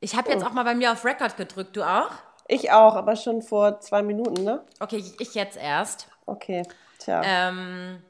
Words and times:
Ich 0.00 0.14
habe 0.14 0.30
jetzt 0.30 0.44
auch 0.44 0.52
mal 0.52 0.64
bei 0.64 0.74
mir 0.74 0.92
auf 0.92 1.04
Record 1.04 1.36
gedrückt. 1.36 1.76
Du 1.76 1.82
auch? 1.82 2.10
Ich 2.48 2.70
auch, 2.70 2.94
aber 2.94 3.16
schon 3.16 3.42
vor 3.42 3.80
zwei 3.80 4.02
Minuten, 4.02 4.44
ne? 4.44 4.62
Okay, 4.78 5.02
ich 5.18 5.34
jetzt 5.34 5.56
erst. 5.56 6.08
Okay, 6.26 6.64
tja. 6.98 7.22
Ähm, 7.24 8.02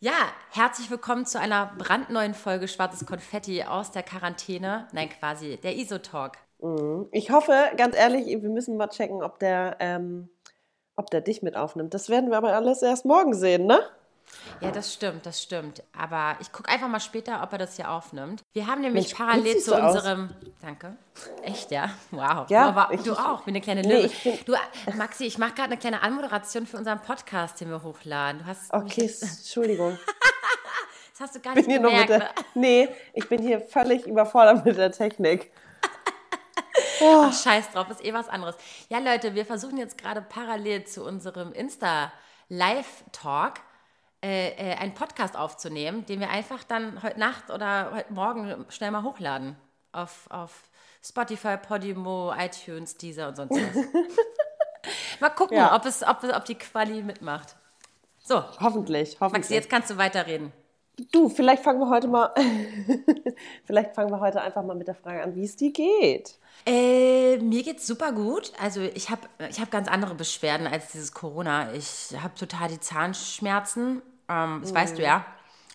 ja, 0.00 0.12
herzlich 0.52 0.90
willkommen 0.90 1.26
zu 1.26 1.38
einer 1.38 1.72
brandneuen 1.78 2.34
Folge 2.34 2.68
Schwarzes 2.68 3.06
Konfetti 3.06 3.64
aus 3.64 3.90
der 3.90 4.02
Quarantäne. 4.02 4.88
Nein, 4.92 5.10
quasi, 5.10 5.58
der 5.58 5.76
ISO-Talk. 5.76 6.38
Mhm. 6.60 7.08
Ich 7.12 7.30
hoffe, 7.30 7.54
ganz 7.76 7.94
ehrlich, 7.94 8.26
wir 8.26 8.48
müssen 8.48 8.76
mal 8.78 8.88
checken, 8.88 9.22
ob 9.22 9.38
der, 9.38 9.76
ähm, 9.80 10.30
ob 10.96 11.10
der 11.10 11.20
dich 11.20 11.42
mit 11.42 11.54
aufnimmt. 11.54 11.92
Das 11.92 12.08
werden 12.08 12.30
wir 12.30 12.38
aber 12.38 12.54
alles 12.54 12.82
erst 12.82 13.04
morgen 13.04 13.34
sehen, 13.34 13.66
ne? 13.66 13.80
Ja, 14.60 14.70
das 14.70 14.92
stimmt, 14.92 15.26
das 15.26 15.42
stimmt. 15.42 15.82
Aber 15.96 16.36
ich 16.40 16.50
gucke 16.52 16.68
einfach 16.70 16.88
mal 16.88 17.00
später, 17.00 17.42
ob 17.42 17.52
er 17.52 17.58
das 17.58 17.76
hier 17.76 17.90
aufnimmt. 17.90 18.42
Wir 18.52 18.66
haben 18.66 18.80
nämlich 18.80 19.06
Mensch, 19.08 19.14
parallel 19.18 19.58
zu 19.58 19.70
du 19.72 19.82
aus. 19.82 19.96
unserem. 19.96 20.30
Danke. 20.62 20.96
Echt, 21.42 21.70
ja? 21.70 21.90
Wow. 22.10 22.48
Ja, 22.48 22.70
du, 22.70 22.78
aber, 22.78 22.92
ich- 22.94 23.02
du 23.02 23.12
auch, 23.14 23.46
wie 23.46 23.50
eine 23.50 23.60
kleine 23.60 23.82
Nee, 23.82 24.02
Löwe. 24.02 24.12
bin- 24.24 24.38
du, 24.44 24.54
Maxi, 24.96 25.24
ich 25.24 25.38
mache 25.38 25.52
gerade 25.54 25.70
eine 25.72 25.78
kleine 25.78 26.02
Anmoderation 26.02 26.66
für 26.66 26.76
unseren 26.76 27.00
Podcast, 27.02 27.60
den 27.60 27.70
wir 27.70 27.82
hochladen. 27.82 28.40
Du 28.40 28.46
hast 28.46 28.72
mich 28.72 28.82
Okay, 28.82 29.02
jetzt- 29.02 29.22
Entschuldigung. 29.22 29.98
das 31.12 31.20
hast 31.20 31.34
du 31.36 31.40
gar 31.40 31.56
Ich 31.56 31.66
nicht 31.66 31.80
bin 31.80 31.82
gemerkt. 31.82 32.10
der, 32.10 32.18
ne? 32.18 32.28
nee, 32.54 32.88
ich 33.14 33.28
bin 33.28 33.40
hier 33.42 33.60
völlig 33.60 34.06
überfordert 34.06 34.64
mit 34.64 34.76
der 34.76 34.92
Technik. 34.92 35.50
Ach, 37.02 37.32
scheiß 37.32 37.70
drauf, 37.72 37.88
ist 37.90 38.04
eh 38.04 38.12
was 38.12 38.28
anderes. 38.28 38.54
Ja, 38.88 38.98
Leute, 38.98 39.34
wir 39.34 39.46
versuchen 39.46 39.76
jetzt 39.78 39.96
gerade 39.98 40.20
parallel 40.22 40.84
zu 40.84 41.04
unserem 41.04 41.52
Insta-Live-Talk 41.52 43.54
äh, 44.26 44.48
äh, 44.72 44.74
einen 44.74 44.92
Podcast 44.92 45.36
aufzunehmen, 45.36 46.04
den 46.06 46.18
wir 46.18 46.30
einfach 46.30 46.64
dann 46.64 47.00
heute 47.04 47.20
Nacht 47.20 47.48
oder 47.50 47.92
heute 47.94 48.12
Morgen 48.12 48.66
schnell 48.70 48.90
mal 48.90 49.04
hochladen. 49.04 49.54
Auf, 49.92 50.26
auf 50.30 50.68
Spotify, 51.00 51.56
Podimo, 51.56 52.32
iTunes, 52.36 52.96
Deezer 52.96 53.28
und 53.28 53.36
sonst 53.36 53.52
was. 53.52 53.84
mal 55.20 55.30
gucken, 55.30 55.56
Ja. 55.56 55.76
ob, 55.76 55.86
es, 55.86 56.02
ob, 56.02 56.24
ob 56.24 56.44
die 56.44 56.56
Quali 56.56 57.02
mitmacht. 57.04 57.54
So, 58.18 58.42
Hoffentlich, 58.58 59.16
hoffentlich. 59.20 59.42
Maxi, 59.44 59.54
jetzt 59.54 59.70
kannst 59.70 59.90
du 59.90 59.96
weiterreden. 59.96 60.52
Du, 61.12 61.28
vielleicht 61.28 61.62
fangen 61.62 61.78
wir 61.78 61.88
heute 61.90 62.08
mal, 62.08 62.34
vielleicht 63.64 63.94
fangen 63.94 64.10
wir 64.10 64.18
heute 64.18 64.40
einfach 64.40 64.64
mal 64.64 64.74
mit 64.74 64.88
der 64.88 64.94
Frage 64.96 65.22
an, 65.22 65.36
wie 65.36 65.44
es 65.44 65.54
dir 65.54 65.70
geht. 65.70 66.36
Äh, 66.66 67.36
mir 67.36 67.62
geht's 67.62 67.86
super 67.86 68.10
gut. 68.10 68.52
Also 68.60 68.80
ich 68.80 69.08
habe 69.10 69.20
ich 69.48 69.60
hab 69.60 69.70
ganz 69.70 69.86
andere 69.88 70.14
Beschwerden 70.16 70.66
als 70.66 70.90
dieses 70.90 71.12
Corona. 71.12 71.72
Ich 71.74 72.12
habe 72.20 72.34
total 72.34 72.68
die 72.68 72.80
Zahnschmerzen. 72.80 74.02
Ähm, 74.28 74.60
das 74.62 74.74
weißt 74.74 74.98
du 74.98 75.02
ja. 75.02 75.24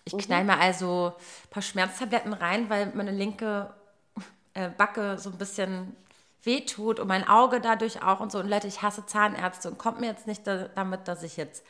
Ich 0.04 0.16
knall 0.18 0.44
mir 0.44 0.58
also 0.58 1.12
ein 1.44 1.50
paar 1.50 1.62
Schmerztabletten 1.62 2.32
rein, 2.32 2.68
weil 2.68 2.92
meine 2.94 3.12
linke 3.12 3.72
äh, 4.54 4.68
Backe 4.70 5.18
so 5.18 5.30
ein 5.30 5.38
bisschen 5.38 5.96
wehtut 6.42 6.98
und 6.98 7.06
mein 7.06 7.28
Auge 7.28 7.60
dadurch 7.60 8.02
auch 8.02 8.20
und 8.20 8.32
so. 8.32 8.38
Und 8.40 8.48
Leute, 8.48 8.66
ich 8.66 8.82
hasse 8.82 9.06
Zahnärzte 9.06 9.70
und 9.70 9.78
kommt 9.78 10.00
mir 10.00 10.06
jetzt 10.06 10.26
nicht 10.26 10.46
da, 10.46 10.68
damit, 10.68 11.06
dass 11.06 11.22
ich 11.22 11.36
jetzt 11.36 11.64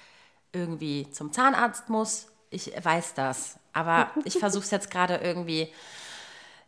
irgendwie 0.53 1.10
zum 1.10 1.33
Zahnarzt 1.33 1.88
muss. 1.88 2.28
Ich 2.50 2.72
weiß 2.83 3.14
das. 3.14 3.58
Aber 3.72 4.10
ich 4.25 4.38
versuche 4.38 4.64
es 4.64 4.70
jetzt 4.70 4.91
gerade 4.91 5.16
irgendwie, 5.16 5.72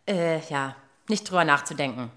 äh, 0.07 0.41
ja, 0.49 0.77
nicht 1.09 1.29
drüber 1.29 1.45
nachzudenken. 1.45 2.11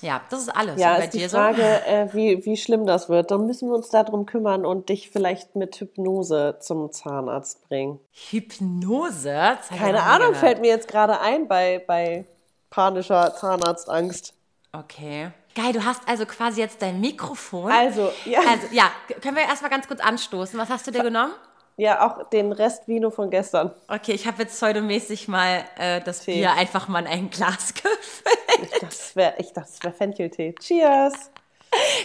Ja, 0.00 0.20
das 0.30 0.42
ist 0.42 0.48
alles. 0.48 0.80
Ja, 0.80 0.92
Und 0.92 0.98
bei 0.98 1.04
ist 1.04 1.14
die 1.14 1.28
Frage, 1.28 1.62
äh, 1.86 2.08
wie, 2.12 2.44
wie 2.44 2.56
schlimm 2.56 2.86
das 2.86 3.08
wird. 3.08 3.30
Dann 3.30 3.46
müssen 3.46 3.68
wir 3.68 3.74
uns 3.74 3.88
darum 3.88 4.26
kümmern 4.26 4.64
und 4.64 4.88
dich 4.88 5.10
vielleicht 5.10 5.56
mit 5.56 5.76
Hypnose 5.80 6.56
zum 6.60 6.92
Zahnarzt 6.92 7.68
bringen. 7.68 7.98
so? 8.12 8.30
Hypnose? 8.30 9.58
Keine 9.76 10.02
Ahnung, 10.02 10.28
gehört. 10.28 10.36
fällt 10.36 10.60
mir 10.60 10.68
jetzt 10.68 10.88
gerade 10.88 11.20
ein 11.20 11.48
bei, 11.48 11.82
bei 11.86 12.26
panischer 12.70 13.34
Zahnarztangst. 13.34 14.34
Okay. 14.72 15.30
Geil, 15.54 15.72
du 15.72 15.84
hast 15.84 16.02
also 16.06 16.24
quasi 16.26 16.60
jetzt 16.60 16.82
dein 16.82 17.00
Mikrofon. 17.00 17.72
Also, 17.72 18.12
ja, 18.24 18.40
Also, 18.48 18.66
ja, 18.70 18.84
können 19.20 19.36
wir 19.36 19.42
erstmal 19.42 19.70
ganz 19.70 19.88
kurz 19.88 20.00
anstoßen. 20.00 20.58
Was 20.58 20.68
hast 20.68 20.86
du 20.86 20.92
dir 20.92 21.02
genommen? 21.02 21.32
Ja 21.78 22.06
auch 22.06 22.28
den 22.28 22.52
Rest 22.52 22.86
Vino 22.88 23.10
von 23.10 23.30
gestern. 23.30 23.72
Okay, 23.88 24.12
ich 24.12 24.26
habe 24.26 24.42
jetzt 24.42 24.56
pseudomäßig 24.56 25.28
mal 25.28 25.64
äh, 25.78 26.00
das 26.02 26.20
Tee. 26.20 26.34
Bier 26.34 26.52
einfach 26.52 26.88
mal 26.88 27.00
in 27.00 27.06
ein 27.06 27.30
Glas 27.30 27.72
gefüllt. 27.74 28.82
Das 28.82 29.16
wäre, 29.16 29.34
ich 29.38 29.52
dachte, 29.52 29.70
das 29.72 29.82
wäre 29.82 29.94
Fencheltee. 29.94 30.54
Cheers! 30.60 31.30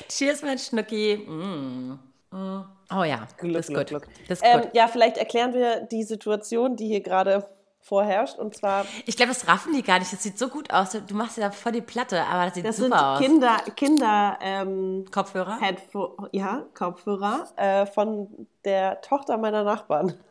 Cheers, 0.09 0.41
mein 0.41 0.59
Schnucki. 0.59 1.17
Mm. 1.28 2.00
Mm. 2.31 2.66
Oh 2.95 3.03
ja, 3.03 3.28
Glück, 3.38 3.53
das 3.53 3.67
ist 3.69 3.73
Glück, 3.73 3.79
gut. 3.79 3.88
Glück. 3.88 4.07
Das 4.28 4.39
ist 4.39 4.45
Ähm, 4.45 4.62
gut. 4.62 4.69
ja, 4.73 4.88
vielleicht 4.88 5.17
erklären 5.17 5.53
wir 5.53 5.81
die 5.81 6.03
Situation, 6.03 6.75
die 6.75 6.88
hier 6.88 7.01
gerade 7.01 7.45
vorherrscht. 7.83 8.39
Und 8.39 8.55
zwar, 8.55 8.85
Ich 9.05 9.17
glaube, 9.17 9.33
das 9.33 9.47
raffen 9.47 9.73
die 9.73 9.83
gar 9.83 9.99
nicht. 9.99 10.11
Das 10.11 10.23
sieht 10.23 10.39
so 10.39 10.47
gut 10.47 10.71
aus. 10.71 10.91
Du 10.91 11.16
machst 11.16 11.38
ja 11.38 11.49
da 11.49 11.51
voll 11.51 11.73
die 11.73 11.81
Platte, 11.81 12.23
aber 12.23 12.45
das 12.45 12.55
sieht 12.55 12.66
das 12.66 12.77
sind 12.77 12.85
super 12.85 13.13
aus. 13.13 13.19
Kinder, 13.19 13.57
Kinder 13.75 14.39
ähm, 14.41 15.05
Kopfhörer? 15.11 15.59
Headpho 15.59 16.17
ja, 16.31 16.66
Kopfhörer 16.73 17.47
äh, 17.57 17.85
von 17.85 18.47
der 18.63 19.01
Tochter 19.01 19.38
meiner 19.38 19.63
Nachbarn. 19.63 20.13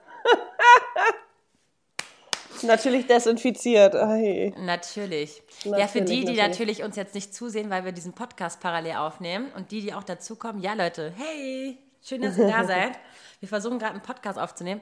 Natürlich 2.62 3.06
desinfiziert. 3.06 3.96
Ei. 3.96 4.54
Natürlich. 4.56 5.42
ja, 5.64 5.88
für 5.88 6.00
Natürlich, 6.00 6.04
die, 6.04 6.04
die 6.04 6.24
natürlich. 6.24 6.38
natürlich 6.38 6.82
uns 6.84 6.96
jetzt 6.96 7.14
nicht 7.14 7.34
zusehen, 7.34 7.70
weil 7.70 7.84
wir 7.84 7.92
diesen 7.92 8.12
Podcast 8.12 8.60
parallel 8.60 8.96
aufnehmen 8.96 9.50
und 9.56 9.72
die, 9.72 9.80
die 9.80 9.92
auch 9.92 10.04
dazukommen, 10.04 10.62
ja 10.62 10.74
Leute, 10.74 11.12
hey, 11.16 11.76
schön, 12.04 12.22
dass 12.22 12.38
ihr 12.38 12.46
da 12.46 12.64
seid. 12.64 12.92
Wir 13.40 13.48
versuchen 13.48 13.80
gerade 13.80 13.94
einen 13.94 14.02
Podcast 14.02 14.38
aufzunehmen. 14.38 14.80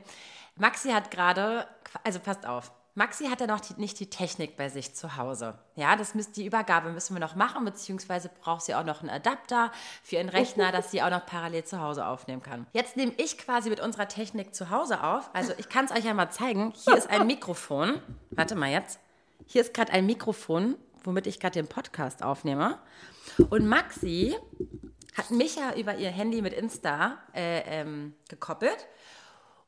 Maxi 0.56 0.90
hat 0.90 1.10
gerade, 1.10 1.66
also 2.04 2.20
passt 2.20 2.46
auf, 2.46 2.72
Maxi 2.96 3.26
hat 3.26 3.40
ja 3.40 3.46
noch 3.46 3.60
die, 3.60 3.74
nicht 3.80 4.00
die 4.00 4.10
Technik 4.10 4.56
bei 4.56 4.68
sich 4.68 4.94
zu 4.94 5.16
Hause. 5.16 5.54
Ja, 5.76 5.94
das 5.94 6.14
müsst, 6.14 6.36
die 6.36 6.44
Übergabe 6.44 6.90
müssen 6.90 7.14
wir 7.14 7.20
noch 7.20 7.36
machen, 7.36 7.64
beziehungsweise 7.64 8.30
braucht 8.42 8.62
sie 8.62 8.74
auch 8.74 8.84
noch 8.84 9.00
einen 9.00 9.10
Adapter 9.10 9.70
für 10.02 10.16
ihren 10.16 10.28
Rechner, 10.28 10.72
dass 10.72 10.90
sie 10.90 11.00
auch 11.00 11.10
noch 11.10 11.24
parallel 11.24 11.64
zu 11.64 11.80
Hause 11.80 12.04
aufnehmen 12.04 12.42
kann. 12.42 12.66
Jetzt 12.72 12.96
nehme 12.96 13.12
ich 13.16 13.38
quasi 13.38 13.70
mit 13.70 13.80
unserer 13.80 14.08
Technik 14.08 14.54
zu 14.54 14.70
Hause 14.70 15.04
auf. 15.04 15.30
Also 15.32 15.52
ich 15.56 15.68
kann 15.68 15.84
es 15.84 15.92
euch 15.92 16.04
ja 16.04 16.14
mal 16.14 16.30
zeigen. 16.30 16.72
Hier 16.84 16.96
ist 16.96 17.08
ein 17.08 17.26
Mikrofon. 17.26 18.02
Warte 18.32 18.56
mal 18.56 18.70
jetzt. 18.70 18.98
Hier 19.46 19.62
ist 19.62 19.72
gerade 19.72 19.92
ein 19.92 20.04
Mikrofon, 20.06 20.76
womit 21.04 21.26
ich 21.28 21.38
gerade 21.38 21.54
den 21.54 21.68
Podcast 21.68 22.24
aufnehme. 22.24 22.78
Und 23.50 23.66
Maxi 23.66 24.36
hat 25.16 25.30
mich 25.30 25.56
ja 25.56 25.74
über 25.74 25.94
ihr 25.94 26.10
Handy 26.10 26.42
mit 26.42 26.52
Insta 26.52 27.18
äh, 27.34 27.60
ähm, 27.80 28.14
gekoppelt 28.28 28.88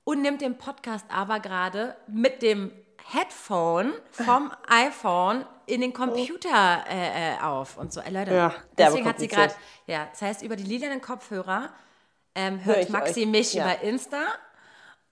und 0.05 0.23
nimmt 0.23 0.41
den 0.41 0.59
Podcast 0.59 1.07
aber 1.11 1.41
gerade 1.41 1.97
mit 2.07 2.43
dem 2.43 2.73
Headphone 3.13 3.93
vom 4.11 4.53
iPhone 4.69 5.45
in 5.67 5.81
den 5.81 5.93
Computer 5.93 6.85
äh, 6.89 7.35
äh, 7.35 7.41
auf 7.41 7.77
und 7.77 7.93
so. 7.93 8.01
Äh, 8.01 8.11
Leute, 8.11 8.35
Ja, 8.35 8.55
deswegen 8.79 9.07
hat 9.07 9.19
sie 9.19 9.29
gerade, 9.29 9.55
ja, 9.87 10.07
das 10.11 10.23
heißt, 10.23 10.43
über 10.43 10.57
die 10.57 10.65
lilanen 10.65 11.01
Kopfhörer 11.01 11.71
ähm, 12.35 12.65
Hör 12.65 12.77
hört 12.77 12.85
ich 12.85 12.91
Maxi 12.91 13.21
euch, 13.23 13.27
mich 13.27 13.55
ja. 13.55 13.65
über 13.65 13.83
Insta 13.83 14.21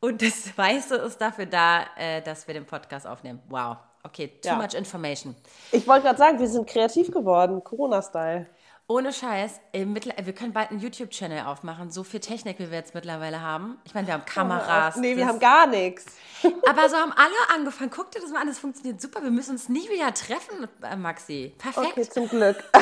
und 0.01 0.23
das 0.23 0.51
Weiße 0.57 0.97
ist 0.97 1.21
dafür 1.21 1.47
da, 1.47 1.85
äh, 1.97 2.23
dass 2.23 2.47
wir 2.47 2.55
den 2.55 2.65
Podcast 2.67 3.07
aufnehmen. 3.07 3.43
Wow. 3.49 3.77
Okay, 4.03 4.29
too 4.41 4.49
Ja. 4.49 4.55
much 4.57 4.73
information. 4.75 5.35
Ich 5.73 5.87
wollte 5.87 6.05
gerade 6.07 6.19
sagen, 6.19 6.39
wir 6.39 6.49
sind 6.49 6.67
kreativ 6.67 7.11
geworden, 7.11 7.63
Corona-Style. 7.63 8.47
Ohne 8.91 9.13
Scheiß, 9.13 9.61
wir 9.73 10.33
können 10.35 10.53
bald 10.53 10.73
einen 10.73 10.81
YouTube-Channel 10.81 11.47
aufmachen. 11.47 11.93
So 11.93 12.03
viel 12.03 12.19
Technik, 12.19 12.59
wie 12.59 12.73
wir 12.73 12.79
jetzt 12.79 12.93
mittlerweile 12.93 13.41
haben. 13.41 13.79
Ich 13.85 13.95
meine, 13.95 14.09
wir 14.09 14.15
haben 14.15 14.25
Kameras. 14.25 14.97
Nee, 14.97 15.17
wir 15.17 15.29
haben 15.29 15.39
gar 15.39 15.69
nichts. 15.69 16.07
Aber 16.69 16.89
so 16.89 16.97
haben 16.97 17.13
alle 17.13 17.55
angefangen. 17.57 17.91
Guck 17.95 18.11
dir 18.11 18.19
das 18.21 18.33
mal 18.33 18.41
an, 18.41 18.49
das 18.49 18.59
funktioniert 18.59 19.01
super. 19.01 19.23
Wir 19.23 19.31
müssen 19.31 19.53
uns 19.53 19.69
nie 19.69 19.89
wieder 19.89 20.13
treffen, 20.13 20.67
äh, 20.83 20.97
Maxi. 20.97 21.55
Perfekt. 21.57 21.87
Okay, 21.87 22.09
zum 22.09 22.29
Glück. 22.29 22.57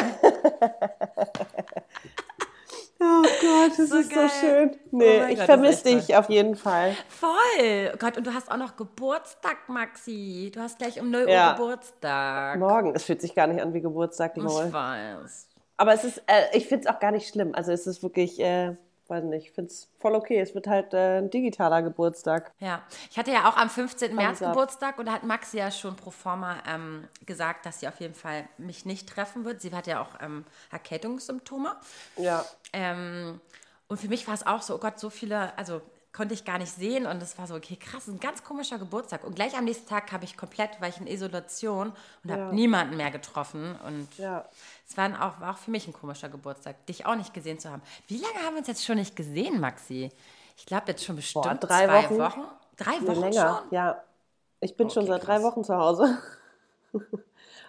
oh 3.01 3.23
Gott, 3.43 3.73
das 3.79 3.91
So 3.91 3.97
ist 3.99 4.11
geil. 4.11 4.31
so 4.31 4.35
schön. 4.41 4.71
Oh 4.73 4.97
Nee, 4.97 5.21
mein 5.21 5.31
ich 5.33 5.43
vermisse 5.43 5.85
dich 5.95 6.17
auf 6.17 6.31
jeden 6.31 6.57
Fall. 6.57 6.97
Voll. 7.11 7.93
Oh 7.93 7.97
Gott, 7.99 8.17
und 8.17 8.27
du 8.27 8.33
hast 8.33 8.51
auch 8.51 8.57
noch 8.57 8.77
Geburtstag, 8.77 9.69
Maxi. 9.69 10.51
Du 10.55 10.61
hast 10.63 10.79
gleich 10.79 10.99
um 11.03 11.11
0 11.11 11.25
Uhr 11.25 11.29
Ja. 11.29 11.53
Geburtstag. 11.53 12.59
Morgen, 12.59 12.95
es 12.95 13.05
fühlt 13.05 13.21
sich 13.21 13.35
gar 13.35 13.47
nicht 13.47 13.61
an 13.61 13.75
wie 13.75 13.83
Geburtstag, 13.83 14.39
Ich 14.39 14.43
weiß. 14.43 15.49
Aber 15.79 15.95
es 15.95 16.05
ist, 16.05 16.23
äh, 16.27 16.45
ich 16.53 16.67
finde 16.67 16.87
es 16.87 16.95
auch 16.95 17.01
gar 17.01 17.13
nicht 17.13 17.29
schlimm. 17.29 17.55
Also 17.55 17.73
es 17.73 17.87
ist 17.87 18.03
wirklich, 18.03 18.39
äh, 18.41 18.75
weiß 19.07 19.25
nicht, 19.25 19.47
ich 19.47 19.53
finde 19.53 19.71
es 19.71 19.89
voll 19.99 20.15
okay. 20.15 20.41
Es 20.41 20.55
wird 20.55 20.67
halt 20.67 20.93
äh, 20.93 21.19
ein 21.19 21.31
digitaler 21.31 21.83
Geburtstag. 21.83 22.53
Ja, 22.59 22.83
ich 23.11 23.17
hatte 23.17 23.31
ja 23.31 23.49
auch 23.49 23.57
am 23.57 23.71
15. 23.71 24.15
März. 24.15 24.41
Geburtstag 24.41 24.99
und 24.99 25.07
da 25.07 25.13
hat 25.13 25.23
Maxi 25.23 25.57
ja 25.57 25.71
schon 25.71 25.97
pro 25.97 26.11
forma 26.11 26.57
ähm, 26.69 27.05
gesagt, 27.25 27.65
dass 27.65 27.81
sie 27.81 27.89
auf 27.89 28.01
jeden 28.01 28.15
Fall 28.15 28.47
mich 28.59 28.85
nicht 28.85 29.09
treffen 29.09 29.45
wird. 29.45 29.63
Sie 29.63 29.73
hat 29.73 29.87
ja 29.87 30.03
auch 30.03 30.21
ähm, 30.21 30.45
Erkältungssymptome. 30.71 31.75
Ja. 32.17 32.45
Ähm, 32.73 33.41
und 33.87 33.99
für 33.99 34.09
mich 34.09 34.27
war 34.27 34.35
es 34.35 34.47
auch 34.47 34.63
so, 34.63 34.75
oh 34.75 34.79
Gott, 34.79 34.99
so 34.99 35.11
viele, 35.11 35.57
also 35.57 35.81
konnte 36.19 36.35
ich 36.35 36.45
gar 36.45 36.59
nicht 36.59 36.73
sehen 36.73 37.07
und 37.07 37.23
es 37.23 37.39
war 37.39 37.47
so, 37.47 37.55
okay, 37.55 37.77
krass, 37.77 38.09
ein 38.09 38.19
ganz 38.19 38.43
komischer 38.43 38.77
Geburtstag. 38.77 39.23
Und 39.23 39.37
gleich 39.37 39.57
am 39.57 39.65
nächsten 39.65 39.89
Tag 39.89 40.11
habe 40.11 40.25
ich 40.25 40.37
komplett, 40.37 40.81
war 40.81 40.89
ich 40.89 40.99
in 40.99 41.07
Isolation 41.07 41.93
und 42.25 42.33
habe 42.33 42.43
Ja. 42.43 42.53
niemanden 42.53 42.97
mehr 42.97 43.13
getroffen 43.13 43.77
und 43.87 44.09
Ja. 44.19 44.45
es 44.89 44.97
war, 44.97 45.07
auch, 45.15 45.41
war 45.41 45.53
auch 45.55 45.59
für 45.59 45.71
mich 45.71 45.87
ein 45.87 45.93
komischer 45.93 46.29
Geburtstag, 46.29 46.85
dich 46.87 47.07
auch 47.07 47.15
nicht 47.15 47.33
gesehen 47.33 47.61
zu 47.61 47.71
haben. 47.71 47.83
Wie 48.09 48.17
lange 48.17 48.35
haben 48.45 48.55
wir 48.55 48.59
uns 48.59 48.67
jetzt 48.67 48.85
schon 48.85 48.97
nicht 48.97 49.15
gesehen, 49.15 49.61
Maxi? 49.61 50.11
Ich 50.57 50.67
glaube 50.67 50.87
jetzt 50.89 51.05
schon 51.05 51.15
bestimmt 51.15 51.45
Boah, 51.45 51.55
drei 51.55 51.87
zwei 51.87 52.03
Wochen. 52.11 52.19
Wochen. 52.19 52.45
Drei 52.77 53.01
Wochen 53.07 53.21
länger. 53.21 53.61
schon? 53.63 53.71
Ja. 53.71 54.03
Ich 54.59 54.77
bin 54.77 54.91
schon 54.91 55.05
Okay, 55.05 55.13
seit 55.13 55.23
drei 55.25 55.35
krass. 55.35 55.45
Wochen 55.45 55.63
zu 55.63 55.77
Hause. 55.77 56.19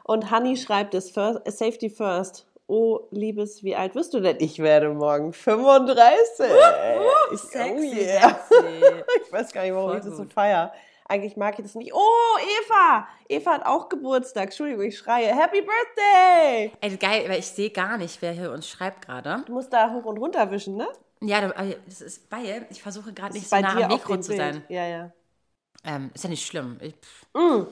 Und 0.06 0.32
Honey 0.32 0.58
schreibt 0.58 0.96
es, 0.96 1.12
first, 1.12 1.40
Safety 1.46 1.88
First. 1.92 2.48
Oh, 2.70 3.08
Liebes, 3.10 3.64
wie 3.64 3.76
alt 3.76 3.96
wirst 3.96 4.14
du 4.14 4.20
denn? 4.20 4.38
Ich 4.40 4.60
werde 4.60 4.90
morgen 4.90 5.34
35. 5.34 6.46
Uh, 6.46 7.34
ich, 7.34 7.40
sexy, 7.40 7.74
oh 7.74 7.82
yeah. 7.82 8.40
sexy. 8.48 8.86
ich 9.26 9.34
weiß 9.34 9.52
gar 9.52 9.64
nicht, 9.64 9.74
warum 9.74 9.90
Voll 9.90 9.98
ich 9.98 10.06
das 10.06 10.18
so 10.18 10.26
feier. 10.26 10.72
Eigentlich 11.08 11.36
mag 11.36 11.58
ich 11.58 11.66
das 11.66 11.74
nicht. 11.74 11.92
Oh, 11.96 12.38
Eva! 12.38 13.08
Eva 13.28 13.54
hat 13.54 13.66
auch 13.66 13.90
Geburtstag. 13.90 14.44
Entschuldigung, 14.44 14.84
ich 14.84 15.00
schreie. 15.00 15.36
Happy 15.36 15.62
Birthday! 15.62 16.72
Ey, 16.80 16.98
geil, 16.98 17.24
aber 17.26 17.40
ich 17.40 17.48
sehe 17.48 17.72
gar 17.72 17.98
nicht, 17.98 18.22
wer 18.22 18.34
hier 18.34 18.52
uns 18.52 18.68
schreibt 18.68 19.04
gerade. 19.04 19.44
Du 19.48 19.54
musst 19.54 19.74
da 19.74 19.92
hoch 19.92 20.06
und 20.06 20.20
runter 20.20 20.52
wischen, 20.52 20.76
ne? 20.78 20.88
Ja, 21.22 21.52
das 21.88 22.02
ist 22.02 22.32
weil 22.32 22.68
ich 22.70 22.84
versuche 22.84 23.14
gerade 23.14 23.34
nicht 23.34 23.50
so 23.50 23.60
nah 23.60 23.82
am 23.82 23.88
Mikro 23.88 24.18
zu 24.18 24.30
Bild. 24.30 24.40
sein. 24.40 24.64
Ja, 24.70 24.86
ja. 24.86 25.12
Ähm, 25.84 26.12
ist 26.14 26.24
ja 26.24 26.30
nicht 26.30 26.46
schlimm. 26.46 26.78
Ich, 26.82 26.94
pff, 26.94 27.66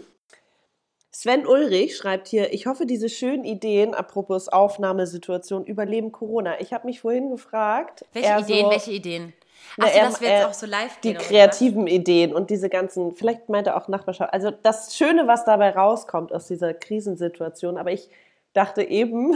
Sven 1.19 1.47
Ulrich 1.47 1.97
schreibt 1.97 2.27
hier, 2.27 2.53
ich 2.53 2.67
hoffe, 2.67 2.85
diese 2.85 3.09
schönen 3.09 3.43
Ideen, 3.43 3.95
apropos 3.95 4.49
Aufnahmesituation, 4.49 5.65
überleben 5.65 6.11
Corona. 6.11 6.61
Ich 6.61 6.73
habe 6.73 6.85
mich 6.85 7.01
vorhin 7.01 7.31
gefragt. 7.31 8.05
welche 8.13 8.37
Ideen, 8.37 8.65
so, 8.65 8.69
welche 8.69 8.91
Ideen? 8.91 9.33
Na, 9.77 9.87
Achso, 9.87 9.97
er- 9.97 10.05
dass 10.05 10.21
wir 10.21 10.29
jetzt 10.29 10.45
auch 10.45 10.53
so 10.53 10.67
live 10.67 10.95
Die 10.97 11.07
gehen. 11.07 11.17
oder 11.17 11.25
kreativen 11.25 11.87
Ideen 11.87 12.35
und 12.35 12.51
diese 12.51 12.69
ganzen, 12.69 13.15
vielleicht 13.15 13.49
meint 13.49 13.65
er 13.65 13.77
auch 13.77 13.87
Nachbarschaft. 13.87 14.31
Also 14.31 14.51
das 14.51 14.95
Schöne, 14.95 15.25
was 15.25 15.43
dabei 15.43 15.71
rauskommt 15.71 16.31
aus 16.31 16.45
dieser 16.45 16.75
Krisensituation. 16.75 17.79
Aber 17.79 17.91
ich 17.91 18.11
dachte 18.53 18.83
eben, 18.83 19.33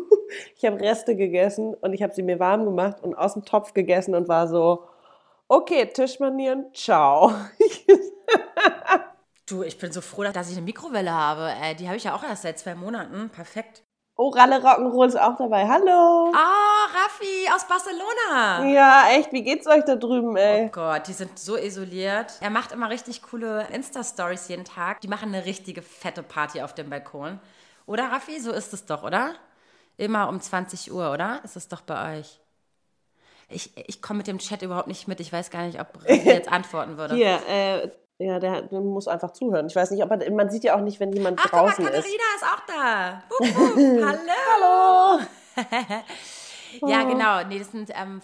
ich 0.56 0.64
habe 0.64 0.80
Reste 0.80 1.16
gegessen 1.16 1.74
und 1.74 1.92
ich 1.92 2.02
habe 2.02 2.14
sie 2.14 2.22
mir 2.22 2.38
warm 2.38 2.64
gemacht 2.64 2.96
und 3.02 3.14
aus 3.14 3.34
dem 3.34 3.44
Topf 3.44 3.74
gegessen 3.74 4.14
und 4.14 4.26
war 4.26 4.48
so, 4.48 4.84
okay, 5.48 5.84
Tischmanieren, 5.84 6.72
ciao. 6.72 7.30
Du, 9.50 9.64
ich 9.64 9.78
bin 9.78 9.90
so 9.90 10.00
froh, 10.00 10.22
dass 10.22 10.48
ich 10.48 10.56
eine 10.56 10.64
Mikrowelle 10.64 11.12
habe. 11.12 11.50
Äh, 11.60 11.74
die 11.74 11.88
habe 11.88 11.96
ich 11.96 12.04
ja 12.04 12.14
auch 12.14 12.22
erst 12.22 12.42
seit 12.42 12.58
zwei 12.58 12.76
Monaten. 12.76 13.30
Perfekt. 13.30 13.82
Oh, 14.14 14.28
Ralle 14.28 14.58
Rock'n'Roll 14.58 15.08
ist 15.08 15.18
auch 15.18 15.36
dabei. 15.36 15.66
Hallo. 15.66 16.32
Ah, 16.32 16.86
Raffi 16.94 17.48
aus 17.52 17.66
Barcelona. 17.66 18.64
Ja, 18.72 19.08
echt, 19.10 19.32
wie 19.32 19.42
geht's 19.42 19.66
euch 19.66 19.84
da 19.84 19.96
drüben, 19.96 20.34
Oh 20.34 20.38
ey? 20.38 20.68
Gott, 20.68 21.08
die 21.08 21.14
sind 21.14 21.36
so 21.36 21.56
isoliert. 21.56 22.34
Er 22.40 22.50
macht 22.50 22.70
immer 22.70 22.90
richtig 22.90 23.22
coole 23.22 23.66
Insta-Stories 23.72 24.46
jeden 24.48 24.64
Tag. 24.64 25.00
Die 25.00 25.08
machen 25.08 25.34
eine 25.34 25.44
richtige 25.46 25.82
fette 25.82 26.22
Party 26.22 26.62
auf 26.62 26.74
dem 26.74 26.88
Balkon. 26.88 27.40
Oder, 27.86 28.12
Raffi? 28.12 28.38
So 28.38 28.52
ist 28.52 28.72
es 28.72 28.84
doch, 28.86 29.02
oder? 29.02 29.34
Immer 29.96 30.28
um 30.28 30.40
20 30.40 30.92
Uhr, 30.92 31.10
oder? 31.10 31.40
Ist 31.42 31.56
es 31.56 31.66
doch 31.66 31.80
bei 31.80 32.18
euch? 32.18 32.38
Ich, 33.48 33.72
ich 33.88 34.00
komme 34.00 34.18
mit 34.18 34.28
dem 34.28 34.38
Chat 34.38 34.62
überhaupt 34.62 34.86
nicht 34.86 35.08
mit. 35.08 35.18
Ich 35.18 35.32
weiß 35.32 35.50
gar 35.50 35.62
nicht, 35.62 35.80
ob 35.80 35.88
Raffi 36.04 36.12
jetzt 36.28 36.52
antworten 36.52 36.96
würde. 36.98 37.16
Hier, 37.16 37.40
äh, 37.48 37.90
ja, 38.20 38.38
der, 38.38 38.62
der 38.62 38.80
muss 38.80 39.08
einfach 39.08 39.32
zuhören. 39.32 39.66
Ich 39.66 39.74
weiß 39.74 39.90
nicht, 39.92 40.02
ob 40.04 40.10
er, 40.10 40.30
man 40.30 40.50
sieht 40.50 40.64
ja 40.64 40.76
auch 40.76 40.80
nicht, 40.80 41.00
wenn 41.00 41.12
jemand 41.12 41.40
Ach, 41.40 41.44
guck 41.44 41.52
mal, 41.52 41.60
draußen 41.68 41.84
ist. 41.86 41.90
Katharina 41.90 42.22
ist 42.36 42.44
auch 42.44 42.60
da. 42.66 43.22
Wupp, 43.30 43.56
wupp. 43.56 43.76
Hallo. 44.06 45.20
Hallo. 45.56 46.02
Ja, 46.86 47.02
genau. 47.02 47.42
Nee, 47.48 47.58
das 47.58 47.72
sind, 47.72 47.90
ähm, 48.00 48.20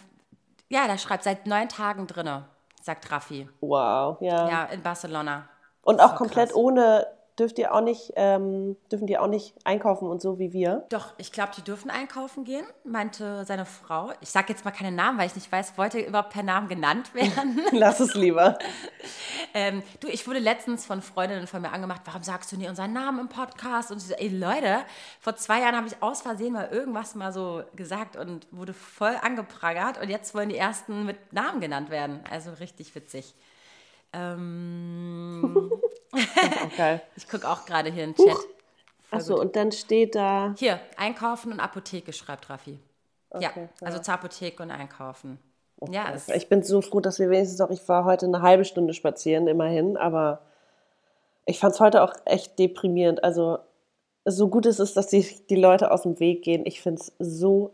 ja, 0.69 0.87
der 0.87 0.99
schreibt 0.99 1.25
seit 1.25 1.49
neun 1.49 1.69
Tagen 1.69 2.07
drinne, 2.07 2.45
sagt 2.81 3.11
Raffi. 3.11 3.49
Wow, 3.61 4.19
ja. 4.21 4.49
Ja, 4.49 4.65
in 4.67 4.83
Barcelona. 4.83 5.49
Und 5.83 6.01
auch 6.01 6.15
komplett 6.15 6.51
krass. 6.51 6.57
ohne, 6.57 7.09
dürft 7.39 7.59
ihr 7.59 7.75
auch 7.75 7.83
nicht, 7.83 8.13
ähm, 8.17 8.77
dürfen 8.91 9.07
die 9.07 9.19
auch 9.19 9.27
nicht 9.27 9.55
einkaufen 9.65 10.09
und 10.09 10.23
so 10.23 10.39
wie 10.39 10.53
wir. 10.53 10.87
Doch, 10.89 11.13
ich 11.19 11.33
glaube, 11.33 11.53
die 11.57 11.63
dürfen 11.63 11.91
einkaufen 11.91 12.45
gehen, 12.45 12.67
meinte 12.85 13.45
seine 13.45 13.67
Frau. 13.67 14.11
Ich 14.21 14.31
sage 14.31 14.47
jetzt 14.49 14.65
mal 14.65 14.71
keine 14.71 14.91
Namen, 14.91 15.19
weil 15.19 15.27
ich 15.27 15.35
nicht 15.35 15.51
weiß, 15.53 15.77
wollte 15.77 16.01
überhaupt 16.01 16.31
per 16.31 16.43
Namen 16.43 16.69
genannt 16.69 17.15
werden. 17.15 17.61
Lass 17.73 18.01
es 18.01 18.15
lieber. 18.15 18.59
ähm, 19.55 19.83
du, 20.01 20.09
ich 20.09 20.27
wurde 20.27 20.39
letztens 20.39 20.87
von 20.87 21.03
Freundinnen 21.03 21.47
von 21.47 21.61
mir 21.61 21.73
angemacht, 21.73 22.03
warum 22.07 22.23
sagst 22.23 22.51
du 22.53 22.57
nie 22.57 22.69
unseren 22.69 22.93
Namen 22.93 23.21
im 23.21 23.29
Podcast? 23.29 23.91
Und 23.91 23.99
ich 23.99 24.05
so, 24.05 24.15
ey 24.15 24.29
Leute, 24.29 24.79
vor 25.21 25.37
zwei 25.37 25.61
Jahren 25.61 25.77
habe 25.77 25.89
ich 25.89 26.03
aus 26.03 26.23
Versehen 26.23 26.55
mal 26.55 26.69
irgendwas 26.69 27.15
mal 27.15 27.33
so 27.33 27.63
gesagt 27.75 28.17
und 28.17 28.47
wurde 28.51 28.73
voll 28.73 29.15
angeprangert 29.21 30.01
und 30.01 30.09
jetzt 30.09 30.35
wollen 30.35 30.49
die 30.49 30.57
ersten 30.57 31.05
mit 31.05 31.33
Namen 31.35 31.61
genannt 31.61 31.91
werden. 31.91 32.21
Also 32.31 32.53
richtig 32.53 32.95
witzig. 32.95 33.35
Ähm. 34.13 35.71
ich 37.17 37.29
gucke 37.29 37.49
auch 37.49 37.65
gerade 37.67 37.91
hier 37.91 38.05
in 38.05 38.15
den 38.15 38.27
Chat. 38.27 38.37
Achso, 39.11 39.41
und 39.41 39.57
dann 39.57 39.73
steht 39.73 40.15
da. 40.15 40.55
Hier, 40.59 40.81
einkaufen 40.97 41.53
und 41.53 41.61
Apotheke, 41.61 42.13
schreibt 42.13 42.51
Raffi. 42.51 42.79
ja, 43.39 43.51
Okay, 43.51 43.69
also 43.81 43.99
ja. 43.99 44.03
zur 44.03 44.15
Apotheke 44.15 44.63
und 44.63 44.71
einkaufen. 44.71 45.39
ja, 45.91 46.13
es, 46.13 46.29
Ich 46.29 46.49
bin 46.49 46.63
so 46.63 46.81
froh, 46.81 47.01
dass 47.01 47.19
wir 47.19 47.31
wenigstens 47.31 47.61
auch, 47.61 47.71
ich 47.71 47.87
war 47.89 48.05
heute 48.05 48.27
eine 48.27 48.43
halbe 48.43 48.65
Stunde 48.65 48.95
spazieren, 48.95 49.47
immerhin, 49.47 49.97
aber 49.97 50.41
ich 51.45 51.61
fand 51.61 51.75
es 51.75 51.81
heute 51.81 52.03
auch 52.03 52.13
echt 52.25 52.59
deprimierend. 52.59 53.23
Also, 53.23 53.59
so 54.25 54.49
gut 54.49 54.67
es 54.67 54.81
ist, 54.81 54.97
dass 54.97 55.07
die, 55.07 55.25
die 55.49 55.57
Leute 55.57 55.93
aus 55.93 56.03
dem 56.03 56.19
Weg 56.19 56.43
gehen, 56.43 56.67
ich 56.67 56.81
finde 56.81 57.01
es 57.01 57.13
so, 57.19 57.73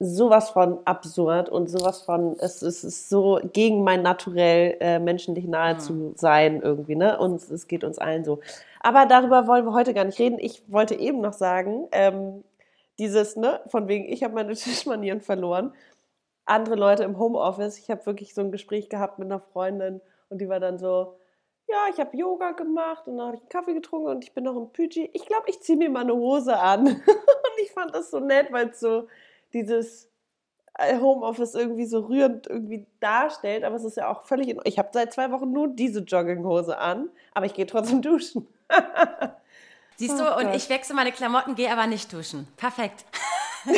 sowas 0.00 0.50
von 0.50 0.78
absurd 0.86 1.48
und 1.48 1.68
sowas 1.68 2.02
von, 2.02 2.36
es, 2.40 2.62
es 2.62 2.82
ist 2.82 3.08
so 3.08 3.38
gegen 3.52 3.84
mein 3.84 4.02
Naturell, 4.02 4.76
äh, 4.80 4.98
menschlich 4.98 5.46
nahe 5.46 5.78
zu 5.78 6.14
sein 6.16 6.62
irgendwie, 6.62 6.96
ne? 6.96 7.18
Und 7.18 7.42
es 7.50 7.68
geht 7.68 7.84
uns 7.84 7.98
allen 7.98 8.24
so. 8.24 8.40
Aber 8.80 9.06
darüber 9.06 9.46
wollen 9.46 9.66
wir 9.66 9.74
heute 9.74 9.94
gar 9.94 10.04
nicht 10.04 10.18
reden. 10.18 10.38
Ich 10.40 10.62
wollte 10.72 10.94
eben 10.94 11.20
noch 11.20 11.34
sagen, 11.34 11.86
ähm, 11.92 12.42
dieses, 12.98 13.36
ne, 13.36 13.60
von 13.68 13.88
wegen, 13.88 14.10
ich 14.10 14.24
habe 14.24 14.34
meine 14.34 14.54
Tischmanieren 14.54 15.20
verloren 15.20 15.72
andere 16.50 16.74
Leute 16.74 17.04
im 17.04 17.18
Homeoffice. 17.18 17.78
Ich 17.78 17.90
habe 17.90 18.04
wirklich 18.06 18.34
so 18.34 18.42
ein 18.42 18.52
Gespräch 18.52 18.88
gehabt 18.88 19.18
mit 19.18 19.26
einer 19.26 19.40
Freundin 19.40 20.00
und 20.28 20.40
die 20.40 20.48
war 20.48 20.60
dann 20.60 20.78
so, 20.78 21.16
ja, 21.68 21.86
ich 21.92 22.00
habe 22.00 22.16
Yoga 22.16 22.50
gemacht 22.52 23.06
und 23.06 23.16
dann 23.16 23.28
habe 23.28 23.36
ich 23.36 23.42
einen 23.42 23.48
Kaffee 23.48 23.74
getrunken 23.74 24.08
und 24.08 24.24
ich 24.24 24.34
bin 24.34 24.44
noch 24.44 24.56
im 24.56 24.70
Pyji. 24.72 25.08
Ich 25.12 25.24
glaube, 25.24 25.44
ich 25.48 25.60
ziehe 25.62 25.78
mir 25.78 25.88
mal 25.88 26.00
eine 26.00 26.14
Hose 26.14 26.58
an. 26.58 26.86
und 26.86 27.62
ich 27.62 27.70
fand 27.70 27.94
das 27.94 28.10
so 28.10 28.18
nett, 28.18 28.52
weil 28.52 28.70
es 28.70 28.80
so 28.80 29.06
dieses 29.52 30.08
äh, 30.74 30.98
Homeoffice 30.98 31.54
irgendwie 31.54 31.86
so 31.86 32.00
rührend 32.00 32.46
irgendwie 32.46 32.86
darstellt, 33.00 33.64
aber 33.64 33.76
es 33.76 33.84
ist 33.84 33.96
ja 33.96 34.08
auch 34.08 34.24
völlig 34.24 34.48
in 34.48 34.60
Ich 34.64 34.78
habe 34.78 34.90
seit 34.92 35.12
zwei 35.12 35.30
Wochen 35.30 35.52
nur 35.52 35.68
diese 35.68 36.00
Jogginghose 36.00 36.78
an, 36.78 37.08
aber 37.34 37.46
ich 37.46 37.54
gehe 37.54 37.66
trotzdem 37.66 38.02
duschen. 38.02 38.46
siehst 39.96 40.18
du, 40.18 40.24
Oh 40.24 40.38
und 40.38 40.54
ich 40.54 40.68
wechsle 40.68 40.94
meine 40.94 41.12
Klamotten, 41.12 41.54
gehe 41.54 41.70
aber 41.70 41.86
nicht 41.86 42.12
duschen. 42.12 42.48
Perfekt. 42.56 43.04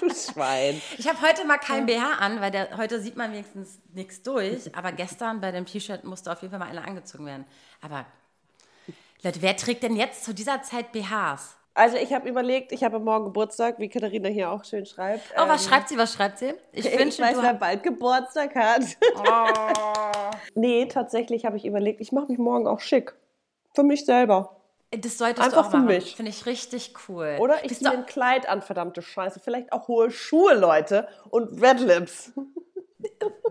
Du 0.00 0.10
Schwein. 0.10 0.80
Ich 0.98 1.08
habe 1.08 1.20
heute 1.22 1.44
mal 1.46 1.58
kein 1.58 1.86
BH 1.86 2.18
an, 2.18 2.40
weil 2.40 2.50
der, 2.50 2.76
heute 2.76 3.00
sieht 3.00 3.16
man 3.16 3.32
wenigstens 3.32 3.80
nichts 3.94 4.22
durch. 4.22 4.76
Aber 4.76 4.92
gestern 4.92 5.40
bei 5.40 5.52
dem 5.52 5.64
T-Shirt 5.64 6.04
musste 6.04 6.30
auf 6.30 6.42
jeden 6.42 6.50
Fall 6.50 6.58
mal 6.58 6.68
einer 6.68 6.86
angezogen 6.86 7.26
werden. 7.26 7.46
Aber 7.80 8.04
Leute, 9.22 9.42
wer 9.42 9.56
trägt 9.56 9.82
denn 9.82 9.96
jetzt 9.96 10.24
zu 10.24 10.34
dieser 10.34 10.62
Zeit 10.62 10.92
BHs? 10.92 11.56
Also 11.76 11.98
ich 11.98 12.14
habe 12.14 12.26
überlegt, 12.26 12.72
ich 12.72 12.82
habe 12.82 12.98
morgen 12.98 13.26
Geburtstag, 13.26 13.78
wie 13.78 13.90
Katharina 13.90 14.30
hier 14.30 14.50
auch 14.50 14.64
schön 14.64 14.86
schreibt. 14.86 15.22
Oh, 15.36 15.46
was 15.46 15.64
Ähm, 15.64 15.68
schreibt 15.70 15.88
sie, 15.90 15.98
was 15.98 16.14
schreibt 16.14 16.38
sie? 16.38 16.54
Ich 16.72 16.86
Ich 16.86 16.98
wünsche, 16.98 17.20
weiß, 17.22 17.36
wer 17.40 17.52
bald 17.52 17.82
Geburtstag 17.82 18.54
hat. 18.54 18.82
Oh. 19.18 20.30
nee, 20.54 20.86
tatsächlich 20.86 21.44
habe 21.44 21.58
ich 21.58 21.66
überlegt, 21.66 22.00
ich 22.00 22.12
mache 22.12 22.28
mich 22.28 22.38
morgen 22.38 22.66
auch 22.66 22.80
schick. 22.80 23.14
Für 23.74 23.82
mich 23.82 24.06
selber. 24.06 24.56
Das 24.90 25.18
solltest 25.18 25.44
Einfach 25.44 25.62
du 25.62 25.66
auch 25.66 25.70
für 25.70 25.76
machen. 25.78 25.88
mich. 25.88 26.16
Finde 26.16 26.30
ich 26.30 26.46
richtig 26.46 26.94
cool. 27.08 27.36
Oder 27.40 27.56
ich 27.62 27.68
Bist 27.68 27.80
ziehe 27.80 27.90
ein 27.92 28.06
Kleid 28.06 28.48
an, 28.48 28.62
verdammte 28.62 29.02
Scheiße. 29.02 29.40
Vielleicht 29.40 29.72
auch 29.72 29.86
hohe 29.88 30.10
Schuhe, 30.10 30.54
Leute. 30.54 31.06
Und 31.28 31.60
Red 31.62 31.80
Lips. 31.80 32.32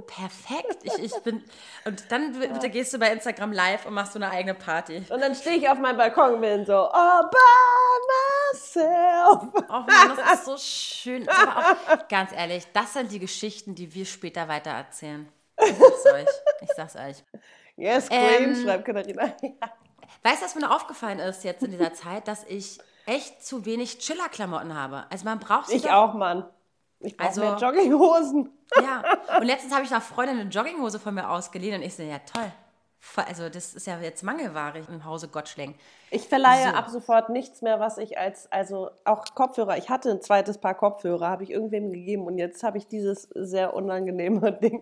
perfekt. 0.07 0.77
Ich, 0.83 0.97
ich 1.00 1.13
bin, 1.24 1.43
und 1.85 2.12
dann 2.12 2.33
bitte 2.39 2.69
gehst 2.69 2.93
du 2.93 3.00
bei 3.00 3.12
Instagram 3.12 3.51
live 3.51 3.85
und 3.85 3.93
machst 3.93 4.13
so 4.13 4.19
eine 4.19 4.29
eigene 4.29 4.53
Party. 4.53 4.97
Und 5.09 5.19
dann 5.21 5.35
stehe 5.35 5.57
ich 5.57 5.69
auf 5.69 5.77
meinem 5.79 5.97
Balkon 5.97 6.35
und 6.35 6.41
bin 6.41 6.65
so, 6.65 6.88
all 6.89 7.29
by 7.29 8.53
myself. 8.53 9.63
Oh 9.69 9.71
Mann, 9.71 10.17
das 10.17 10.33
ist 10.39 10.45
so 10.45 10.57
schön. 10.57 11.27
Aber 11.29 11.71
auch, 11.93 12.07
ganz 12.07 12.31
ehrlich, 12.31 12.65
das 12.74 12.93
sind 12.93 13.12
die 13.12 13.19
Geschichten, 13.19 13.75
die 13.75 13.93
wir 13.93 14.05
später 14.05 14.47
weitererzählen. 14.47 15.27
Ich 15.63 15.75
sag's 15.75 16.05
euch. 16.13 16.27
Ich 16.62 16.69
sag's 16.75 16.95
euch. 16.95 17.24
Yes, 17.77 18.07
Queen, 18.09 18.19
Ähm, 18.19 18.63
schreibt 18.63 18.85
Katharina. 18.85 19.24
Weißt 20.24 20.41
du, 20.41 20.45
was 20.45 20.55
mir 20.55 20.62
noch 20.62 20.71
aufgefallen 20.75 21.19
ist 21.19 21.43
jetzt 21.43 21.63
in 21.63 21.71
dieser 21.71 21.93
Zeit, 21.93 22.27
dass 22.27 22.43
ich 22.45 22.79
echt 23.05 23.45
zu 23.45 23.65
wenig 23.65 24.00
Chiller-Klamotten 24.00 24.74
habe. 24.75 25.05
Also 25.12 25.25
man 25.25 25.39
braucht 25.39 25.67
sie 25.67 25.75
Ich 25.75 25.83
doch- 25.83 25.91
auch, 25.91 26.13
Mann. 26.13 26.45
Ich 27.05 27.15
brauche 27.17 27.29
Also- 27.29 27.41
mehr 27.41 27.57
Jogginghosen. 27.57 28.50
Ja. 28.81 29.03
Und 29.38 29.45
letztens 29.45 29.74
habe 29.74 29.85
ich 29.85 29.91
einer 29.91 30.01
Freundin 30.01 30.39
eine 30.39 30.50
Jogginghose 30.50 31.00
von 31.00 31.13
mir 31.13 31.29
ausgeliehen 31.29 31.75
und 31.75 31.83
ich 31.85 31.95
so, 31.95 32.01
ja 32.03 32.17
toll. 32.19 32.51
Also 33.27 33.47
das 33.47 33.75
ist 33.75 33.85
ja 33.85 34.00
jetzt 34.00 34.24
Mangelware 34.24 34.79
im 34.89 35.05
Hause 35.05 35.27
Gottschling. 35.27 35.75
Ich 36.09 36.27
verleihe 36.27 36.69
So. 36.71 36.75
ab 36.75 36.89
sofort 36.89 37.29
nichts 37.29 37.62
mehr, 37.62 37.79
was 37.79 38.00
ich 38.00 38.17
als, 38.17 38.51
also 38.51 38.89
auch 39.05 39.24
Kopfhörer, 39.35 39.77
ich 39.77 39.89
hatte 39.89 40.09
ein 40.09 40.21
zweites 40.21 40.57
Paar 40.57 40.74
Kopfhörer, 40.74 41.29
habe 41.29 41.43
ich 41.43 41.51
irgendwem 41.51 41.91
gegeben 41.91 42.25
und 42.25 42.39
jetzt 42.39 42.63
habe 42.63 42.79
ich 42.79 42.88
dieses 42.88 43.29
sehr 43.35 43.75
unangenehme 43.75 44.51
Ding. 44.62 44.81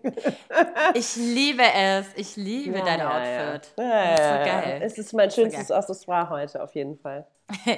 Ich 0.94 1.14
liebe 1.16 1.62
es. 1.62 2.06
Ich 2.16 2.34
liebe 2.36 2.80
dein 2.82 3.02
Outfit. 3.02 3.74
Ja, 3.78 4.10
das 4.16 4.20
ist 4.20 4.26
so 4.26 4.32
ja, 4.32 4.46
ja. 4.46 4.60
geil. 4.60 4.80
Es 4.82 4.98
ist 4.98 5.12
mein 5.12 5.28
so 5.30 5.42
schönstes 5.42 5.70
Accessoire 5.70 6.30
heute, 6.30 6.62
auf 6.62 6.74
jeden 6.74 6.96
Fall. 6.98 7.26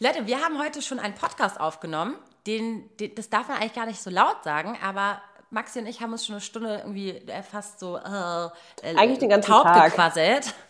Leute, 0.00 0.26
wir 0.26 0.40
haben 0.40 0.58
heute 0.58 0.80
schon 0.80 0.98
einen 0.98 1.14
Podcast 1.14 1.60
aufgenommen. 1.60 2.16
Den, 2.46 2.88
den, 2.98 3.14
das 3.14 3.28
darf 3.28 3.48
man 3.48 3.58
eigentlich 3.58 3.74
gar 3.74 3.86
nicht 3.86 4.00
so 4.00 4.10
laut 4.10 4.44
sagen, 4.44 4.78
aber 4.82 5.20
Maxi 5.50 5.80
und 5.80 5.86
ich 5.86 6.00
haben 6.00 6.12
uns 6.12 6.24
schon 6.24 6.34
eine 6.34 6.40
Stunde 6.40 6.78
irgendwie 6.78 7.10
äh, 7.10 7.42
fast 7.42 7.80
so 7.80 7.96
äh, 7.96 8.00
äh, 8.82 8.96
Eigentlich 8.96 9.18
den 9.18 9.28
ganzen 9.28 9.50
taub 9.50 9.64
Tag. 9.64 9.90
gequasselt. 9.90 10.54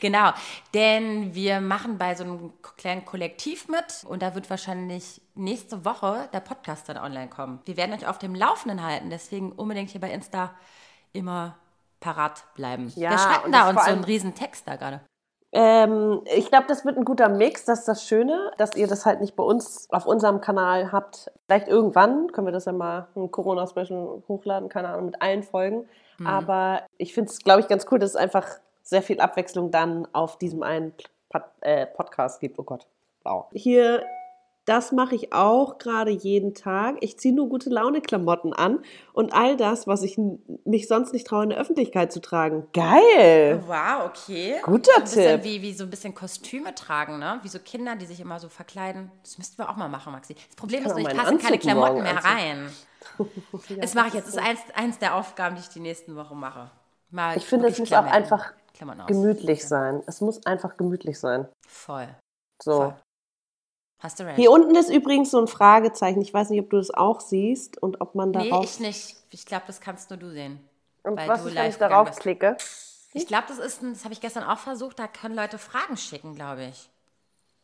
Genau, 0.00 0.32
denn 0.74 1.32
wir 1.32 1.60
machen 1.60 1.96
bei 1.96 2.16
so 2.16 2.24
einem 2.24 2.52
kleinen 2.76 3.04
Kollektiv 3.04 3.68
mit 3.68 4.02
und 4.04 4.20
da 4.20 4.34
wird 4.34 4.50
wahrscheinlich 4.50 5.22
nächste 5.36 5.84
Woche 5.84 6.28
der 6.32 6.40
Podcast 6.40 6.88
dann 6.88 6.96
online 6.96 7.28
kommen. 7.28 7.60
Wir 7.64 7.76
werden 7.76 7.94
euch 7.94 8.04
auf 8.04 8.18
dem 8.18 8.34
Laufenden 8.34 8.82
halten, 8.82 9.10
deswegen 9.10 9.52
unbedingt 9.52 9.90
hier 9.90 10.00
bei 10.00 10.10
Insta 10.10 10.56
immer 11.12 11.56
parat 12.00 12.44
bleiben. 12.54 12.92
Ja, 12.96 13.10
denn 13.10 13.44
und 13.46 13.52
da 13.52 13.68
uns 13.70 13.84
so 13.84 13.92
einen 13.92 14.02
riesen 14.02 14.34
Text 14.34 14.66
da 14.66 14.74
gerade? 14.74 15.02
Ähm, 15.56 16.22
ich 16.34 16.50
glaube, 16.50 16.66
das 16.66 16.84
wird 16.84 16.98
ein 16.98 17.04
guter 17.04 17.28
Mix. 17.28 17.64
Das 17.64 17.80
ist 17.80 17.88
das 17.88 18.04
Schöne, 18.04 18.50
dass 18.58 18.74
ihr 18.74 18.88
das 18.88 19.06
halt 19.06 19.20
nicht 19.20 19.36
bei 19.36 19.44
uns 19.44 19.88
auf 19.90 20.04
unserem 20.04 20.40
Kanal 20.40 20.90
habt. 20.90 21.30
Vielleicht 21.46 21.68
irgendwann 21.68 22.32
können 22.32 22.48
wir 22.48 22.52
das 22.52 22.64
ja 22.64 22.72
mal 22.72 23.06
ein 23.14 23.30
Corona-Special 23.30 24.24
hochladen, 24.26 24.68
keine 24.68 24.88
Ahnung, 24.88 25.06
mit 25.06 25.22
allen 25.22 25.44
Folgen. 25.44 25.88
Mhm. 26.18 26.26
Aber 26.26 26.82
ich 26.98 27.14
finde 27.14 27.30
es, 27.30 27.38
glaube 27.38 27.60
ich, 27.60 27.68
ganz 27.68 27.86
cool, 27.90 28.00
dass 28.00 28.10
es 28.10 28.16
einfach 28.16 28.48
sehr 28.82 29.00
viel 29.00 29.20
Abwechslung 29.20 29.70
dann 29.70 30.08
auf 30.12 30.38
diesem 30.38 30.64
einen 30.64 30.92
Pod 31.28 31.42
äh, 31.60 31.86
Podcast 31.86 32.40
gibt. 32.40 32.58
Oh 32.58 32.64
Gott, 32.64 32.88
blau. 33.22 33.48
Hier, 33.52 34.04
das 34.64 34.92
mache 34.92 35.14
ich 35.14 35.32
auch 35.32 35.78
gerade 35.78 36.10
jeden 36.10 36.54
Tag. 36.54 36.96
Ich 37.00 37.18
ziehe 37.18 37.34
nur 37.34 37.48
gute 37.48 37.68
Laune-Klamotten 37.68 38.52
an 38.52 38.80
und 39.12 39.34
all 39.34 39.56
das, 39.56 39.86
was 39.86 40.02
ich 40.02 40.18
mich 40.64 40.88
sonst 40.88 41.12
nicht 41.12 41.26
traue, 41.26 41.44
in 41.44 41.50
der 41.50 41.58
Öffentlichkeit 41.58 42.12
zu 42.12 42.20
tragen. 42.20 42.66
Geil! 42.72 43.62
Wow, 43.66 44.06
okay. 44.06 44.56
Guter 44.62 45.06
so 45.06 45.20
Tipp. 45.20 45.44
Wie, 45.44 45.60
wie 45.60 45.74
so 45.74 45.84
ein 45.84 45.90
bisschen 45.90 46.14
Kostüme 46.14 46.74
tragen, 46.74 47.18
ne? 47.18 47.40
Wie 47.42 47.48
so 47.48 47.58
Kinder, 47.58 47.96
die 47.96 48.06
sich 48.06 48.20
immer 48.20 48.40
so 48.40 48.48
verkleiden. 48.48 49.10
Das 49.22 49.36
müssten 49.36 49.58
wir 49.58 49.68
auch 49.68 49.76
mal 49.76 49.88
machen, 49.88 50.12
Maxi. 50.12 50.34
Das 50.34 50.56
Problem 50.56 50.84
ist, 50.84 50.96
nur, 50.96 50.98
ich 51.00 51.16
passe 51.16 51.36
keine 51.36 51.36
Anzug 51.36 51.42
morgen 51.42 51.60
Klamotten 51.60 52.02
mehr 52.02 52.24
anziehen. 52.24 52.70
rein. 53.18 53.80
das 53.80 53.94
mache 53.94 54.08
ich 54.08 54.14
jetzt. 54.14 54.28
Das 54.28 54.34
ist 54.36 54.42
eins, 54.42 54.60
eins 54.74 54.98
der 54.98 55.14
Aufgaben, 55.14 55.56
die 55.56 55.60
ich 55.60 55.68
die 55.68 55.80
nächsten 55.80 56.16
Wochen 56.16 56.38
mache. 56.38 56.70
Mal 57.10 57.36
Ich 57.36 57.44
finde, 57.44 57.68
es 57.68 57.78
muss 57.78 57.92
auch 57.92 58.06
einfach 58.06 58.52
gemütlich 59.06 59.68
sein. 59.68 60.02
Es 60.06 60.20
muss 60.20 60.44
einfach 60.46 60.76
gemütlich 60.76 61.18
sein. 61.20 61.48
Voll. 61.68 62.08
So. 62.62 62.72
Voll. 62.72 62.96
Hast 64.04 64.20
du 64.20 64.24
recht. 64.24 64.36
Hier 64.36 64.50
unten 64.50 64.76
ist 64.76 64.90
übrigens 64.90 65.30
so 65.30 65.40
ein 65.40 65.48
Fragezeichen. 65.48 66.20
Ich 66.20 66.34
weiß 66.34 66.50
nicht, 66.50 66.60
ob 66.60 66.68
du 66.68 66.76
das 66.76 66.90
auch 66.92 67.20
siehst 67.22 67.82
und 67.82 68.02
ob 68.02 68.14
man 68.14 68.32
nee, 68.32 68.50
darauf. 68.50 68.64
ich 68.66 68.78
nicht. 68.78 69.16
Ich 69.30 69.46
glaube, 69.46 69.64
das 69.66 69.80
kannst 69.80 70.10
nur 70.10 70.18
du 70.18 70.30
sehen. 70.30 70.60
und 71.04 71.16
weil 71.16 71.26
was 71.26 71.42
du 71.42 71.48
ist, 71.48 71.54
wenn 71.54 71.70
ich 71.70 71.76
darauf 71.78 72.08
bist. 72.08 72.20
klicke? 72.20 72.58
Ich 73.14 73.26
glaube, 73.26 73.44
das 73.48 73.58
ist 73.58 73.82
ein, 73.82 73.94
das 73.94 74.04
habe 74.04 74.12
ich 74.12 74.20
gestern 74.20 74.44
auch 74.44 74.58
versucht, 74.58 74.98
da 74.98 75.06
können 75.08 75.34
Leute 75.34 75.56
Fragen 75.56 75.96
schicken, 75.96 76.34
glaube 76.34 76.64
ich. 76.64 76.90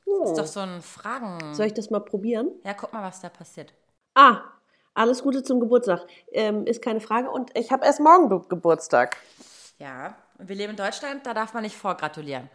Hm. 0.07 0.15
Das 0.21 0.31
ist 0.31 0.39
doch 0.39 0.47
so 0.47 0.61
ein 0.61 0.81
Fragen. 0.81 1.55
Soll 1.55 1.67
ich 1.67 1.75
das 1.75 1.91
mal 1.91 2.01
probieren? 2.01 2.49
Ja, 2.65 2.73
guck 2.73 2.95
mal, 2.95 3.03
was 3.03 3.21
da 3.21 3.29
passiert. 3.29 3.75
Ah, 4.15 4.41
alles 4.95 5.23
Gute 5.23 5.43
zum 5.43 5.61
Geburtstag. 5.61 6.07
Ähm, 6.33 6.65
ist 6.65 6.81
keine 6.81 7.01
Frage. 7.01 7.31
Und 7.31 7.55
ich 7.55 7.71
habe 7.71 7.85
erst 7.85 8.01
morgen 8.01 8.31
Ge- 8.31 8.41
Geburtstag. 8.49 9.19
Ja, 9.79 10.17
und 10.39 10.49
wir 10.49 10.57
leben 10.57 10.71
in 10.71 10.77
Deutschland, 10.79 11.27
da 11.27 11.35
darf 11.35 11.53
man 11.53 11.65
nicht 11.65 11.77
vorgratulieren. 11.77 12.49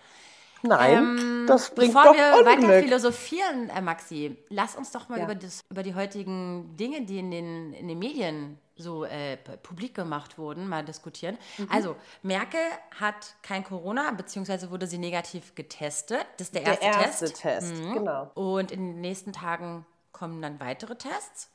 Nein, 0.61 0.93
Ähm, 0.97 1.45
das 1.47 1.69
bringt 1.75 1.93
Bevor 1.93 2.11
doch 2.11 2.15
wir 2.15 2.45
weiter 2.45 2.81
philosophieren, 2.81 3.69
äh, 3.69 3.81
Maxi, 3.81 4.37
lass 4.49 4.75
uns 4.75 4.91
doch 4.91 5.09
mal 5.09 5.19
Ja. 5.19 5.25
über, 5.25 5.35
das, 5.35 5.61
über 5.69 5.83
die 5.83 5.93
heutigen 5.95 6.75
Dinge, 6.77 7.01
die 7.05 7.19
in 7.19 7.29
den, 7.31 7.73
in 7.73 7.87
den 7.87 7.99
Medien 7.99 8.59
so 8.77 9.05
äh, 9.05 9.37
publik 9.37 9.93
gemacht 9.95 10.37
wurden, 10.37 10.67
mal 10.67 10.83
diskutieren. 10.83 11.37
Mhm. 11.57 11.69
Also, 11.71 11.95
Merkel 12.23 12.59
hat 12.99 13.35
kein 13.41 13.63
Corona, 13.63 14.11
beziehungsweise 14.11 14.69
wurde 14.71 14.87
sie 14.87 14.97
negativ 14.97 15.55
getestet. 15.55 16.25
Das 16.37 16.47
ist 16.47 16.55
der 16.55 16.63
Der 16.63 16.81
erste, 16.81 17.25
erste 17.25 17.25
Test. 17.33 17.41
Test, 17.75 17.93
genau. 17.93 18.31
Und 18.33 18.71
in 18.71 18.79
den 18.93 19.01
nächsten 19.01 19.31
Tagen 19.33 19.85
kommen 20.11 20.41
dann 20.41 20.59
weitere 20.59 20.95
Tests. 20.97 21.49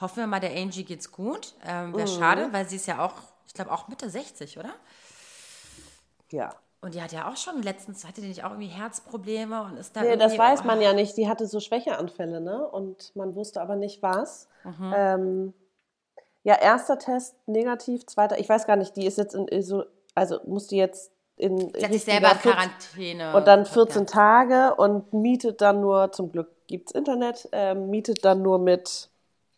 Hoffen 0.00 0.18
wir 0.18 0.26
mal, 0.26 0.40
der 0.40 0.52
Angie 0.56 0.84
geht's 0.84 1.10
gut. 1.12 1.54
Ähm, 1.64 1.90
Mhm. 1.90 1.96
Wäre 1.96 2.08
schade, 2.08 2.48
weil 2.52 2.68
sie 2.68 2.76
ist 2.76 2.86
ja 2.86 3.04
auch, 3.04 3.14
ich 3.46 3.54
glaube, 3.54 3.72
auch 3.72 3.88
Mitte 3.88 4.08
60, 4.08 4.58
oder? 4.58 4.74
Ja. 6.30 6.54
Und 6.82 6.94
die 6.94 7.02
hat 7.02 7.12
ja 7.12 7.28
auch 7.28 7.36
schon 7.36 7.62
letztens, 7.62 8.06
hatte 8.06 8.22
die 8.22 8.28
nicht 8.28 8.42
auch 8.42 8.50
irgendwie 8.50 8.68
Herzprobleme 8.68 9.62
und 9.64 9.76
ist 9.76 9.94
da 9.94 10.02
Nee, 10.02 10.16
das 10.16 10.38
weiß 10.38 10.64
man 10.64 10.80
ja 10.80 10.94
nicht. 10.94 11.16
Die 11.16 11.28
hatte 11.28 11.46
so 11.46 11.60
Schwächeanfälle, 11.60 12.40
ne? 12.40 12.66
Und 12.66 13.14
man 13.14 13.34
wusste 13.34 13.60
aber 13.60 13.76
nicht 13.76 14.02
was. 14.02 14.48
Mhm. 14.64 14.94
Ähm, 14.96 15.54
ja, 16.42 16.54
erster 16.54 16.98
Test 16.98 17.36
negativ, 17.46 18.06
zweiter, 18.06 18.38
ich 18.38 18.48
weiß 18.48 18.66
gar 18.66 18.76
nicht, 18.76 18.96
die 18.96 19.04
ist 19.04 19.18
jetzt 19.18 19.34
in, 19.34 19.46
also 20.14 20.40
muss 20.46 20.68
die 20.68 20.78
jetzt 20.78 21.12
in 21.36 21.58
Sie 21.74 21.84
hat 21.84 21.92
sich 21.92 22.04
selber 22.04 22.32
in 22.32 22.38
14 22.38 22.52
Quarantäne. 22.52 23.36
und 23.36 23.46
dann 23.46 23.66
14 23.66 24.02
ja. 24.02 24.06
Tage 24.06 24.74
und 24.76 25.12
mietet 25.12 25.60
dann 25.60 25.80
nur, 25.80 26.12
zum 26.12 26.32
Glück 26.32 26.48
gibt's 26.66 26.92
Internet, 26.92 27.48
ähm, 27.52 27.90
mietet 27.90 28.24
dann 28.24 28.42
nur 28.42 28.58
mit 28.58 29.10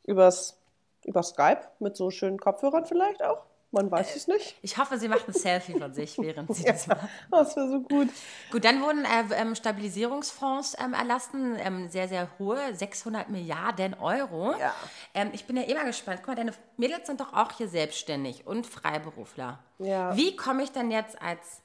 übers, 0.05 0.59
über 1.05 1.23
Skype 1.23 1.61
mit 1.79 1.97
so 1.97 2.11
schönen 2.11 2.39
Kopfhörern 2.39 2.87
vielleicht 2.87 3.23
auch. 3.23 3.45
Man 3.73 3.91
weiß 3.91 4.15
es 4.17 4.29
nicht. 4.29 4.55
Ich 4.61 4.77
hoffe, 4.77 4.99
sie 4.99 5.09
macht 5.09 5.27
ein 5.27 5.33
Selfie 5.33 5.79
von 5.79 5.95
sich, 5.95 6.19
während 6.19 6.55
sie 6.55 6.65
das 6.65 6.87
macht. 6.87 7.09
Das 7.31 7.57
wäre 7.57 7.69
so 7.71 7.81
gut. 7.81 8.09
Gut, 8.51 8.65
dann 8.67 8.83
wurden 8.83 9.07
äh, 9.07 9.35
ähm, 9.35 9.55
Stabilisierungsfonds 9.55 10.77
ähm, 10.79 10.93
erlassen, 10.93 11.57
ähm, 11.59 11.89
sehr, 11.89 12.07
sehr 12.07 12.29
hohe, 12.39 12.75
600 12.75 13.31
Milliarden 13.31 13.95
Euro. 13.95 14.55
Ja. 14.59 14.75
Ähm, 15.15 15.31
ich 15.33 15.47
bin 15.47 15.57
ja 15.57 15.63
immer 15.63 15.85
gespannt. 15.87 16.19
Guck 16.21 16.29
mal, 16.29 16.35
deine 16.35 16.53
Mädels 16.77 17.07
sind 17.07 17.21
doch 17.21 17.33
auch 17.33 17.51
hier 17.53 17.67
selbstständig 17.67 18.47
und 18.47 18.67
Freiberufler. 18.67 19.59
Ja. 19.79 20.15
Wie 20.15 20.37
komme 20.37 20.63
ich 20.63 20.73
denn 20.73 20.91
jetzt 20.91 21.21
als 21.23 21.63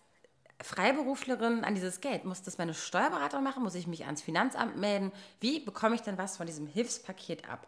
Freiberuflerin 0.64 1.66
an 1.66 1.76
dieses 1.76 2.00
Geld? 2.00 2.24
Muss 2.24 2.42
das 2.42 2.58
meine 2.58 2.74
Steuerberaterin 2.74 3.44
machen? 3.44 3.64
Muss 3.64 3.76
ich 3.76 3.86
mich 3.86 4.06
ans 4.06 4.22
Finanzamt 4.22 4.78
melden? 4.78 5.12
Wie 5.42 5.60
bekomme 5.60 5.96
ich 5.96 6.04
denn 6.04 6.18
was 6.18 6.38
von 6.38 6.48
diesem 6.48 6.68
Hilfspaket 6.68 7.50
ab? 7.50 7.68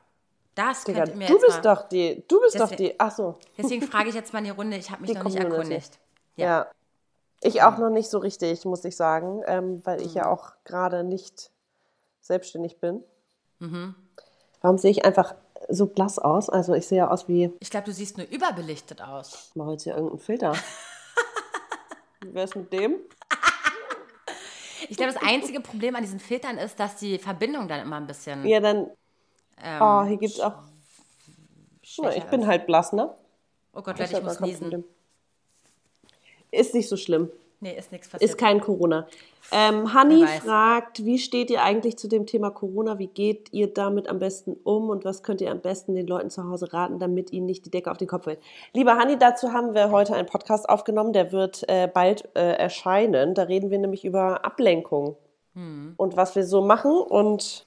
Das 0.55 0.83
Digga, 0.83 0.99
könnt 1.05 1.11
ihr 1.11 1.15
mir 1.17 1.27
du 1.27 1.33
jetzt 1.33 1.45
bist 1.45 1.63
mal, 1.63 1.75
doch 1.75 1.87
die, 1.89 2.23
du 2.27 2.39
bist 2.41 2.55
doch 2.59 2.69
Deswegen- 2.69 2.89
die, 2.91 2.99
ach 2.99 3.11
so, 3.15 3.37
Deswegen 3.57 3.81
frage 3.87 4.09
ich 4.09 4.15
jetzt 4.15 4.33
mal 4.33 4.39
in 4.39 4.45
die 4.45 4.51
Runde. 4.51 4.77
Ich 4.77 4.89
habe 4.91 5.01
mich 5.01 5.11
Die 5.11 5.17
noch 5.17 5.23
nicht 5.23 5.35
Community. 5.35 5.55
erkundigt. 5.57 5.99
ja. 6.35 6.67
Ich 7.41 7.61
auch 7.63 7.77
noch 7.77 7.89
nicht 7.89 8.09
so 8.09 8.17
richtig, 8.17 8.65
muss 8.65 8.83
ich 8.83 8.97
sagen, 8.97 9.41
ähm, 9.47 9.79
weil 9.85 10.01
ich 10.01 10.13
ja 10.13 10.25
Mhm. 10.25 10.29
auch 10.31 10.51
gerade 10.65 11.05
nicht 11.05 11.51
selbstständig 12.19 12.79
bin. 12.81 13.01
Mhm. 13.59 13.95
Warum 14.59 14.77
sehe 14.77 14.91
ich 14.91 15.05
einfach 15.05 15.35
so 15.69 15.85
blass 15.85 16.19
aus? 16.19 16.49
Also 16.49 16.73
ich 16.73 16.85
sehe 16.85 16.97
ja 16.97 17.09
aus 17.09 17.29
wie, 17.29 17.53
Ich 17.61 17.69
glaube, 17.69 17.85
du 17.85 17.93
siehst 17.93 18.17
nur 18.17 18.27
überbelichtet 18.27 19.01
aus. 19.01 19.47
ich 19.51 19.55
mache 19.55 19.71
jetzt 19.71 19.83
hier 19.83 19.93
irgendeinen 19.93 20.19
Filter. 20.19 20.51
Wie 22.21 22.33
wär's 22.33 22.55
mit 22.55 22.73
dem? 22.73 22.95
Ich 24.89 24.97
glaube, 24.97 25.13
das 25.13 25.21
einzige 25.23 25.61
Problem 25.61 25.95
an 25.95 26.01
diesen 26.01 26.19
Filtern 26.19 26.57
ist, 26.57 26.79
dass 26.79 26.95
die 26.97 27.19
Verbindung 27.19 27.67
dann 27.67 27.79
immer 27.81 27.97
ein 27.97 28.07
bisschen 28.07 28.45
Ja, 28.45 28.59
dann, 28.59 28.89
ähm, 29.63 29.81
oh, 29.81 30.03
hier 30.03 30.17
gibt's 30.17 30.39
auch, 30.39 30.53
Na, 32.01 32.15
ich 32.15 32.23
bin 32.25 32.47
halt 32.47 32.65
blass, 32.65 32.93
ne? 32.93 33.13
Oh 33.73 33.81
Gott, 33.81 33.99
Leute, 33.99 34.17
ich 34.17 34.23
muss 34.23 34.39
niesen. 34.39 34.83
Ist 36.51 36.73
nicht 36.73 36.89
so 36.89 36.97
schlimm. 36.97 37.29
Nee, 37.61 37.77
ist 37.77 37.91
nichts 37.91 38.07
passiert. 38.07 38.29
Ist 38.29 38.37
kein 38.37 38.61
Corona. 38.61 39.05
Ähm, 39.51 39.93
Hanni 39.93 40.25
fragt, 40.25 41.03
wie 41.03 41.19
steht 41.19 41.49
ihr 41.49 41.61
eigentlich 41.61 41.97
zu 41.97 42.07
dem 42.07 42.25
Thema 42.25 42.51
Corona? 42.51 42.99
Wie 42.99 43.07
geht 43.07 43.51
ihr 43.51 43.73
damit 43.73 44.07
am 44.07 44.19
besten 44.19 44.55
um 44.63 44.89
und 44.89 45.03
was 45.03 45.23
könnt 45.23 45.41
ihr 45.41 45.51
am 45.51 45.59
besten 45.59 45.93
den 45.93 46.07
Leuten 46.07 46.29
zu 46.29 46.47
Hause 46.47 46.71
raten, 46.71 46.99
damit 46.99 47.33
ihnen 47.33 47.47
nicht 47.47 47.65
die 47.65 47.69
Decke 47.69 47.91
auf 47.91 47.97
den 47.97 48.07
Kopf 48.07 48.23
fällt? 48.23 48.39
Lieber 48.73 48.95
Hanni, 48.95 49.17
dazu 49.17 49.51
haben 49.51 49.73
wir 49.73 49.91
heute 49.91 50.15
einen 50.15 50.27
Podcast 50.27 50.69
aufgenommen, 50.69 51.11
der 51.11 51.31
wird 51.31 51.67
äh, 51.67 51.87
bald 51.87 52.29
äh, 52.35 52.53
erscheinen. 52.53 53.33
Da 53.33 53.43
reden 53.43 53.69
wir 53.71 53.79
nämlich 53.79 54.05
über 54.05 54.45
Ablenkung 54.45 55.17
Hm. 55.55 55.93
und 55.97 56.15
was 56.15 56.35
wir 56.35 56.45
so 56.45 56.61
machen 56.61 56.91
und 56.91 57.65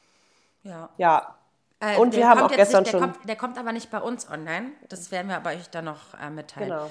ja. 0.62 0.88
ja. 0.98 1.34
Äh, 1.84 1.98
Und 1.98 2.14
wir 2.14 2.28
haben 2.28 2.38
kommt 2.40 2.52
auch 2.52 2.56
gestern 2.56 2.82
nicht, 2.84 2.92
der 2.94 3.00
schon- 3.00 3.12
Kommt, 3.12 3.28
der 3.28 3.36
kommt 3.36 3.58
aber 3.58 3.72
nicht 3.72 3.90
bei 3.90 3.98
uns 4.00 4.30
online. 4.30 4.70
Das 4.88 5.10
werden 5.10 5.28
wir 5.28 5.36
aber 5.36 5.50
euch 5.50 5.68
dann 5.70 5.86
noch 5.86 6.14
äh, 6.14 6.30
mitteilen. 6.30 6.68
Genau. 6.70 6.90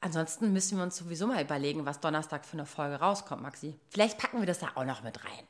Ansonsten 0.00 0.52
müssen 0.52 0.78
wir 0.78 0.84
uns 0.84 0.96
sowieso 0.96 1.26
mal 1.26 1.42
überlegen, 1.42 1.84
was 1.84 1.98
Donnerstag 2.00 2.44
für 2.46 2.54
eine 2.54 2.64
Folge 2.64 2.96
rauskommt, 2.96 3.42
Maxi. 3.42 3.74
Vielleicht 3.90 4.18
packen 4.18 4.38
wir 4.38 4.46
das 4.46 4.60
da 4.60 4.68
auch 4.76 4.84
noch 4.84 5.02
mit 5.02 5.22
rein. 5.24 5.44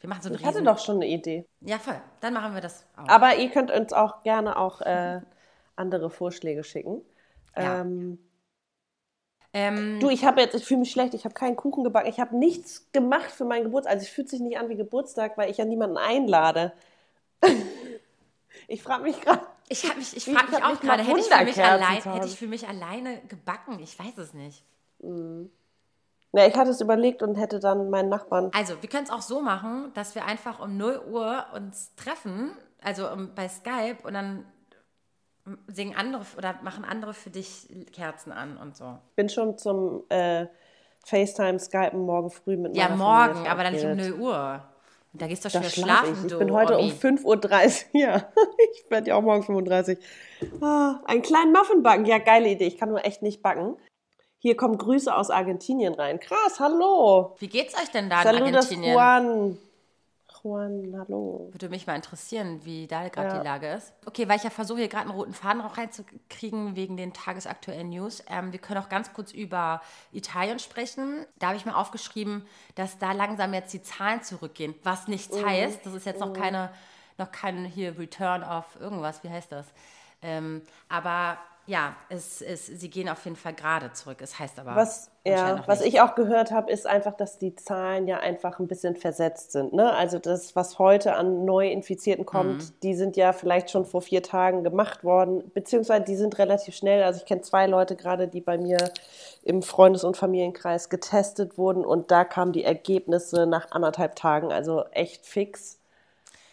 Wir 0.00 0.08
machen 0.08 0.22
so 0.22 0.28
einen 0.30 0.38
Ich 0.38 0.44
hatte 0.46 0.62
doch 0.62 0.78
schon 0.78 0.96
eine 0.96 1.06
Idee. 1.08 1.46
Ja, 1.60 1.78
voll. 1.78 2.00
Dann 2.20 2.32
machen 2.34 2.54
wir 2.54 2.60
das 2.62 2.84
auch. 2.96 3.06
Aber 3.08 3.36
ihr 3.36 3.50
könnt 3.50 3.70
uns 3.70 3.92
auch 3.92 4.22
gerne 4.22 4.56
auch 4.56 4.80
äh, 4.80 5.20
andere 5.76 6.08
Vorschläge 6.10 6.64
schicken. 6.64 7.02
Ja. 7.56 7.82
Ähm, 7.82 8.18
ähm, 9.52 10.00
Du, 10.00 10.08
ich 10.10 10.24
habe 10.24 10.40
jetzt, 10.40 10.54
ich 10.54 10.64
fühle 10.64 10.80
mich 10.80 10.90
schlecht, 10.90 11.14
ich 11.14 11.24
habe 11.24 11.34
keinen 11.34 11.56
Kuchen 11.56 11.84
gebacken, 11.84 12.08
ich 12.08 12.18
habe 12.18 12.36
nichts 12.36 12.88
gemacht 12.92 13.30
für 13.30 13.44
meinen 13.44 13.64
Geburtstag. 13.64 13.92
Also 13.94 14.04
es 14.04 14.08
fühlt 14.10 14.28
sich 14.28 14.40
nicht 14.40 14.58
an 14.58 14.68
wie 14.68 14.76
Geburtstag, 14.76 15.36
weil 15.38 15.50
ich 15.50 15.58
ja 15.58 15.64
niemanden 15.64 15.96
einlade. 15.98 16.72
ich 18.68 18.82
frage 18.82 19.02
mich 19.02 19.20
gerade, 19.20 19.42
ich 19.68 19.84
habe 19.84 19.98
mich, 19.98 20.16
ich 20.16 20.26
Ich 20.26 20.34
frage 20.34 20.50
mich 20.50 20.62
hab 20.62 20.76
auch 20.76 20.80
gerade, 20.80 21.02
hätte 21.02 21.20
ich, 21.20 21.26
für 21.26 21.44
mich 21.44 21.64
allein, 21.64 22.02
hätte 22.02 22.26
ich 22.26 22.38
für 22.38 22.46
mich 22.46 22.68
alleine 22.68 23.20
gebacken? 23.28 23.78
Ich 23.80 23.98
weiß 23.98 24.18
es 24.18 24.34
nicht. 24.34 24.64
na, 25.00 26.46
ich 26.46 26.56
hatte 26.56 26.70
es 26.70 26.80
überlegt 26.80 27.22
und 27.22 27.36
hätte 27.36 27.60
dann 27.60 27.90
meinen 27.90 28.08
Nachbarn. 28.08 28.50
Also, 28.54 28.80
wir 28.80 28.88
können 28.88 29.04
es 29.04 29.10
auch 29.10 29.22
so 29.22 29.40
machen, 29.40 29.90
dass 29.94 30.14
wir 30.14 30.24
einfach 30.24 30.60
um 30.60 30.76
0 30.76 31.02
Uhr 31.08 31.46
uns 31.54 31.94
treffen, 31.96 32.52
also 32.82 33.10
um, 33.10 33.34
bei 33.34 33.48
Skype 33.48 33.98
und 34.04 34.14
dann 34.14 34.44
singen 35.68 35.94
andere 35.96 36.24
oder 36.36 36.58
machen 36.62 36.84
andere 36.84 37.14
für 37.14 37.30
dich 37.30 37.68
Kerzen 37.92 38.32
an 38.32 38.56
und 38.56 38.76
so. 38.76 38.98
bin 39.14 39.28
schon 39.28 39.56
zum 39.58 40.02
äh, 40.08 40.46
FaceTime, 41.04 41.58
Skypen 41.58 42.00
morgen 42.00 42.30
früh 42.30 42.56
mit 42.56 42.76
Ja, 42.76 42.88
morgen, 42.88 43.34
Familie 43.34 43.50
aber 43.50 43.62
dann 43.62 43.72
nicht 43.74 43.84
um 43.84 43.94
verabredet. 43.94 44.18
0 44.18 44.26
Uhr. 44.26 44.64
Und 45.12 45.22
da 45.22 45.26
gehst 45.26 45.44
du 45.44 45.50
schon 45.50 45.62
schlafe 45.62 45.80
schlafen, 45.80 46.12
ich. 46.14 46.24
Ich 46.24 46.32
du. 46.32 46.38
bin 46.38 46.52
heute 46.52 46.76
um 46.78 46.84
Omi. 46.84 46.92
5.30 46.92 47.24
Uhr. 47.24 47.40
Ja, 48.00 48.28
ich 48.74 48.90
werde 48.90 49.08
ja 49.08 49.16
auch 49.16 49.22
morgen 49.22 49.42
35. 49.42 49.98
Ah, 50.60 51.00
einen 51.06 51.22
kleinen 51.22 51.52
Muffin 51.52 51.82
backen. 51.82 52.04
Ja, 52.04 52.18
geile 52.18 52.48
Idee. 52.48 52.66
Ich 52.66 52.76
kann 52.78 52.90
nur 52.90 53.04
echt 53.04 53.22
nicht 53.22 53.42
backen. 53.42 53.76
Hier 54.38 54.56
kommen 54.56 54.76
Grüße 54.76 55.14
aus 55.14 55.30
Argentinien 55.30 55.94
rein. 55.94 56.20
Krass, 56.20 56.60
hallo. 56.60 57.34
Wie 57.38 57.48
geht's 57.48 57.74
euch 57.74 57.90
denn 57.90 58.10
da 58.10 58.18
in 58.18 58.24
Saludos 58.24 58.66
Argentinien? 58.66 58.94
Juan. 58.94 59.58
Juan, 60.46 60.94
hallo. 60.96 61.48
Würde 61.50 61.68
mich 61.68 61.88
mal 61.88 61.96
interessieren, 61.96 62.64
wie 62.64 62.86
da 62.86 63.08
gerade 63.08 63.28
Ja. 63.28 63.38
die 63.40 63.44
Lage 63.44 63.68
ist. 63.72 63.92
Okay, 64.06 64.28
weil 64.28 64.36
ich 64.36 64.44
ja 64.44 64.50
versuche, 64.50 64.78
hier 64.78 64.88
gerade 64.88 65.08
einen 65.08 65.18
roten 65.18 65.34
Faden 65.34 65.60
auch 65.60 65.76
reinzukriegen 65.76 66.76
wegen 66.76 66.96
den 66.96 67.12
tagesaktuellen 67.12 67.90
News. 67.90 68.22
Ähm, 68.28 68.52
wir 68.52 68.60
können 68.60 68.80
auch 68.80 68.88
ganz 68.88 69.12
kurz 69.12 69.32
über 69.32 69.82
Italien 70.12 70.60
sprechen. 70.60 71.26
Da 71.40 71.48
habe 71.48 71.56
ich 71.56 71.66
mir 71.66 71.76
aufgeschrieben, 71.76 72.46
dass 72.76 72.96
da 72.98 73.10
langsam 73.10 73.52
jetzt 73.54 73.72
die 73.74 73.82
Zahlen 73.82 74.22
zurückgehen. 74.22 74.76
Was 74.84 75.08
nichts 75.08 75.36
heißt, 75.44 75.84
das 75.84 75.94
ist 75.94 76.06
jetzt 76.06 76.20
noch 76.20 76.32
keine, 76.32 76.70
noch 77.18 77.32
kein 77.32 77.64
hier 77.64 77.98
Return 77.98 78.44
of 78.44 78.64
irgendwas, 78.78 79.24
wie 79.24 79.30
heißt 79.30 79.50
das? 79.50 79.66
Ähm, 80.22 80.62
aber 80.88 81.38
ja, 81.66 81.96
es, 82.08 82.40
es, 82.42 82.66
sie 82.66 82.88
gehen 82.90 83.08
auf 83.08 83.24
jeden 83.24 83.36
Fall 83.36 83.52
gerade 83.52 83.92
zurück. 83.92 84.18
Es 84.20 84.38
heißt 84.38 84.58
aber 84.60 84.76
Was, 84.76 85.10
ja, 85.24 85.64
was 85.66 85.80
ich 85.80 86.00
auch 86.00 86.14
gehört 86.14 86.52
habe, 86.52 86.70
ist 86.70 86.86
einfach, 86.86 87.14
dass 87.14 87.38
die 87.38 87.56
Zahlen 87.56 88.06
ja 88.06 88.18
einfach 88.18 88.60
ein 88.60 88.68
bisschen 88.68 88.94
versetzt 88.94 89.50
sind. 89.52 89.72
Ne? 89.72 89.92
Also 89.92 90.20
das, 90.20 90.54
was 90.54 90.78
heute 90.78 91.14
an 91.16 91.44
Neuinfizierten 91.44 92.24
kommt, 92.24 92.62
Mhm. 92.62 92.72
die 92.84 92.94
sind 92.94 93.16
ja 93.16 93.32
vielleicht 93.32 93.70
schon 93.70 93.84
vor 93.84 94.00
vier 94.00 94.22
Tagen 94.22 94.62
gemacht 94.62 95.02
worden, 95.02 95.50
beziehungsweise 95.54 96.04
die 96.04 96.16
sind 96.16 96.38
relativ 96.38 96.76
schnell. 96.76 97.02
Also 97.02 97.18
ich 97.20 97.26
kenne 97.26 97.40
zwei 97.42 97.66
Leute 97.66 97.96
gerade, 97.96 98.28
die 98.28 98.40
bei 98.40 98.58
mir 98.58 98.78
im 99.42 99.62
Freundes- 99.62 100.04
und 100.04 100.16
Familienkreis 100.16 100.88
getestet 100.88 101.58
wurden 101.58 101.84
und 101.84 102.10
da 102.12 102.24
kamen 102.24 102.52
die 102.52 102.64
Ergebnisse 102.64 103.46
nach 103.46 103.72
anderthalb 103.72 104.14
Tagen, 104.14 104.52
also 104.52 104.84
echt 104.92 105.26
fix. 105.26 105.78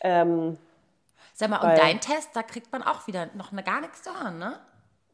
Ähm, 0.02 0.58
Sag 1.36 1.50
mal, 1.50 1.58
und 1.58 1.78
dein 1.78 2.00
Test, 2.00 2.30
da 2.34 2.44
kriegt 2.44 2.72
man 2.72 2.84
auch 2.84 3.08
wieder 3.08 3.28
noch 3.34 3.52
gar 3.64 3.82
nichts 3.82 4.04
zu 4.04 4.12
hören, 4.12 4.38
ne? 4.38 4.60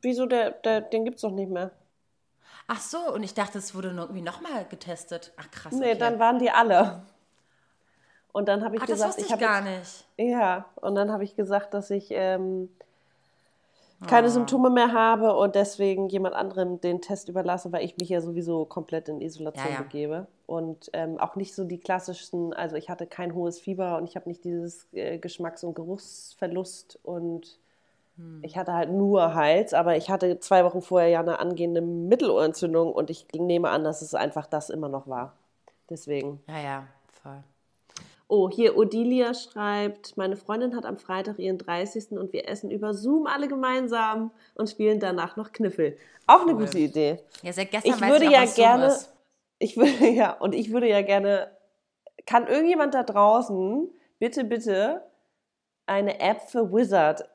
Wieso, 0.02 0.26
der, 0.26 0.52
der, 0.52 0.82
den 0.82 1.06
gibt 1.06 1.16
es 1.18 1.22
doch 1.22 1.32
nicht 1.32 1.50
mehr. 1.50 1.72
Ach 2.68 2.80
so, 2.82 2.98
und 3.14 3.24
ich 3.24 3.34
dachte, 3.34 3.58
es 3.58 3.74
wurde 3.74 3.90
irgendwie 3.90 4.22
nochmal 4.22 4.66
getestet. 4.70 5.34
Ach 5.38 5.50
krass. 5.50 5.74
Nee, 5.74 5.90
okay. 5.92 5.98
dann 5.98 6.20
waren 6.20 6.38
die 6.40 6.52
alle. 6.52 7.02
Und 8.32 8.48
dann 8.48 8.64
habe 8.64 8.76
ich 8.76 8.82
Ach, 8.84 8.86
das 8.88 8.96
gesagt, 8.98 9.10
wusste 9.18 9.26
ich 9.26 9.32
habe 9.32 9.42
gar 9.42 9.68
jetzt- 9.68 10.06
nicht. 10.18 10.30
Ja, 10.32 10.66
und 10.76 10.94
dann 10.96 11.12
habe 11.12 11.24
ich 11.24 11.36
gesagt, 11.36 11.74
dass 11.74 11.90
ich 11.90 12.10
ähm, 12.12 12.70
Ah. 14.02 14.06
keine 14.06 14.30
Symptome 14.30 14.70
mehr 14.70 14.94
habe 14.94 15.36
und 15.36 15.56
deswegen 15.56 16.08
jemand 16.08 16.34
anderem 16.34 16.80
den 16.80 17.02
Test 17.02 17.28
überlasse, 17.28 17.70
weil 17.74 17.84
ich 17.84 17.98
mich 17.98 18.08
ja 18.08 18.22
sowieso 18.22 18.64
komplett 18.64 19.10
in 19.10 19.20
Isolation 19.20 19.68
Ja, 19.68 19.74
ja. 19.74 19.82
begebe. 19.82 20.28
Und 20.46 20.90
ähm, 20.94 21.20
auch 21.20 21.36
nicht 21.36 21.54
so 21.54 21.66
die 21.66 21.80
klassischen, 21.80 22.54
also 22.54 22.78
ich 22.78 22.90
hatte 22.90 23.08
kein 23.08 23.34
hohes 23.34 23.60
Fieber 23.60 23.98
und 23.98 24.06
ich 24.06 24.16
habe 24.16 24.30
nicht 24.30 24.46
dieses 24.46 24.88
äh, 24.94 25.18
Geschmacks- 25.18 25.64
und 25.66 25.74
Geruchsverlust 25.74 26.98
und. 27.04 27.58
Ich 28.42 28.58
hatte 28.58 28.74
halt 28.74 28.92
nur 28.92 29.34
Hals, 29.34 29.74
aber 29.74 29.98
ich 29.98 30.10
hatte 30.10 30.40
zwei 30.40 30.64
Wochen 30.64 30.82
vorher 30.82 31.10
ja 31.10 31.20
eine 31.20 31.40
angehende 31.40 31.82
Mittelohrentzündung 31.82 32.92
und 32.94 33.10
ich 33.10 33.28
nehme 33.34 33.70
an, 33.70 33.84
dass 33.84 34.02
es 34.02 34.14
einfach 34.16 34.46
das 34.46 34.70
immer 34.70 34.90
noch 34.90 35.08
war. 35.08 35.34
Deswegen. 35.90 36.42
Ja, 36.48 36.60
ja, 36.60 36.88
voll. 37.22 37.44
Oh, 38.28 38.48
hier 38.50 38.78
Odilia 38.78 39.34
schreibt, 39.34 40.16
meine 40.16 40.36
Freundin 40.36 40.76
hat 40.76 40.86
am 40.86 40.98
Freitag 40.98 41.40
ihren 41.40 41.58
30. 41.58 42.12
und 42.12 42.32
wir 42.32 42.48
essen 42.48 42.70
über 42.70 42.94
Zoom 42.94 43.26
alle 43.26 43.48
gemeinsam 43.48 44.32
und 44.54 44.70
spielen 44.70 45.00
danach 45.00 45.36
noch 45.36 45.52
Kniffel. 45.52 45.98
Auch 46.28 46.42
eine 46.42 46.54
Cool. 46.54 46.66
gute 46.66 46.78
Idee. 46.78 47.20
Ja, 47.42 47.54
seit 47.54 47.72
gestern 47.72 47.94
Ich 47.96 48.02
würde 48.02 48.26
ich 48.26 48.32
ja 48.32 48.46
gerne, 48.46 48.96
ich 49.58 49.78
würde 49.78 50.08
ja, 50.14 50.34
und 50.34 50.54
ich 50.54 50.72
würde 50.72 50.88
ja 50.88 51.02
gerne, 51.02 51.50
kann 52.28 52.46
irgendjemand 52.46 52.94
da 52.94 53.02
draußen 53.02 53.90
bitte, 54.20 54.44
bitte 54.44 55.02
eine 55.88 56.20
App 56.20 56.42
für 56.42 56.72
Wizard 56.72 57.28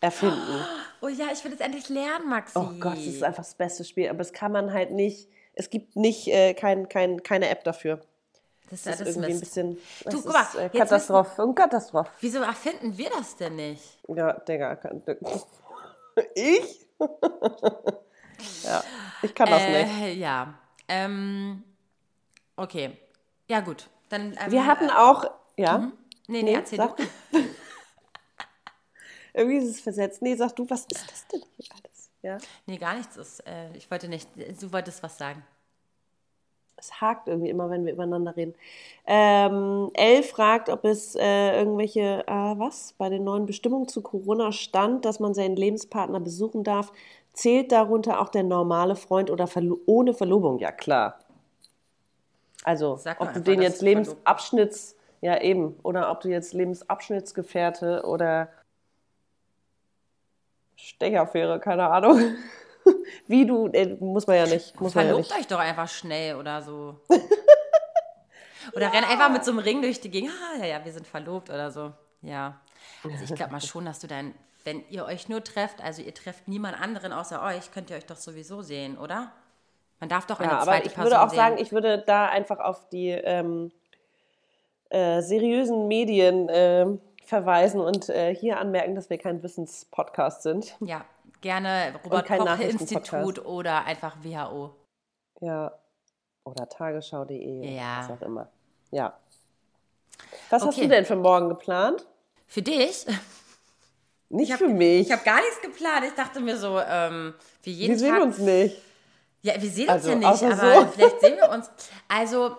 erfinden? 0.00 0.64
Oh 1.00 1.08
ja, 1.08 1.26
ich 1.32 1.42
will 1.44 1.50
das 1.52 1.60
endlich 1.60 1.88
lernen, 1.88 2.28
Maxi. 2.28 2.58
Oh 2.58 2.70
Gott, 2.80 2.96
das 2.96 3.06
ist 3.06 3.22
einfach 3.22 3.44
das 3.44 3.54
beste 3.54 3.84
Spiel, 3.84 4.08
aber 4.08 4.20
es 4.20 4.32
kann 4.32 4.52
man 4.52 4.72
halt 4.72 4.90
nicht, 4.90 5.28
es 5.54 5.70
gibt 5.70 5.96
nicht, 5.96 6.28
äh, 6.28 6.54
kein, 6.54 6.88
kein, 6.88 7.22
keine 7.22 7.48
App 7.48 7.64
dafür. 7.64 8.00
Das, 8.70 8.82
Das 8.82 8.98
das 8.98 9.00
ist 9.00 9.00
ist 9.00 9.16
irgendwie 9.16 9.26
ein 9.26 9.38
Mist. 9.38 9.40
bisschen, 9.40 9.78
das 10.04 10.12
Du, 10.12 10.18
ist 10.18 10.24
guck 10.24 10.32
mal, 10.32 10.46
äh, 10.58 10.62
jetzt 10.64 10.72
Katastrophe, 10.76 11.42
und 11.44 11.54
Katastrophe. 11.54 12.10
Wieso 12.20 12.40
erfinden 12.40 12.96
wir 12.98 13.10
das 13.10 13.36
denn 13.36 13.56
nicht? 13.56 13.98
Ja, 14.08 14.32
Digga. 14.32 14.78
Ich? 16.34 16.86
ja, 18.64 18.82
ich 19.22 19.34
kann 19.34 19.50
das 19.50 19.62
nicht. 19.68 20.00
Äh, 20.00 20.12
ja. 20.14 20.54
Ähm, 20.88 21.62
okay. 22.56 22.96
Ja, 23.48 23.60
gut. 23.60 23.88
Dann, 24.08 24.32
ähm, 24.42 24.50
Wir 24.50 24.66
hatten 24.66 24.88
auch, 24.90 25.30
ja, 25.56 25.78
Nee, 25.78 25.92
nee, 26.28 26.42
Nee, 26.42 26.54
erzähl 26.54 26.78
sag. 26.78 26.96
du. 26.96 27.04
irgendwie 29.36 29.58
ist 29.58 29.70
es 29.70 29.80
versetzt. 29.80 30.22
Nee, 30.22 30.34
sag 30.36 30.54
du, 30.56 30.68
was 30.70 30.86
ist 30.86 31.10
das 31.10 31.26
denn 31.28 31.42
hier 31.56 31.66
alles? 31.74 32.10
Ja, 32.22 32.38
Nee, 32.66 32.78
gar 32.78 32.94
nichts 32.96 33.16
ist. 33.16 33.40
Äh, 33.46 33.76
ich 33.76 33.90
wollte 33.90 34.08
nicht. 34.08 34.28
Du 34.60 34.72
wolltest 34.72 35.02
was 35.02 35.18
sagen. 35.18 35.44
es 36.78 37.00
hakt 37.00 37.28
irgendwie 37.28 37.50
immer, 37.50 37.70
wenn 37.70 37.86
wir 37.86 37.92
übereinander 37.94 38.36
reden. 38.36 38.54
Ähm, 39.06 39.90
Elle 39.94 40.22
fragt, 40.22 40.68
ob 40.68 40.84
es 40.84 41.14
äh, 41.14 41.58
irgendwelche, 41.58 42.24
äh, 42.26 42.30
was, 42.58 42.94
bei 42.98 43.08
den 43.08 43.24
neuen 43.24 43.46
Bestimmungen 43.46 43.88
zu 43.88 44.02
Corona 44.02 44.52
stand, 44.52 45.04
dass 45.06 45.20
man 45.20 45.34
seinen 45.34 45.56
Lebenspartner 45.56 46.20
besuchen 46.20 46.64
darf. 46.64 46.92
Zählt 47.32 47.72
darunter 47.72 48.20
auch 48.20 48.28
der 48.28 48.42
normale 48.42 48.96
Freund 48.96 49.30
oder 49.30 49.46
verlo 49.46 49.80
ohne 49.86 50.14
Verlobung? 50.14 50.58
Ja, 50.58 50.72
klar. 50.72 51.18
Also, 52.64 52.96
Sag 52.96 53.20
ob 53.20 53.32
du 53.32 53.40
den 53.40 53.62
jetzt 53.62 53.80
Lebensabschnitts, 53.82 54.96
ja 55.20 55.40
eben, 55.40 55.76
oder 55.82 56.10
ob 56.10 56.20
du 56.20 56.28
jetzt 56.28 56.52
Lebensabschnittsgefährte 56.52 58.04
oder 58.04 58.48
Stechaffäre, 60.76 61.58
keine 61.60 61.88
Ahnung. 61.88 62.20
Wie 63.26 63.44
du, 63.46 63.66
äh, 63.68 63.96
muss 63.98 64.26
man 64.26 64.36
ja 64.36 64.46
nicht, 64.46 64.78
muss 64.80 64.94
man 64.94 65.04
ja 65.06 65.10
Verlobt 65.12 65.30
nicht. 65.30 65.40
euch 65.40 65.46
doch 65.48 65.58
einfach 65.58 65.88
schnell 65.88 66.36
oder 66.36 66.62
so. 66.62 67.00
oder 68.74 68.92
renn 68.92 69.04
einfach 69.04 69.30
mit 69.30 69.44
so 69.44 69.50
einem 69.50 69.60
Ring 69.60 69.82
durch 69.82 70.00
die 70.00 70.10
Gegend. 70.10 70.30
Ah, 70.32 70.58
ja, 70.58 70.66
ja, 70.66 70.84
wir 70.84 70.92
sind 70.92 71.06
verlobt 71.06 71.50
oder 71.50 71.70
so. 71.70 71.92
Ja. 72.22 72.60
Also 73.04 73.24
ich 73.24 73.34
glaube 73.34 73.52
mal 73.52 73.60
schon, 73.60 73.84
dass 73.84 73.98
du 74.00 74.06
dann, 74.06 74.34
wenn 74.64 74.84
ihr 74.88 75.04
euch 75.04 75.28
nur 75.28 75.42
trefft, 75.42 75.82
also 75.82 76.02
ihr 76.02 76.14
trefft 76.14 76.46
niemand 76.48 76.80
anderen 76.80 77.12
außer 77.12 77.42
euch, 77.42 77.72
könnt 77.72 77.90
ihr 77.90 77.96
euch 77.96 78.06
doch 78.06 78.16
sowieso 78.16 78.62
sehen, 78.62 78.98
oder? 78.98 79.32
Man 79.98 80.08
darf 80.08 80.26
doch 80.26 80.38
eine 80.40 80.50
Ja, 80.50 80.58
aber 80.58 80.64
zweite 80.72 80.86
ich 80.88 80.94
Person 80.94 81.10
würde 81.10 81.22
auch 81.22 81.30
sehen. 81.30 81.36
sagen, 81.36 81.58
ich 81.58 81.72
würde 81.72 82.04
da 82.06 82.26
einfach 82.26 82.58
auf 82.58 82.88
die 82.88 83.10
ähm, 83.10 83.72
äh, 84.90 85.22
seriösen 85.22 85.88
Medien 85.88 86.48
ähm, 86.50 87.00
verweisen 87.26 87.80
und 87.80 88.08
äh, 88.08 88.34
hier 88.34 88.58
anmerken, 88.58 88.94
dass 88.94 89.10
wir 89.10 89.18
kein 89.18 89.42
Wissenspodcast 89.42 90.42
sind. 90.42 90.76
ja, 90.80 91.04
gerne 91.40 91.94
Robert 92.04 92.26
kein 92.26 92.38
Koch 92.38 92.46
Nachrichtenpodcast. 92.46 93.12
Institut 93.12 93.44
oder 93.44 93.84
einfach 93.84 94.16
WHO. 94.22 94.74
Ja. 95.40 95.72
Oder 96.44 96.68
tagesschau.de, 96.68 97.74
Ja. 97.76 98.06
was 98.08 98.10
auch 98.18 98.22
immer. 98.24 98.48
Ja. 98.92 99.18
Was 100.50 100.62
hast 100.62 100.68
Okay. 100.74 100.82
du 100.82 100.88
denn 100.88 101.04
für 101.04 101.16
morgen 101.16 101.48
geplant? 101.48 102.06
Für 102.46 102.62
dich? 102.62 103.04
Nicht 104.28 104.52
hab- 104.52 104.58
für 104.58 104.68
mich. 104.68 105.06
Ich 105.06 105.12
habe 105.12 105.24
gar 105.24 105.40
nichts 105.40 105.60
geplant. 105.60 106.04
Ich 106.06 106.14
dachte 106.14 106.40
mir 106.40 106.56
so, 106.56 106.78
ähm, 106.80 107.34
wie 107.62 107.72
jeden 107.72 107.94
wir 107.94 107.98
sehen 107.98 108.14
Tag. 108.14 108.22
uns 108.22 108.38
nicht. 108.38 108.80
Ja, 109.42 109.60
wir 109.60 109.70
sehen 109.70 109.84
uns 109.88 109.90
Also, 109.92 110.08
ja 110.10 110.14
nicht, 110.16 110.42
aber 110.42 110.80
so. 110.80 110.86
vielleicht 110.94 111.20
sehen 111.20 111.36
wir 111.36 111.50
uns. 111.50 111.70
Also, 112.08 112.56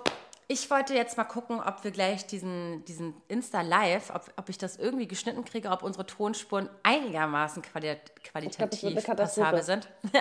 ich 0.47 0.69
wollte 0.69 0.93
jetzt 0.93 1.17
mal 1.17 1.25
gucken, 1.25 1.59
ob 1.59 1.83
wir 1.83 1.91
gleich 1.91 2.25
diesen, 2.25 2.85
diesen 2.85 3.13
Insta-Live, 3.27 4.11
ob, 4.13 4.31
ob 4.37 4.49
ich 4.49 4.57
das 4.57 4.77
irgendwie 4.77 5.07
geschnitten 5.07 5.43
kriege, 5.43 5.69
ob 5.69 5.83
unsere 5.83 6.05
Tonspuren 6.05 6.69
einigermaßen 6.83 7.61
quali 7.61 7.97
qualitativ 8.23 9.05
passabel 9.05 9.63
sind. 9.63 9.87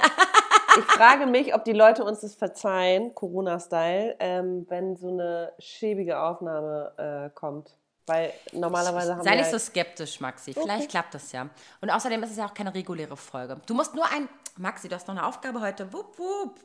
Ich 0.79 0.85
frage 0.85 1.25
mich, 1.27 1.55
ob 1.55 1.65
die 1.65 1.73
Leute 1.73 2.05
uns 2.05 2.21
das 2.21 2.35
verzeihen, 2.35 3.15
Corona-Style, 3.15 4.17
ähm, 4.19 4.67
wenn 4.69 4.95
so 4.95 5.09
eine 5.09 5.53
schäbige 5.59 6.21
Aufnahme 6.21 6.93
äh, 6.99 7.31
kommt. 7.35 7.71
Weil 8.07 8.33
normalerweise 8.53 9.15
haben 9.17 9.23
Sei 9.23 9.31
wir 9.31 9.37
nicht 9.39 9.47
so 9.47 9.53
halt- 9.53 9.63
skeptisch, 9.63 10.21
Maxi. 10.21 10.53
Vielleicht 10.53 10.91
klappt 10.91 11.15
das 11.15 11.33
ja. 11.33 11.49
Und 11.81 11.91
außerdem 11.91 12.23
ist 12.23 12.33
es 12.33 12.37
ja 12.37 12.47
auch 12.47 12.55
keine 12.55 12.75
reguläre 12.75 13.17
Folge. 13.17 13.59
Du 13.67 13.73
musst 13.73 13.95
nur 13.95 14.05
ein. 14.13 14.29
Maxi, 14.59 14.89
du 14.89 14.95
hast 14.95 15.09
noch 15.09 15.17
eine 15.17 15.27
Aufgabe 15.27 15.61
heute. 15.61 15.91
Wupp, 15.93 16.19
wupp. 16.19 16.61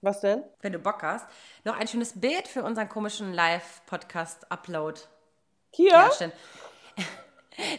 Was 0.00 0.20
denn? 0.20 0.44
Wenn 0.60 0.72
du 0.72 0.78
Bock 0.78 1.02
hast, 1.02 1.26
noch 1.64 1.76
ein 1.78 1.88
schönes 1.88 2.20
Bild 2.20 2.46
für 2.46 2.62
unseren 2.62 2.88
komischen 2.88 3.32
Live-Podcast-Upload 3.32 5.00
Hier? 5.72 5.92
herstellen. 5.98 6.32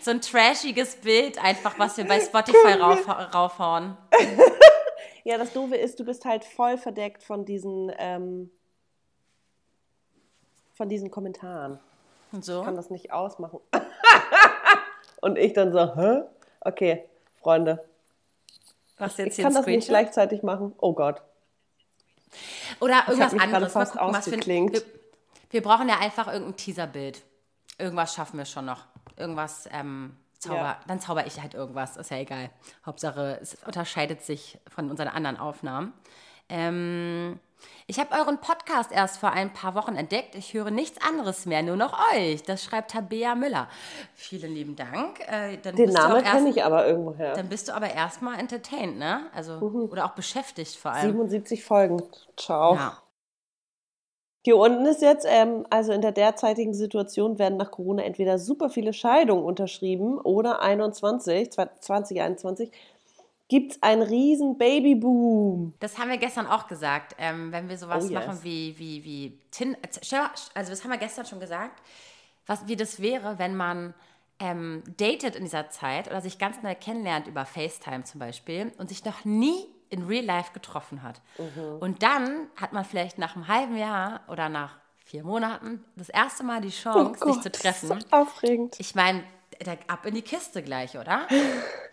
So 0.01 0.11
ein 0.11 0.19
trashiges 0.19 0.97
Bild, 0.97 1.41
einfach, 1.41 1.79
was 1.79 1.95
wir 1.95 2.05
bei 2.05 2.19
Spotify 2.19 2.73
rauf, 2.73 3.07
raufhauen. 3.33 3.97
Ja, 5.23 5.37
das 5.37 5.53
Doofe 5.53 5.75
ist, 5.75 5.99
du 5.99 6.03
bist 6.05 6.25
halt 6.25 6.43
voll 6.43 6.77
verdeckt 6.77 7.23
von 7.23 7.45
diesen, 7.45 7.91
ähm, 7.97 8.49
von 10.73 10.89
diesen 10.89 11.11
Kommentaren. 11.11 11.79
Und 12.31 12.43
so. 12.43 12.59
Ich 12.59 12.65
kann 12.65 12.75
das 12.75 12.89
nicht 12.89 13.13
ausmachen. 13.13 13.59
Und 15.21 15.37
ich 15.37 15.53
dann 15.53 15.71
so, 15.71 15.95
hä? 15.95 16.23
Okay, 16.61 17.07
Freunde. 17.41 17.83
Was 18.97 19.17
jetzt 19.17 19.29
Ich 19.29 19.35
hier 19.35 19.45
kann 19.45 19.53
das 19.53 19.65
nicht 19.65 19.83
Screenshot? 19.83 19.89
gleichzeitig 19.89 20.43
machen. 20.43 20.73
Oh 20.79 20.93
Gott. 20.93 21.21
Oder 22.79 23.03
irgendwas 23.07 23.33
anderes. 23.33 23.73
Fast 23.73 23.93
gucken, 23.93 24.13
was 24.13 24.25
wir, 24.25 24.33
ausgeklingt. 24.33 24.73
wir, 24.73 24.81
wir 25.49 25.61
brauchen 25.61 25.89
ja 25.89 25.99
einfach 25.99 26.27
irgendein 26.27 26.57
Teaserbild. 26.57 27.23
Irgendwas 27.77 28.13
schaffen 28.13 28.37
wir 28.37 28.45
schon 28.45 28.65
noch. 28.65 28.85
Irgendwas, 29.17 29.67
ähm, 29.71 30.15
Zauber. 30.39 30.55
Ja. 30.55 30.79
Dann 30.87 30.99
zauber 30.99 31.27
ich 31.27 31.39
halt 31.41 31.53
irgendwas. 31.53 31.97
Ist 31.97 32.11
ja 32.11 32.17
egal. 32.17 32.49
Hauptsache, 32.85 33.39
es 33.41 33.57
unterscheidet 33.65 34.23
sich 34.23 34.57
von 34.67 34.89
unseren 34.89 35.09
anderen 35.09 35.37
Aufnahmen. 35.37 35.93
Ähm, 36.47 37.39
ich 37.87 37.99
habe 37.99 38.15
euren 38.15 38.39
Podcast 38.39 38.91
erst 38.91 39.17
vor 39.17 39.31
ein 39.31 39.51
paar 39.51 39.75
Wochen 39.75 39.95
entdeckt. 39.95 40.35
Ich 40.35 40.53
höre 40.53 40.71
nichts 40.71 40.99
anderes 41.05 41.45
mehr, 41.45 41.63
nur 41.63 41.75
noch 41.75 41.97
euch. 42.13 42.43
Das 42.43 42.63
schreibt 42.63 42.91
Tabea 42.91 43.35
Müller. 43.35 43.67
Vielen 44.13 44.53
lieben 44.53 44.75
Dank. 44.75 45.19
Äh, 45.27 45.57
Den 45.57 45.91
Namen 45.91 46.23
kenne 46.23 46.49
ich 46.49 46.63
aber 46.63 46.87
irgendwoher. 46.87 47.33
Dann 47.33 47.49
bist 47.49 47.69
du 47.69 47.73
aber 47.73 47.93
erstmal 47.93 48.39
entertained, 48.39 48.97
ne? 48.97 49.21
Also, 49.33 49.53
mhm. 49.53 49.89
Oder 49.89 50.05
auch 50.05 50.13
beschäftigt 50.13 50.75
vor 50.75 50.91
allem. 50.91 51.11
77 51.11 51.63
Folgen. 51.63 52.01
Ciao. 52.37 52.75
Ja. 52.75 52.97
Hier 54.45 54.55
unten 54.55 54.85
ist 54.85 55.01
jetzt, 55.01 55.25
ähm, 55.27 55.65
also 55.69 55.91
in 55.91 56.01
der 56.01 56.13
derzeitigen 56.13 56.73
Situation 56.73 57.39
werden 57.39 57.57
nach 57.57 57.71
Corona 57.71 58.03
entweder 58.03 58.39
super 58.39 58.69
viele 58.69 58.93
Scheidungen 58.93 59.43
unterschrieben 59.43 60.17
oder 60.17 60.61
21, 60.61 61.51
2021 61.51 62.71
gibt 63.49 63.73
es 63.73 63.83
einen 63.83 64.03
riesen 64.03 64.57
Babyboom. 64.57 65.73
Das 65.79 65.97
haben 65.97 66.09
wir 66.09 66.17
gestern 66.17 66.47
auch 66.47 66.67
gesagt, 66.67 67.15
ähm, 67.17 67.51
wenn 67.51 67.67
wir 67.67 67.77
sowas 67.77 68.05
oh 68.05 68.09
yes. 68.09 68.13
machen 68.13 68.39
wie, 68.43 68.77
wie, 68.77 69.03
wie 69.03 69.39
Tin, 69.51 69.75
also 69.83 70.71
das 70.71 70.83
haben 70.83 70.91
wir 70.91 70.97
gestern 70.97 71.25
schon 71.25 71.39
gesagt, 71.39 71.81
was, 72.45 72.67
wie 72.67 72.75
das 72.75 73.01
wäre, 73.01 73.39
wenn 73.39 73.57
man 73.57 73.93
ähm, 74.39 74.83
datet 74.97 75.35
in 75.35 75.43
dieser 75.43 75.69
Zeit 75.71 76.07
oder 76.07 76.21
sich 76.21 76.37
ganz 76.37 76.61
neu 76.61 76.75
kennenlernt 76.75 77.27
über 77.27 77.45
FaceTime 77.45 78.03
zum 78.03 78.19
Beispiel 78.19 78.71
und 78.77 78.87
sich 78.89 79.03
noch 79.03 79.25
nie 79.25 79.65
in 79.89 80.05
Real 80.05 80.23
Life 80.23 80.53
getroffen 80.53 81.01
hat. 81.01 81.19
Mhm. 81.37 81.77
Und 81.79 82.03
dann 82.03 82.47
hat 82.55 82.71
man 82.71 82.85
vielleicht 82.85 83.17
nach 83.17 83.35
einem 83.35 83.47
halben 83.47 83.75
Jahr 83.75 84.21
oder 84.27 84.47
nach 84.47 84.75
vier 85.03 85.23
Monaten 85.23 85.83
das 85.95 86.09
erste 86.09 86.43
Mal 86.43 86.61
die 86.61 86.69
Chance, 86.69 87.19
oh 87.19 87.25
Gott, 87.25 87.33
sich 87.33 87.43
zu 87.43 87.51
treffen. 87.51 87.89
Das 87.89 87.97
ist 87.97 88.11
so 88.11 88.15
aufregend. 88.15 88.75
Ich 88.79 88.93
meine, 88.93 89.23
ab 89.87 90.05
in 90.05 90.15
die 90.15 90.21
Kiste 90.21 90.63
gleich, 90.63 90.97
oder? 90.97 91.27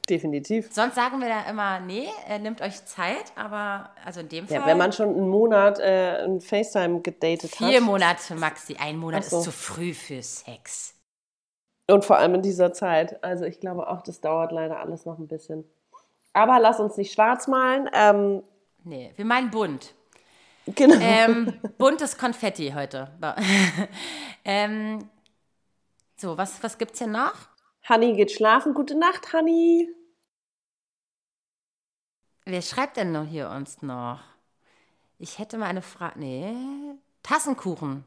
Definitiv. 0.08 0.72
Sonst 0.72 0.94
sagen 0.94 1.20
wir 1.20 1.28
da 1.28 1.50
immer, 1.50 1.80
nee, 1.80 2.08
äh, 2.28 2.38
nimmt 2.38 2.60
euch 2.62 2.84
Zeit, 2.84 3.32
aber 3.34 3.90
also 4.04 4.20
in 4.20 4.28
dem 4.28 4.46
Fall. 4.46 4.58
Ja, 4.58 4.66
wenn 4.66 4.78
man 4.78 4.92
schon 4.92 5.08
einen 5.08 5.28
Monat 5.28 5.80
äh, 5.80 6.24
ein 6.24 6.40
FaceTime 6.40 7.00
gedatet 7.00 7.50
vier 7.50 7.66
hat. 7.66 7.72
Vier 7.72 7.80
Monate, 7.80 8.34
Maxi. 8.36 8.76
Ein 8.78 8.98
Monat 8.98 9.24
so. 9.24 9.38
ist 9.38 9.44
zu 9.44 9.52
früh 9.52 9.92
für 9.92 10.22
Sex. 10.22 10.94
Und 11.88 12.04
vor 12.04 12.18
allem 12.18 12.36
in 12.36 12.42
dieser 12.42 12.72
Zeit. 12.72 13.22
Also 13.24 13.44
ich 13.44 13.60
glaube 13.60 13.88
auch, 13.88 14.02
das 14.02 14.20
dauert 14.20 14.52
leider 14.52 14.80
alles 14.80 15.06
noch 15.06 15.18
ein 15.18 15.28
bisschen. 15.28 15.64
Aber 16.32 16.60
lass 16.60 16.78
uns 16.80 16.96
nicht 16.96 17.12
schwarz 17.12 17.48
malen. 17.48 17.88
Ähm, 17.92 18.42
nee, 18.84 19.12
wir 19.16 19.24
meinen 19.24 19.50
bunt. 19.50 19.94
Genau. 20.66 20.96
Ähm, 21.00 21.52
buntes 21.78 22.18
Konfetti 22.18 22.72
heute. 22.74 23.10
ähm, 24.44 25.08
so, 26.16 26.36
was, 26.36 26.62
was 26.62 26.78
gibt's 26.78 26.98
hier 26.98 27.08
noch? 27.08 27.34
Honey 27.88 28.14
geht 28.14 28.32
schlafen. 28.32 28.74
Gute 28.74 28.96
Nacht, 28.96 29.32
Honey. 29.32 29.88
Wer 32.44 32.62
schreibt 32.62 32.96
denn 32.96 33.12
noch 33.12 33.26
hier 33.26 33.50
uns 33.50 33.82
noch? 33.82 34.20
Ich 35.18 35.38
hätte 35.38 35.58
mal 35.58 35.66
eine 35.66 35.82
Frage. 35.82 36.18
Nee. 36.18 36.54
Tassenkuchen. 37.22 38.04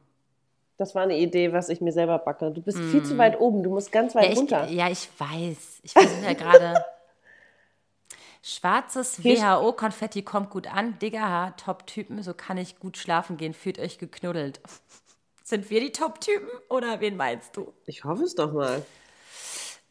Das 0.77 0.95
war 0.95 1.03
eine 1.03 1.17
Idee, 1.17 1.51
was 1.51 1.69
ich 1.69 1.81
mir 1.81 1.91
selber 1.91 2.19
backe. 2.19 2.51
Du 2.51 2.61
bist 2.61 2.77
mm. 2.77 2.89
viel 2.89 3.03
zu 3.03 3.17
weit 3.17 3.39
oben. 3.39 3.63
Du 3.63 3.69
musst 3.69 3.91
ganz 3.91 4.15
weit 4.15 4.25
ja, 4.25 4.31
ich, 4.31 4.37
runter. 4.37 4.67
Ja, 4.69 4.89
ich 4.89 5.09
weiß. 5.17 5.79
Ich 5.83 5.91
versuche 5.91 6.23
ja 6.23 6.33
gerade. 6.33 6.85
Schwarzes 8.41 9.21
WHO-Konfetti 9.23 10.21
kommt 10.23 10.49
gut 10.49 10.73
an. 10.73 10.97
Digga, 10.99 11.51
Top-Typen, 11.57 12.23
so 12.23 12.33
kann 12.33 12.57
ich 12.57 12.79
gut 12.79 12.97
schlafen 12.97 13.35
gehen. 13.35 13.53
Fühlt 13.53 13.77
euch 13.79 13.97
geknuddelt. 13.97 14.61
Sind 15.43 15.69
wir 15.69 15.81
die 15.81 15.91
Top-Typen 15.91 16.47
oder 16.69 17.01
wen 17.01 17.17
meinst 17.17 17.57
du? 17.57 17.73
Ich 17.85 18.05
hoffe 18.05 18.23
es 18.23 18.35
doch 18.35 18.53
mal. 18.53 18.85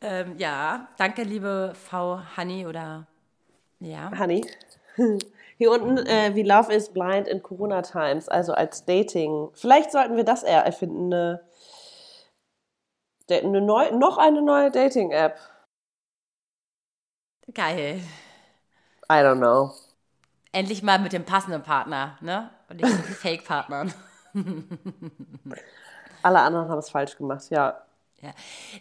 Ähm, 0.01 0.37
ja, 0.39 0.89
danke, 0.97 1.23
liebe 1.23 1.73
Frau 1.75 2.21
Honey 2.37 2.67
oder 2.67 3.07
ja. 3.81 4.11
Honey. 4.17 4.47
Hier 5.59 5.73
unten, 5.73 5.99
äh, 6.07 6.35
wie 6.35 6.45
Love 6.45 6.73
is 6.73 6.93
Blind 6.93 7.27
in 7.27 7.43
Corona 7.43 7.83
Times, 7.83 8.29
also 8.29 8.53
als 8.53 8.85
Dating. 8.85 9.51
Vielleicht 9.55 9.91
sollten 9.91 10.17
wir 10.17 10.25
das 10.25 10.45
eher 10.45 10.65
erfinden, 10.65 11.13
eine, 11.13 11.41
eine 13.29 13.61
neu, 13.61 13.91
noch 13.91 14.19
eine 14.19 14.41
neue 14.41 14.71
Dating-App. 14.71 15.37
Geil. 17.53 18.03
I 19.11 19.15
don't 19.15 19.39
know. 19.39 19.73
Endlich 20.53 20.83
mal 20.83 21.01
mit 21.01 21.13
dem 21.13 21.25
passenden 21.25 21.63
Partner, 21.63 22.19
ne? 22.21 22.51
Und 22.69 22.81
nicht 22.81 22.97
mit 22.97 23.07
Fake-Partnern. 23.17 23.93
Alle 26.23 26.41
anderen 26.41 26.69
haben 26.69 26.79
es 26.79 26.91
falsch 26.91 27.17
gemacht, 27.17 27.51
ja. 27.51 27.83
Ja. 28.21 28.31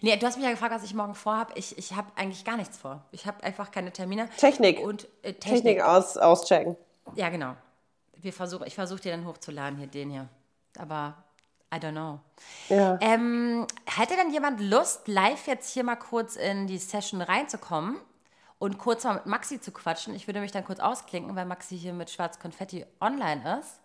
Nee, 0.02 0.18
du 0.18 0.26
hast 0.26 0.38
mich 0.38 0.46
ja 0.46 0.52
gefragt, 0.52 0.74
was 0.74 0.84
ich 0.84 0.94
morgen 0.94 1.14
vorhabe. 1.14 1.54
Ich, 1.56 1.78
ich 1.78 1.94
habe 1.96 2.12
eigentlich 2.16 2.44
gar 2.44 2.58
nichts 2.58 2.78
vor. 2.78 3.04
Ich 3.12 3.28
habe 3.28 3.44
einfach 3.44 3.72
keine 3.72 3.92
Termine. 3.92 4.30
Technik. 4.38 4.80
Und 4.80 5.08
äh, 5.22 5.34
Technik, 5.34 5.64
Technik 5.64 5.82
aus, 5.82 6.18
auschecken. 6.18 6.76
Ja, 7.16 7.30
genau. 7.30 7.56
Wir 8.16 8.34
versuch, 8.34 8.62
ich 8.62 8.74
versuche 8.74 9.02
dir 9.02 9.12
dann 9.12 9.28
hochzuladen, 9.28 9.78
hier 9.78 9.88
den 9.88 10.10
hier. 10.10 10.28
Aber 10.80 11.14
I 11.74 11.78
don't 11.78 11.92
know. 11.92 12.20
Ja. 12.70 12.98
Ähm, 13.02 13.68
hätte 13.86 14.16
dann 14.16 14.32
jemand 14.32 14.62
Lust, 14.62 15.08
live 15.08 15.48
jetzt 15.48 15.72
hier 15.72 15.84
mal 15.84 15.98
kurz 15.98 16.36
in 16.36 16.66
die 16.66 16.78
Session 16.78 17.22
reinzukommen 17.22 17.98
und 18.58 18.78
kurz 18.78 19.04
mal 19.04 19.16
mit 19.16 19.26
Maxi 19.28 19.60
zu 19.60 19.72
quatschen? 19.72 20.16
Ich 20.16 20.28
würde 20.28 20.40
mich 20.40 20.52
dann 20.52 20.66
kurz 20.66 20.80
ausklinken, 20.80 21.36
weil 21.36 21.46
Maxi 21.46 21.78
hier 21.78 21.94
mit 21.94 22.10
Schwarz 22.10 22.40
Konfetti 22.40 22.86
online 23.02 23.60
ist. 23.60 23.80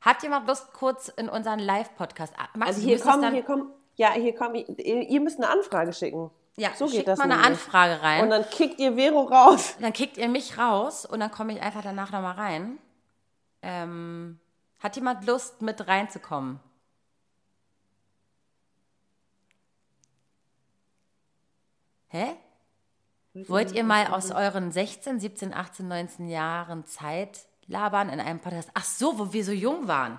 Hat 0.00 0.22
jemand 0.24 0.48
Lust, 0.48 0.72
kurz 0.72 1.08
in 1.08 1.28
unseren 1.28 1.60
Live-Podcast? 1.60 2.32
Ah, 2.36 2.48
also 2.58 2.80
hier 2.80 2.98
kommen, 2.98 3.32
hier 3.32 3.44
kommen, 3.44 3.70
ja, 3.96 4.12
hier 4.12 4.34
kommt, 4.34 4.56
ihr, 4.56 5.08
ihr 5.08 5.20
müsst 5.20 5.38
eine 5.38 5.48
Anfrage 5.48 5.92
schicken. 5.92 6.30
Ja, 6.56 6.70
so 6.74 6.86
geht 6.86 7.08
das 7.08 7.18
mal 7.18 7.24
eine 7.24 7.42
Anfrage 7.42 8.02
rein. 8.02 8.24
Und 8.24 8.30
dann 8.30 8.48
kickt 8.48 8.78
ihr 8.78 8.94
Vero 8.94 9.22
raus. 9.22 9.76
Dann 9.80 9.92
kickt 9.92 10.18
ihr 10.18 10.28
mich 10.28 10.58
raus 10.58 11.06
und 11.06 11.20
dann 11.20 11.30
komme 11.30 11.54
ich 11.54 11.62
einfach 11.62 11.82
danach 11.82 12.12
nochmal 12.12 12.34
rein. 12.34 12.78
Ähm, 13.62 14.38
hat 14.80 14.96
jemand 14.96 15.26
Lust, 15.26 15.62
mit 15.62 15.86
reinzukommen? 15.86 16.60
Hä? 22.08 22.36
Wollt 23.32 23.72
ihr 23.72 23.84
mal 23.84 24.08
aus 24.08 24.30
euren 24.30 24.72
16, 24.72 25.20
17, 25.20 25.54
18, 25.54 25.88
19 25.88 26.28
Jahren 26.28 26.84
Zeit 26.84 27.46
labern 27.66 28.10
in 28.10 28.20
einem 28.20 28.40
Podcast? 28.40 28.70
Ach 28.74 28.84
so, 28.84 29.18
wo 29.18 29.32
wir 29.32 29.42
so 29.42 29.52
jung 29.52 29.88
waren 29.88 30.18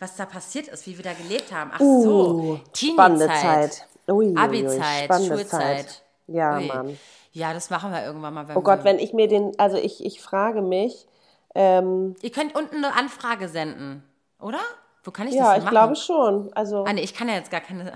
was 0.00 0.16
da 0.16 0.26
passiert 0.26 0.68
ist, 0.68 0.86
wie 0.86 0.96
wir 0.96 1.04
da 1.04 1.12
gelebt 1.12 1.52
haben. 1.52 1.70
Ach 1.74 1.80
uh, 1.80 2.02
so, 2.02 2.60
Teenie-Zeit, 2.72 3.86
Abi-Zeit, 4.08 5.24
Schulzeit. 5.26 5.48
Zeit. 5.48 6.02
Ja, 6.26 6.56
Ui. 6.56 6.66
Mann. 6.66 6.98
Ja, 7.32 7.52
das 7.52 7.70
machen 7.70 7.92
wir 7.92 8.04
irgendwann 8.04 8.34
mal. 8.34 8.46
oh 8.54 8.62
Gott, 8.62 8.82
wenn 8.82 8.98
ich 8.98 9.12
mir 9.12 9.28
den, 9.28 9.56
also 9.58 9.76
ich, 9.76 10.04
ich 10.04 10.20
frage 10.20 10.62
mich. 10.62 11.06
Ähm, 11.54 12.16
Ihr 12.22 12.30
könnt 12.30 12.54
unten 12.54 12.76
eine 12.76 12.96
Anfrage 12.96 13.48
senden, 13.48 14.02
oder? 14.40 14.60
Wo 15.04 15.10
kann 15.10 15.28
ich 15.28 15.34
ja, 15.34 15.44
das 15.44 15.54
denn 15.54 15.64
machen? 15.64 15.74
Ja, 15.74 15.80
ich 15.82 15.86
glaube 15.86 15.96
schon. 15.96 16.52
Also, 16.54 16.84
ah, 16.84 16.92
nee, 16.92 17.02
ich 17.02 17.14
kann 17.14 17.28
ja 17.28 17.34
jetzt 17.34 17.50
gar 17.50 17.60
keine. 17.60 17.92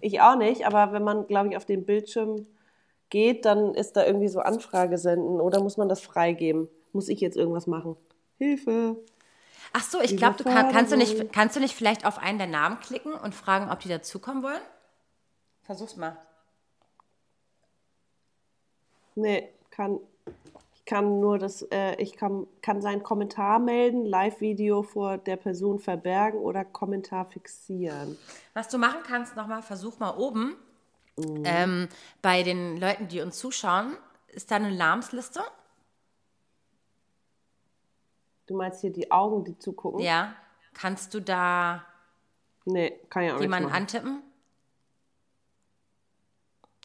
Ich 0.00 0.20
auch 0.20 0.36
nicht, 0.36 0.66
aber 0.66 0.92
wenn 0.92 1.02
man, 1.02 1.26
glaube 1.26 1.48
ich, 1.48 1.56
auf 1.56 1.64
den 1.64 1.84
Bildschirm 1.84 2.46
geht, 3.10 3.44
dann 3.44 3.74
ist 3.74 3.96
da 3.96 4.06
irgendwie 4.06 4.28
so 4.28 4.40
Anfrage 4.40 4.96
senden 4.96 5.40
oder 5.40 5.62
muss 5.62 5.76
man 5.76 5.88
das 5.88 6.00
freigeben? 6.00 6.68
Muss 6.92 7.08
ich 7.08 7.20
jetzt 7.20 7.36
irgendwas 7.36 7.66
machen? 7.66 7.96
Hilfe! 8.38 8.96
Ach 9.72 9.82
so, 9.82 10.00
ich 10.00 10.16
glaube, 10.16 10.36
du 10.36 10.44
kann, 10.44 10.72
kannst, 10.72 10.92
du 10.92 10.96
nicht, 10.96 11.32
kannst 11.32 11.54
du 11.56 11.60
nicht 11.60 11.74
vielleicht 11.74 12.04
auf 12.04 12.18
einen 12.18 12.38
der 12.38 12.46
Namen 12.46 12.80
klicken 12.80 13.12
und 13.12 13.34
fragen, 13.34 13.70
ob 13.70 13.80
die 13.80 13.88
dazukommen 13.88 14.42
wollen? 14.42 14.60
Versuch's 15.62 15.96
mal. 15.96 16.16
Nee, 19.14 19.48
kann. 19.70 20.00
Ich 20.74 20.84
kann 20.86 21.20
nur 21.20 21.38
das, 21.38 21.62
äh, 21.70 21.94
ich 21.96 22.16
kann, 22.16 22.48
kann 22.62 22.80
seinen 22.80 23.04
Kommentar 23.04 23.60
melden, 23.60 24.04
Live-Video 24.04 24.82
vor 24.82 25.18
der 25.18 25.36
Person 25.36 25.78
verbergen 25.78 26.40
oder 26.40 26.64
Kommentar 26.64 27.26
fixieren. 27.26 28.18
Was 28.54 28.68
du 28.68 28.78
machen 28.78 29.00
kannst, 29.06 29.36
nochmal, 29.36 29.62
versuch 29.62 30.00
mal 30.00 30.16
oben. 30.16 30.56
Mhm. 31.16 31.42
Ähm, 31.44 31.88
bei 32.22 32.42
den 32.42 32.76
Leuten, 32.76 33.06
die 33.06 33.20
uns 33.20 33.38
zuschauen, 33.38 33.96
ist 34.28 34.50
da 34.50 34.56
eine 34.56 34.74
Namensliste 34.74 35.42
Du 38.50 38.56
meinst 38.56 38.80
hier 38.80 38.90
die 38.90 39.12
Augen, 39.12 39.44
die 39.44 39.56
zugucken? 39.60 40.00
Ja. 40.00 40.34
Kannst 40.74 41.14
du 41.14 41.20
da 41.20 41.84
nee, 42.64 42.98
kann 43.08 43.22
ich 43.22 43.30
auch 43.30 43.40
jemanden 43.40 43.70
antippen? 43.70 44.24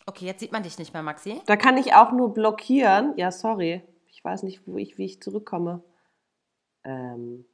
Okay, 0.05 0.25
jetzt 0.25 0.41
sieht 0.41 0.51
man 0.51 0.61
dich 0.61 0.77
nicht 0.77 0.93
mehr, 0.93 1.01
Maxi. 1.01 1.41
Da 1.47 1.55
kann 1.55 1.77
ich 1.77 1.95
auch 1.95 2.11
nur 2.11 2.35
blockieren. 2.35 3.13
Ja, 3.17 3.31
sorry. 3.31 3.81
Ich 4.09 4.23
weiß 4.23 4.43
nicht, 4.43 4.61
wo 4.67 4.77
ich, 4.77 4.99
wie 4.99 5.05
ich 5.05 5.23
zurückkomme. 5.23 5.81
Ähm. 6.83 7.45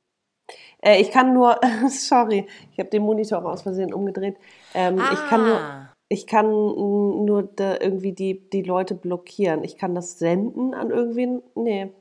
Äh, 0.82 1.00
ich 1.00 1.12
kann 1.12 1.34
nur, 1.34 1.62
sorry, 1.88 2.48
ich 2.74 2.80
habe 2.80 2.90
den 2.90 3.04
Monitor 3.04 3.46
aus 3.46 3.62
Versehen 3.62 3.94
umgedreht. 3.94 4.36
Ähm, 4.74 5.00
ah. 5.00 5.14
Ich 5.14 5.30
kann 5.30 5.46
nur, 5.46 5.88
ich 6.10 6.28
kann 6.28 6.50
nur 6.50 7.50
irgendwie 7.58 8.12
die, 8.12 8.50
die 8.50 8.64
Leute 8.64 8.94
blockieren. 8.94 9.64
Ich 9.64 9.78
kann 9.78 9.96
das 9.96 10.20
senden 10.20 10.74
an 10.74 10.90
irgendwen. 10.90 11.42
Nee, 11.56 11.94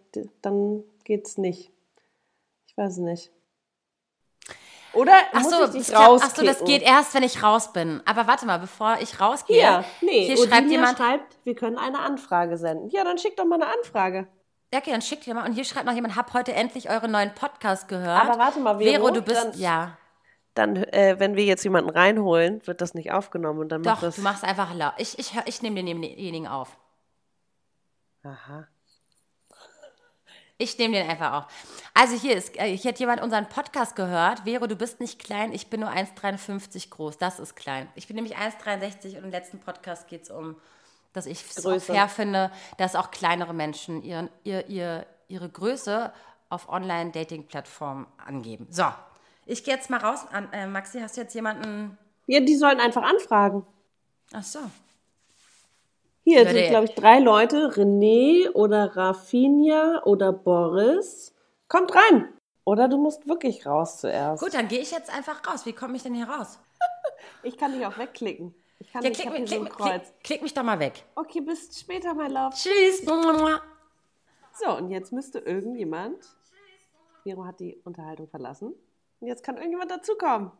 dann 0.42 0.82
geht's 1.04 1.38
nicht 1.38 1.70
weiß 2.80 2.96
nicht. 2.98 3.30
Oder 4.92 5.12
ach 5.32 5.44
so, 5.44 5.58
muss 5.60 5.74
ich 5.74 5.86
dich 5.86 5.96
ach 5.96 6.34
so, 6.34 6.44
das 6.44 6.64
geht 6.64 6.82
erst, 6.82 7.14
wenn 7.14 7.22
ich 7.22 7.42
raus 7.44 7.72
bin. 7.72 8.02
Aber 8.06 8.26
warte 8.26 8.44
mal, 8.46 8.58
bevor 8.58 8.98
ich 9.00 9.20
rausgehe, 9.20 9.56
hier, 9.56 9.84
nee, 10.00 10.26
hier 10.26 10.36
schreibt 10.36 10.68
jemand, 10.68 10.98
schreibt, 10.98 11.38
wir 11.44 11.54
können 11.54 11.78
eine 11.78 12.00
Anfrage 12.00 12.56
senden. 12.56 12.88
Ja, 12.90 13.04
dann 13.04 13.18
schick 13.18 13.36
doch 13.36 13.44
mal 13.44 13.62
eine 13.62 13.72
Anfrage. 13.72 14.26
Ja, 14.72 14.80
okay, 14.80 14.90
dann 14.90 15.02
schickt 15.02 15.26
ihr 15.26 15.34
mal. 15.34 15.44
Und 15.46 15.52
hier 15.52 15.64
schreibt 15.64 15.86
noch 15.86 15.92
jemand, 15.94 16.16
hab 16.16 16.32
heute 16.32 16.52
endlich 16.54 16.90
euren 16.90 17.10
neuen 17.12 17.34
Podcast 17.34 17.86
gehört. 17.88 18.20
Aber 18.24 18.38
warte 18.38 18.58
mal, 18.60 18.78
Vero, 18.78 19.04
Vero, 19.04 19.10
du 19.10 19.22
bist, 19.22 19.44
dann- 19.44 19.58
ja. 19.58 19.96
Dann, 20.54 20.76
äh, 20.76 21.14
wenn 21.18 21.36
wir 21.36 21.44
jetzt 21.44 21.62
jemanden 21.62 21.90
reinholen, 21.90 22.66
wird 22.66 22.80
das 22.80 22.94
nicht 22.94 23.12
aufgenommen 23.12 23.60
und 23.60 23.68
dann 23.68 23.84
Doch, 23.84 23.92
macht 23.92 24.02
das. 24.02 24.16
du 24.16 24.22
machst 24.22 24.42
einfach 24.42 24.74
laut. 24.74 24.94
Ich, 24.98 25.16
ich, 25.18 25.32
ich 25.44 25.62
nehme 25.62 25.76
denjenigen 25.76 26.48
auf. 26.48 26.76
Aha. 28.24 28.66
Ich 30.60 30.76
nehme 30.76 30.92
den 30.92 31.08
einfach 31.08 31.32
auf. 31.32 31.46
Also 31.94 32.16
hier 32.16 32.36
ist, 32.36 32.54
äh, 32.58 32.76
hier 32.76 32.90
hat 32.90 32.98
jemand 32.98 33.22
unseren 33.22 33.48
Podcast 33.48 33.96
gehört. 33.96 34.40
Vero, 34.40 34.66
du 34.66 34.76
bist 34.76 35.00
nicht 35.00 35.18
klein, 35.18 35.54
ich 35.54 35.68
bin 35.70 35.80
nur 35.80 35.88
1,53 35.88 36.90
groß. 36.90 37.16
Das 37.16 37.38
ist 37.38 37.56
klein. 37.56 37.88
Ich 37.94 38.06
bin 38.06 38.16
nämlich 38.16 38.36
1,63 38.36 39.16
und 39.16 39.24
im 39.24 39.30
letzten 39.30 39.58
Podcast 39.58 40.06
geht 40.06 40.24
es 40.24 40.30
um, 40.30 40.56
dass 41.14 41.24
ich 41.24 41.42
es 41.48 41.64
auch 41.64 41.80
fair 41.80 42.08
finde, 42.08 42.52
dass 42.76 42.94
auch 42.94 43.10
kleinere 43.10 43.54
Menschen 43.54 44.02
ihren, 44.02 44.28
ihr, 44.44 44.68
ihr, 44.68 45.06
ihre 45.28 45.48
Größe 45.48 46.12
auf 46.50 46.68
Online-Dating-Plattformen 46.68 48.06
angeben. 48.18 48.66
So, 48.68 48.84
ich 49.46 49.64
gehe 49.64 49.74
jetzt 49.74 49.88
mal 49.88 50.00
raus. 50.00 50.26
An, 50.30 50.52
äh, 50.52 50.66
Maxi, 50.66 51.00
hast 51.00 51.16
du 51.16 51.22
jetzt 51.22 51.34
jemanden... 51.34 51.96
Ja, 52.26 52.40
die 52.40 52.56
sollen 52.56 52.80
einfach 52.80 53.02
anfragen. 53.02 53.64
Ach 54.34 54.44
so. 54.44 54.58
Hier 56.30 56.48
sind, 56.48 56.68
glaube 56.68 56.84
ich, 56.84 56.94
drei 56.94 57.18
Leute. 57.18 57.68
René 57.72 58.50
oder 58.52 58.96
Rafinha 58.96 60.02
oder 60.04 60.32
Boris. 60.32 61.34
Kommt 61.68 61.92
rein. 61.94 62.32
Oder 62.64 62.88
du 62.88 62.98
musst 62.98 63.26
wirklich 63.26 63.66
raus 63.66 64.00
zuerst. 64.00 64.42
Gut, 64.42 64.54
dann 64.54 64.68
gehe 64.68 64.80
ich 64.80 64.92
jetzt 64.92 65.12
einfach 65.12 65.44
raus. 65.46 65.66
Wie 65.66 65.72
komme 65.72 65.96
ich 65.96 66.02
denn 66.02 66.14
hier 66.14 66.28
raus? 66.28 66.58
Ich 67.42 67.56
kann 67.56 67.72
dich 67.72 67.84
auch 67.86 67.96
wegklicken. 67.98 68.54
Ich 68.78 68.92
kann 68.92 69.02
Ja, 69.02 69.10
klick, 69.10 69.30
mich- 69.30 69.50
hier 69.50 69.58
so 69.60 69.64
klick, 69.64 69.76
klick, 69.76 70.02
klick 70.22 70.42
mich 70.42 70.52
doch 70.54 70.62
mal 70.62 70.78
weg. 70.78 71.04
Okay, 71.14 71.40
bis 71.40 71.78
später, 71.78 72.12
mein 72.14 72.30
Love. 72.30 72.54
Tschüss. 72.54 73.02
So, 74.62 74.76
und 74.76 74.90
jetzt 74.90 75.12
müsste 75.12 75.38
irgendjemand. 75.38 76.18
Vero 77.22 77.44
hat 77.46 77.60
die 77.60 77.80
Unterhaltung 77.84 78.28
verlassen. 78.28 78.74
Und 79.20 79.26
jetzt 79.26 79.42
kann 79.42 79.56
irgendjemand 79.56 79.90
dazukommen. 79.90 80.50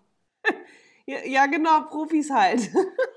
ja, 1.06 1.46
genau, 1.46 1.82
Profis 1.88 2.30
halt. 2.30 2.60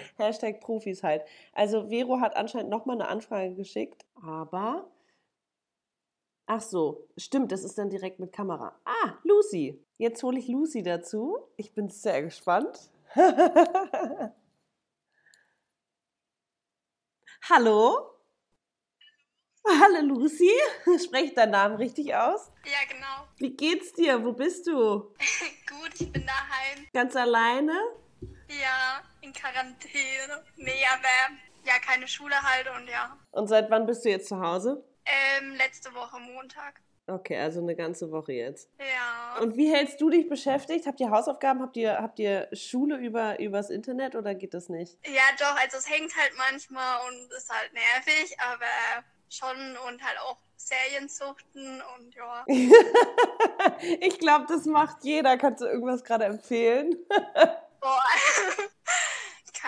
Hashtag 0.18 0.60
Profis 0.60 1.02
halt. 1.02 1.22
Also, 1.52 1.88
Vero 1.88 2.20
hat 2.20 2.36
anscheinend 2.36 2.70
nochmal 2.70 2.96
eine 2.96 3.08
Anfrage 3.08 3.54
geschickt, 3.54 4.04
aber. 4.14 4.90
Ach 6.46 6.60
so, 6.60 7.08
stimmt, 7.16 7.52
das 7.52 7.64
ist 7.64 7.78
dann 7.78 7.88
direkt 7.88 8.18
mit 8.18 8.32
Kamera. 8.32 8.74
Ah, 8.84 9.14
Lucy. 9.22 9.78
Jetzt 9.96 10.22
hole 10.22 10.38
ich 10.38 10.48
Lucy 10.48 10.82
dazu. 10.82 11.38
Ich 11.56 11.72
bin 11.72 11.88
sehr 11.88 12.22
gespannt. 12.22 12.90
Hallo? 17.48 18.12
Hallo 19.64 20.00
Lucy, 20.00 20.50
spreche 21.04 21.34
deinen 21.34 21.52
Namen 21.52 21.76
richtig 21.76 22.14
aus? 22.14 22.50
Ja, 22.64 22.78
genau. 22.88 23.28
Wie 23.38 23.50
geht's 23.50 23.92
dir? 23.92 24.24
Wo 24.24 24.32
bist 24.32 24.66
du? 24.66 24.72
Gut, 24.72 26.00
ich 26.00 26.10
bin 26.10 26.26
daheim. 26.26 26.86
Ganz 26.92 27.14
alleine? 27.14 27.72
Ja, 28.48 29.02
in 29.22 29.32
Quarantäne. 29.32 30.44
Nee, 30.56 30.84
aber 30.92 31.36
ja, 31.64 31.78
keine 31.78 32.06
Schule 32.08 32.34
halt 32.42 32.68
und 32.76 32.88
ja. 32.88 33.16
Und 33.30 33.48
seit 33.48 33.70
wann 33.70 33.86
bist 33.86 34.04
du 34.04 34.10
jetzt 34.10 34.28
zu 34.28 34.40
Hause? 34.40 34.84
Ähm, 35.04 35.54
letzte 35.54 35.94
Woche 35.94 36.20
Montag. 36.20 36.80
Okay, 37.08 37.36
also 37.36 37.60
eine 37.60 37.74
ganze 37.74 38.12
Woche 38.12 38.32
jetzt. 38.32 38.70
Ja. 38.78 39.40
Und 39.40 39.56
wie 39.56 39.72
hältst 39.72 40.00
du 40.00 40.08
dich 40.08 40.28
beschäftigt? 40.28 40.86
Habt 40.86 41.00
ihr 41.00 41.10
Hausaufgaben? 41.10 41.60
Habt 41.60 41.76
ihr, 41.76 41.98
habt 41.98 42.18
ihr 42.20 42.48
Schule 42.52 42.96
über, 42.96 43.40
übers 43.40 43.70
Internet 43.70 44.14
oder 44.14 44.34
geht 44.34 44.54
das 44.54 44.68
nicht? 44.68 44.98
Ja, 45.06 45.22
doch, 45.38 45.60
also 45.60 45.78
es 45.78 45.90
hängt 45.90 46.16
halt 46.16 46.32
manchmal 46.36 47.00
und 47.08 47.32
ist 47.32 47.50
halt 47.50 47.72
nervig, 47.72 48.36
aber 48.38 49.04
schon 49.28 49.76
und 49.88 50.02
halt 50.02 50.18
auch 50.20 50.36
Serien 50.56 51.08
suchten 51.08 51.82
und 51.96 52.14
ja. 52.14 52.44
ich 54.00 54.18
glaube, 54.20 54.46
das 54.48 54.64
macht 54.66 54.98
jeder. 55.02 55.36
Kannst 55.36 55.60
du 55.60 55.66
irgendwas 55.66 56.04
gerade 56.04 56.24
empfehlen? 56.26 56.96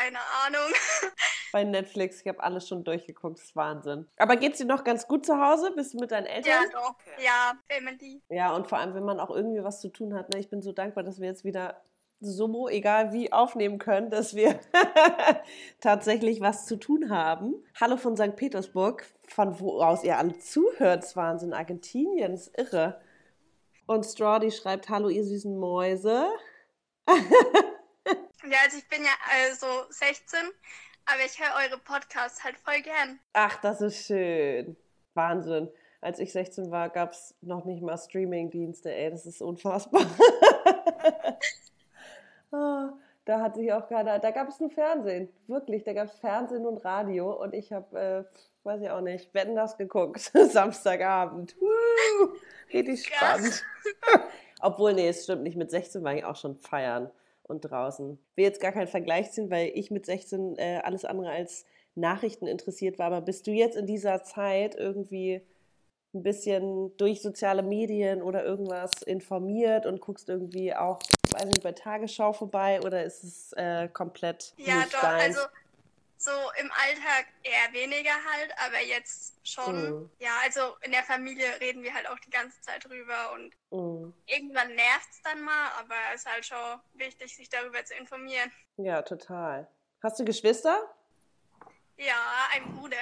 Keine 0.05 0.19
Ahnung. 0.45 0.71
Bei 1.53 1.65
Netflix, 1.65 2.21
ich 2.21 2.29
habe 2.29 2.43
alles 2.43 2.69
schon 2.69 2.85
durchgeguckt, 2.85 3.39
das 3.39 3.45
ist 3.47 3.57
Wahnsinn. 3.57 4.07
Aber 4.19 4.37
geht's 4.37 4.59
dir 4.59 4.67
noch 4.67 4.85
ganz 4.85 5.09
gut 5.09 5.25
zu 5.25 5.41
Hause? 5.41 5.73
Bist 5.75 5.95
du 5.95 5.99
mit 5.99 6.11
deinen 6.11 6.27
Eltern? 6.27 6.53
Ja, 6.53 6.79
doch. 6.79 6.95
Ja, 7.25 7.55
Family. 7.71 8.21
Ja, 8.29 8.55
und 8.55 8.69
vor 8.69 8.77
allem, 8.77 8.95
wenn 8.95 9.05
man 9.05 9.19
auch 9.19 9.31
irgendwie 9.31 9.65
was 9.65 9.81
zu 9.81 9.89
tun 9.89 10.13
hat. 10.13 10.31
Ne? 10.31 10.41
Ich 10.41 10.51
bin 10.51 10.61
so 10.61 10.73
dankbar, 10.73 11.05
dass 11.05 11.21
wir 11.21 11.29
jetzt 11.29 11.45
wieder 11.45 11.83
so, 12.21 12.69
egal 12.69 13.15
wie, 13.15 13.33
aufnehmen 13.33 13.79
können, 13.79 14.11
dass 14.11 14.35
wir 14.35 14.61
tatsächlich 15.81 16.43
was 16.43 16.67
zu 16.67 16.77
tun 16.77 17.09
haben. 17.09 17.55
Hallo 17.81 17.97
von 17.97 18.15
St. 18.15 18.37
Petersburg, 18.37 19.07
von 19.27 19.59
wo 19.59 19.81
aus 19.81 20.05
ihr 20.05 20.19
alle 20.19 20.39
zuhört. 20.39 21.03
Das 21.03 21.17
Wahnsinn. 21.17 21.55
Argentinien, 21.55 22.33
das 22.33 22.49
ist 22.49 22.59
irre. 22.59 23.01
Und 23.87 24.05
Strawdy 24.05 24.51
schreibt, 24.51 24.91
hallo 24.91 25.09
ihr 25.09 25.25
süßen 25.25 25.59
Mäuse. 25.59 26.27
Ja, 28.51 28.59
also 28.65 28.77
ich 28.79 28.89
bin 28.89 29.03
ja 29.03 29.11
also 29.49 29.67
16, 29.91 30.39
aber 31.07 31.21
ich 31.25 31.39
höre 31.41 31.55
eure 31.65 31.81
Podcasts 31.81 32.45
halt 32.45 32.57
voll 32.59 32.81
gern. 32.83 33.19
Ach, 33.33 33.57
das 33.61 33.81
ist 33.81 34.07
schön. 34.07 34.77
Wahnsinn. 35.15 35.71
Als 36.03 36.19
ich 36.19 36.33
16 36.33 36.71
war, 36.71 36.91
gab 36.91 37.13
es 37.13 37.35
noch 37.41 37.65
nicht 37.65 37.83
mal 37.83 37.97
Streaming-Dienste, 37.97 38.93
ey, 38.93 39.11
das 39.11 39.27
ist 39.27 39.41
unfassbar. 39.41 40.03
Ah, 42.53 42.93
da 43.25 43.41
hat 43.41 43.57
sich 43.57 43.73
auch 43.73 43.89
keiner, 43.89 44.21
da 44.21 44.31
gab 44.31 44.49
es 44.49 44.61
nur 44.61 44.71
Fernsehen, 44.71 45.29
wirklich, 45.49 45.83
da 45.83 45.93
gab 45.93 46.07
es 46.07 46.17
Fernsehen 46.21 46.65
und 46.67 46.85
Radio 46.85 47.33
und 47.33 47.53
ich 47.53 47.73
habe, 47.73 47.99
äh, 47.99 48.39
weiß 48.63 48.81
ich 48.81 48.91
auch 48.91 49.01
nicht, 49.01 49.35
Wetten 49.35 49.57
das 49.57 49.77
geguckt, 49.77 50.21
Samstagabend. 50.33 51.57
Woo, 51.61 52.29
richtig 52.73 53.11
Krass. 53.11 53.39
spannend. 53.41 53.65
Obwohl, 54.61 54.93
nee, 54.95 55.09
es 55.09 55.25
stimmt 55.25 55.43
nicht, 55.43 55.57
mit 55.57 55.69
16 55.69 56.05
war 56.05 56.15
ich 56.15 56.25
auch 56.25 56.37
schon 56.37 56.57
feiern 56.61 57.11
und 57.45 57.61
draußen. 57.61 58.19
Will 58.37 58.45
jetzt 58.45 58.61
gar 58.61 58.73
keinen 58.73 58.89
Vergleich 58.89 59.31
ziehen, 59.33 59.51
weil 59.51 59.71
ich 59.75 59.91
mit 59.91 60.07
16 60.07 60.57
äh, 60.59 60.81
alles 60.83 61.05
andere 61.05 61.31
als 61.31 61.65
Nachrichten 61.95 62.47
interessiert 62.47 62.99
war, 62.99 63.07
aber 63.07 63.21
bist 63.21 63.47
du 63.47 63.53
jetzt 63.53 63.77
in 63.77 63.87
dieser 63.87 64.25
Zeit 64.25 64.75
irgendwie 64.75 65.41
ein 66.13 66.23
bisschen 66.23 66.97
durch 66.97 67.23
soziale 67.23 67.63
Medien 67.63 68.23
oder 68.23 68.45
irgendwas 68.45 68.91
informiert 69.05 69.85
und 69.85 70.01
guckst 70.01 70.29
irgendwie 70.29 70.75
auch, 70.75 71.01
weiß 71.33 71.47
nicht, 71.47 71.63
bei 71.63 71.73
Tagesschau 71.73 72.33
vorbei 72.33 72.81
oder 72.83 73.05
ist 73.05 73.25
es 73.25 73.53
äh, 73.55 73.89
komplett 73.89 74.55
Ja, 74.57 74.77
nicht 74.77 74.95
doch, 74.95 75.01
deins? 75.03 75.37
also 75.37 75.49
so 76.25 76.31
im 76.59 76.71
Alltag 76.73 77.27
eher 77.43 77.73
weniger 77.73 78.13
halt, 78.33 78.53
aber 78.59 78.81
jetzt 78.81 79.35
schon. 79.47 79.75
Mhm. 79.75 80.11
Ja, 80.19 80.33
also 80.43 80.77
in 80.83 80.93
der 80.93 81.03
Familie 81.05 81.61
reden 81.61 81.83
wir 81.83 81.95
halt 81.95 82.09
auch 82.09 82.19
die 82.19 82.31
ganze 82.31 82.61
Zeit 82.61 82.85
drüber 82.85 83.33
und 83.33 83.55
Mm, 83.71 84.13
irgendwann 84.27 84.75
nervt 84.75 85.09
es 85.11 85.21
dann 85.23 85.43
mal, 85.43 85.71
aber 85.81 85.97
es 86.15 86.21
ist 86.21 86.31
halt 86.33 86.47
schon 86.47 86.81
wichtig, 86.95 87.35
sich 87.35 87.49
darüber 87.49 87.85
zu 87.85 87.95
informieren. 87.95 88.53
ja, 88.77 89.03
total. 89.03 89.69
Hast 90.03 90.21
du 90.21 90.25
Geschwister? 90.25 90.77
Ja, 91.97 92.49
ein 92.53 92.73
Bruder. 92.75 92.97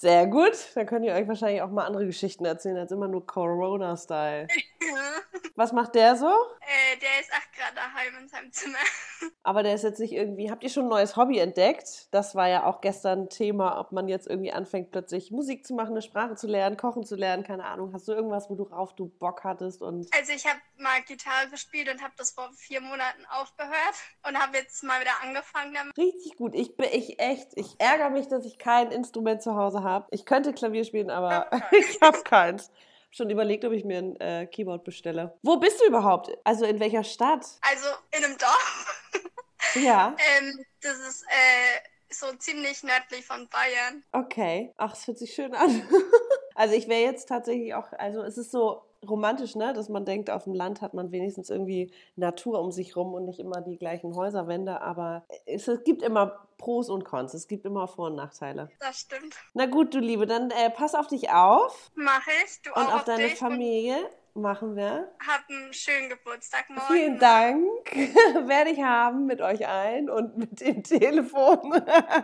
Sehr 0.00 0.26
gut. 0.26 0.56
Dann 0.74 0.86
könnt 0.86 1.04
ihr 1.04 1.12
euch 1.12 1.28
wahrscheinlich 1.28 1.60
auch 1.60 1.68
mal 1.68 1.84
andere 1.84 2.06
Geschichten 2.06 2.46
erzählen 2.46 2.78
als 2.78 2.90
immer 2.90 3.06
nur 3.06 3.26
Corona-Style. 3.26 4.48
Was 5.56 5.72
macht 5.72 5.94
der 5.94 6.16
so? 6.16 6.26
äh, 6.26 6.96
der 7.00 7.20
ist 7.20 7.30
acht 7.32 7.52
Grad 7.52 7.76
daheim 7.76 8.22
in 8.22 8.28
seinem 8.28 8.50
Zimmer. 8.50 8.78
Aber 9.42 9.62
der 9.62 9.74
ist 9.74 9.84
jetzt 9.84 10.00
nicht 10.00 10.12
irgendwie. 10.12 10.50
Habt 10.50 10.62
ihr 10.62 10.70
schon 10.70 10.84
ein 10.84 10.88
neues 10.88 11.16
Hobby 11.16 11.38
entdeckt? 11.38 12.08
Das 12.14 12.34
war 12.34 12.48
ja 12.48 12.64
auch 12.64 12.80
gestern 12.80 13.28
Thema, 13.28 13.78
ob 13.78 13.92
man 13.92 14.08
jetzt 14.08 14.26
irgendwie 14.26 14.52
anfängt, 14.52 14.90
plötzlich 14.90 15.30
Musik 15.30 15.66
zu 15.66 15.74
machen, 15.74 15.90
eine 15.90 16.00
Sprache 16.00 16.34
zu 16.34 16.46
lernen, 16.46 16.78
kochen 16.78 17.04
zu 17.04 17.16
lernen, 17.16 17.44
keine 17.44 17.66
Ahnung. 17.66 17.92
Hast 17.92 18.08
du 18.08 18.12
irgendwas, 18.12 18.48
worauf 18.48 18.94
du 18.94 19.08
Bock 19.18 19.44
hattest? 19.44 19.82
Und 19.82 20.08
Also 20.16 20.32
ich 20.32 20.46
habe 20.46 20.60
mal 20.78 21.02
Gitarre 21.06 21.50
gespielt 21.50 21.90
und 21.92 22.00
habe 22.00 22.14
das 22.16 22.30
vor 22.30 22.48
vier 22.56 22.80
Monaten 22.80 23.26
aufgehört 23.28 23.94
und 24.26 24.38
habe 24.40 24.56
jetzt 24.56 24.82
mal 24.82 24.98
wieder 25.02 25.12
angefangen 25.22 25.74
damit. 25.74 25.98
richtig 25.98 26.36
gut. 26.38 26.54
Ich 26.54 26.74
bin 26.76 26.88
ich 26.90 27.20
echt, 27.20 27.48
ich 27.56 27.78
ärgere 27.78 28.08
mich, 28.08 28.28
dass 28.28 28.46
ich 28.46 28.56
kein 28.56 28.90
Instrument 28.90 29.42
zu 29.42 29.56
Hause 29.56 29.82
habe. 29.82 29.89
Ich 30.10 30.24
könnte 30.24 30.52
Klavier 30.52 30.84
spielen, 30.84 31.10
aber 31.10 31.50
ich 31.72 32.00
habe 32.00 32.22
keins. 32.22 32.70
Schon 33.12 33.28
überlegt, 33.28 33.64
ob 33.64 33.72
ich 33.72 33.84
mir 33.84 33.98
ein 33.98 34.20
äh, 34.20 34.46
Keyboard 34.46 34.84
bestelle. 34.84 35.36
Wo 35.42 35.56
bist 35.56 35.80
du 35.80 35.86
überhaupt? 35.86 36.30
Also 36.44 36.64
in 36.64 36.78
welcher 36.78 37.02
Stadt? 37.02 37.44
Also 37.62 37.88
in 38.16 38.24
einem 38.24 38.38
Dorf. 38.38 39.10
Ja, 39.74 40.16
ähm, 40.38 40.64
das 40.80 40.98
ist 40.98 41.22
äh, 41.28 42.12
so 42.12 42.26
ziemlich 42.38 42.82
nördlich 42.82 43.24
von 43.24 43.46
Bayern. 43.48 44.02
okay. 44.12 44.72
Ach, 44.78 44.94
es 44.94 45.06
hört 45.06 45.18
sich 45.18 45.32
schön 45.34 45.54
an. 45.54 45.82
Also 46.56 46.74
ich 46.74 46.88
wäre 46.88 47.00
jetzt 47.02 47.26
tatsächlich 47.28 47.72
auch, 47.74 47.90
also 47.92 48.22
es 48.22 48.36
ist 48.36 48.50
so 48.50 48.82
romantisch, 49.08 49.54
ne, 49.54 49.72
dass 49.72 49.88
man 49.88 50.04
denkt, 50.04 50.30
auf 50.30 50.44
dem 50.44 50.54
Land 50.54 50.82
hat 50.82 50.94
man 50.94 51.10
wenigstens 51.10 51.50
irgendwie 51.50 51.92
Natur 52.16 52.60
um 52.60 52.70
sich 52.70 52.96
rum 52.96 53.14
und 53.14 53.24
nicht 53.24 53.40
immer 53.40 53.60
die 53.60 53.78
gleichen 53.78 54.14
Häuserwände, 54.14 54.80
aber 54.80 55.24
es, 55.46 55.68
es 55.68 55.84
gibt 55.84 56.02
immer 56.02 56.46
Pros 56.58 56.90
und 56.90 57.04
Cons, 57.04 57.32
es 57.32 57.48
gibt 57.48 57.64
immer 57.64 57.88
Vor- 57.88 58.08
und 58.08 58.16
Nachteile. 58.16 58.70
Das 58.78 59.00
stimmt. 59.00 59.34
Na 59.54 59.66
gut, 59.66 59.94
du 59.94 59.98
Liebe, 59.98 60.26
dann 60.26 60.50
äh, 60.50 60.70
pass 60.70 60.94
auf 60.94 61.06
dich 61.06 61.30
auf 61.30 61.90
Mache 61.94 62.30
ich. 62.44 62.62
Du 62.62 62.70
und 62.72 62.86
auch 62.86 62.96
auf 62.96 63.04
deine 63.04 63.24
dich 63.24 63.36
Familie. 63.36 63.96
Machen 64.34 64.76
wir. 64.76 65.12
Und 65.18 65.26
hab 65.26 65.50
einen 65.50 65.72
schönen 65.72 66.08
Geburtstag 66.08 66.70
morgen. 66.70 66.86
Vielen 66.86 67.18
Dank. 67.18 67.66
Werde 68.48 68.70
ich 68.70 68.80
haben 68.80 69.26
mit 69.26 69.40
euch 69.40 69.66
allen 69.66 70.08
und 70.08 70.36
mit 70.36 70.60
dem 70.60 70.84
Telefon. 70.84 71.82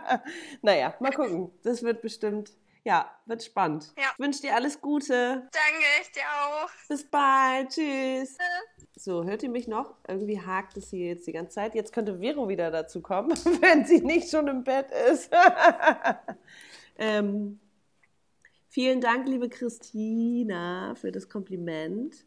naja, 0.61 0.93
mal 1.01 1.11
gucken. 1.11 1.51
Das 1.63 1.83
wird 1.83 2.01
bestimmt. 2.01 2.53
Ja, 2.87 3.11
wird 3.25 3.43
spannend. 3.43 3.91
Ja. 3.97 4.13
Ich 4.13 4.19
wünsche 4.23 4.39
dir 4.39 4.55
alles 4.55 4.79
Gute. 4.79 5.09
Danke, 5.51 5.85
ich 6.01 6.09
dir 6.13 6.21
auch. 6.21 6.69
Bis 6.87 7.03
bald. 7.03 7.67
Tschüss. 7.71 8.37
So, 8.95 9.25
hört 9.25 9.43
ihr 9.43 9.49
mich 9.49 9.67
noch? 9.67 9.95
Irgendwie 10.07 10.39
hakt 10.39 10.77
es 10.77 10.91
hier 10.91 11.07
jetzt 11.07 11.27
die 11.27 11.33
ganze 11.33 11.55
Zeit. 11.55 11.75
Jetzt 11.75 11.91
könnte 11.91 12.19
Vero 12.19 12.47
wieder 12.47 12.71
dazu 12.71 13.01
kommen, 13.01 13.31
wenn 13.61 13.83
sie 13.85 13.99
nicht 13.99 14.29
schon 14.31 14.47
im 14.47 14.63
Bett 14.63 14.87
ist. 15.11 15.29
ähm, 16.97 17.59
vielen 18.69 19.01
Dank, 19.01 19.27
liebe 19.27 19.49
Christina, 19.49 20.95
für 20.95 21.11
das 21.11 21.27
Kompliment. 21.27 22.25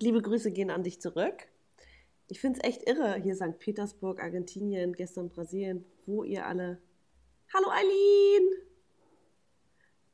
Liebe 0.00 0.20
Grüße 0.20 0.50
gehen 0.50 0.70
an 0.70 0.82
dich 0.82 1.00
zurück. 1.00 1.46
Ich 2.26 2.40
finde 2.40 2.58
es 2.58 2.68
echt 2.68 2.88
irre. 2.88 3.14
Hier 3.22 3.36
St. 3.36 3.60
Petersburg, 3.60 4.20
Argentinien, 4.20 4.94
gestern 4.94 5.28
Brasilien, 5.28 5.84
wo 6.06 6.24
ihr 6.24 6.44
alle. 6.44 6.82
Hallo 7.54 7.70
Eileen! 7.70 8.69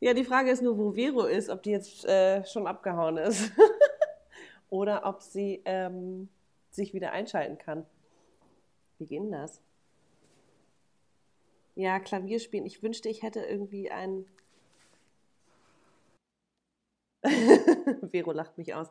Ja, 0.00 0.12
die 0.12 0.24
Frage 0.24 0.50
ist 0.50 0.62
nur, 0.62 0.76
wo 0.76 0.92
Vero 0.92 1.24
ist, 1.24 1.48
ob 1.48 1.62
die 1.62 1.70
jetzt 1.70 2.04
äh, 2.04 2.44
schon 2.44 2.66
abgehauen 2.66 3.16
ist. 3.16 3.50
Oder 4.70 5.06
ob 5.06 5.22
sie 5.22 5.62
ähm, 5.64 6.28
sich 6.70 6.92
wieder 6.92 7.12
einschalten 7.12 7.56
kann. 7.56 7.86
Wie 8.98 9.06
geht 9.06 9.20
denn 9.20 9.32
das? 9.32 9.62
Ja, 11.74 11.98
Klavier 12.00 12.40
spielen. 12.40 12.66
Ich 12.66 12.82
wünschte, 12.82 13.08
ich 13.08 13.22
hätte 13.22 13.40
irgendwie 13.40 13.90
ein. 13.90 14.26
Vero 18.10 18.32
lacht 18.32 18.58
mich 18.58 18.74
aus. 18.74 18.88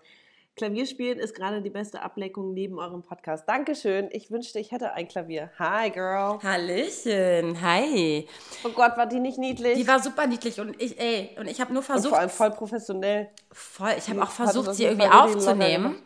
Klavierspielen 0.55 1.19
ist 1.19 1.35
gerade 1.35 1.61
die 1.61 1.69
beste 1.69 2.01
Ablenkung 2.01 2.53
neben 2.53 2.79
eurem 2.79 3.03
Podcast. 3.03 3.43
Dankeschön. 3.45 4.07
Ich 4.13 4.31
wünschte, 4.31 4.57
ich 4.57 4.71
hätte 4.71 4.93
ein 4.93 5.09
Klavier. 5.09 5.51
Hi, 5.59 5.89
Girl. 5.89 6.39
Hallöchen, 6.41 7.61
hi. 7.61 8.25
Oh 8.63 8.69
Gott, 8.69 8.95
war 8.95 9.05
die 9.05 9.19
nicht 9.19 9.37
niedlich? 9.37 9.77
Die 9.77 9.85
war 9.85 9.99
super 9.99 10.25
niedlich 10.27 10.57
und 10.61 10.81
ich, 10.81 10.97
ey, 10.97 11.31
und 11.37 11.49
ich 11.49 11.59
habe 11.59 11.73
nur 11.73 11.81
und 11.81 11.85
versucht, 11.85 12.11
vor 12.11 12.19
allem 12.19 12.29
voll 12.29 12.51
professionell. 12.51 13.27
voll, 13.51 13.95
ich 13.97 14.09
habe 14.09 14.23
auch 14.23 14.31
versucht, 14.31 14.75
sie 14.75 14.85
irgendwie 14.85 15.09
aufzunehmen. 15.09 16.01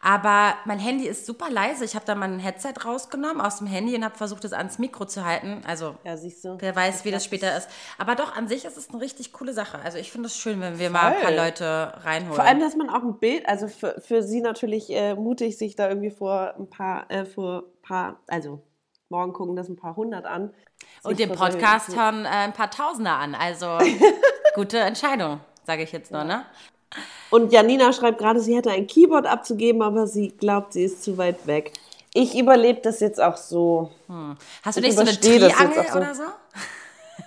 Aber 0.00 0.54
mein 0.64 0.78
Handy 0.78 1.06
ist 1.06 1.26
super 1.26 1.50
leise. 1.50 1.84
Ich 1.84 1.94
habe 1.94 2.04
da 2.04 2.14
mein 2.14 2.38
Headset 2.38 2.74
rausgenommen 2.84 3.40
aus 3.40 3.58
dem 3.58 3.66
Handy 3.66 3.94
und 3.96 4.04
habe 4.04 4.16
versucht, 4.16 4.44
es 4.44 4.52
ans 4.52 4.78
Mikro 4.78 5.06
zu 5.06 5.24
halten. 5.24 5.62
Also 5.66 5.96
Ja, 6.04 6.16
siehst 6.16 6.44
du. 6.44 6.56
Wer 6.60 6.74
weiß, 6.76 7.04
wie 7.04 7.10
das 7.10 7.24
später 7.24 7.56
ist. 7.56 7.68
Aber 7.98 8.14
doch, 8.14 8.36
an 8.36 8.48
sich 8.48 8.64
ist 8.64 8.76
es 8.76 8.90
eine 8.90 9.00
richtig 9.00 9.32
coole 9.32 9.52
Sache. 9.52 9.78
Also 9.80 9.98
ich 9.98 10.12
finde 10.12 10.26
es 10.26 10.36
schön, 10.36 10.60
wenn 10.60 10.78
wir 10.78 10.90
mal 10.90 11.08
ein 11.08 11.14
paar 11.14 11.22
Voll. 11.30 11.36
Leute 11.36 11.92
reinholen. 12.04 12.34
Vor 12.34 12.44
allem, 12.44 12.60
dass 12.60 12.76
man 12.76 12.90
auch 12.90 13.02
ein 13.02 13.18
Bild, 13.18 13.48
also 13.48 13.68
für, 13.68 14.00
für 14.00 14.22
sie 14.22 14.40
natürlich 14.40 14.90
äh, 14.90 15.14
mutig, 15.14 15.58
sich 15.58 15.74
da 15.76 15.88
irgendwie 15.88 16.10
vor 16.10 16.54
ein 16.58 16.70
paar, 16.70 17.10
äh, 17.10 17.24
vor 17.24 17.64
ein 17.64 17.82
paar, 17.82 18.20
also 18.28 18.62
morgen 19.08 19.32
gucken 19.32 19.56
das 19.56 19.68
ein 19.68 19.76
paar 19.76 19.96
hundert 19.96 20.26
an. 20.26 20.52
und 21.02 21.18
den 21.18 21.32
Podcast 21.32 21.96
hören 21.96 22.24
äh, 22.24 22.28
ein 22.28 22.52
paar 22.52 22.70
Tausender 22.70 23.16
an. 23.16 23.34
Also 23.34 23.78
gute 24.54 24.78
Entscheidung, 24.78 25.40
sage 25.64 25.82
ich 25.82 25.92
jetzt 25.92 26.12
nur, 26.12 26.24
ne? 26.24 26.44
Und 27.30 27.52
Janina 27.52 27.92
schreibt 27.92 28.18
gerade, 28.18 28.40
sie 28.40 28.56
hätte 28.56 28.70
ein 28.70 28.86
Keyboard 28.86 29.26
abzugeben, 29.26 29.82
aber 29.82 30.06
sie 30.06 30.28
glaubt, 30.28 30.72
sie 30.72 30.84
ist 30.84 31.02
zu 31.02 31.18
weit 31.18 31.46
weg. 31.46 31.72
Ich 32.14 32.38
überlebe 32.38 32.80
das 32.80 33.00
jetzt 33.00 33.20
auch 33.20 33.36
so. 33.36 33.90
Hast 34.62 34.76
du 34.76 34.80
Ich 34.80 34.86
nicht 34.86 34.96
so 34.96 35.02
eine 35.02 35.18
Triangel 35.20 35.86
so. 35.90 35.98
oder 35.98 36.14
so? 36.14 36.22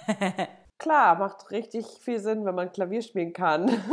Klar, 0.80 1.16
macht 1.20 1.52
richtig 1.52 1.86
viel 2.04 2.20
Sinn, 2.20 2.44
wenn 2.44 2.56
man 2.56 2.72
Klavier 2.72 3.04
spielen 3.04 3.34
kann. 3.34 3.70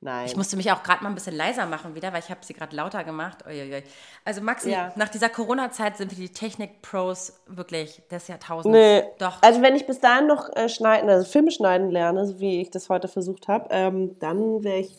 Nein. 0.00 0.26
Ich 0.26 0.36
musste 0.36 0.56
mich 0.56 0.70
auch 0.70 0.84
gerade 0.84 1.02
mal 1.02 1.08
ein 1.08 1.16
bisschen 1.16 1.34
leiser 1.34 1.66
machen 1.66 1.96
wieder, 1.96 2.12
weil 2.12 2.20
ich 2.20 2.30
habe 2.30 2.44
sie 2.44 2.54
gerade 2.54 2.74
lauter 2.76 3.02
gemacht. 3.02 3.44
Uiuiui. 3.44 3.82
Also 4.24 4.40
Maxi, 4.42 4.70
Ja. 4.70 4.92
nach 4.94 5.08
dieser 5.08 5.28
Corona-Zeit 5.28 5.96
sind 5.96 6.16
wir 6.16 6.18
die 6.28 6.32
Technik-Pros 6.32 7.40
wirklich 7.48 8.00
des 8.08 8.28
Jahrtausends. 8.28 8.72
Nee. 8.72 9.02
Doch. 9.18 9.42
Also 9.42 9.60
wenn 9.60 9.74
ich 9.74 9.86
bis 9.86 9.98
dahin 9.98 10.28
noch 10.28 10.54
äh, 10.54 10.68
schneiden, 10.68 11.10
also 11.10 11.28
Filme 11.28 11.50
schneiden 11.50 11.90
lerne, 11.90 12.26
so 12.26 12.38
wie 12.38 12.60
ich 12.60 12.70
das 12.70 12.88
heute 12.88 13.08
versucht 13.08 13.48
habe, 13.48 13.66
ähm, 13.70 14.16
dann 14.20 14.62
wäre 14.62 14.78
ich 14.78 14.96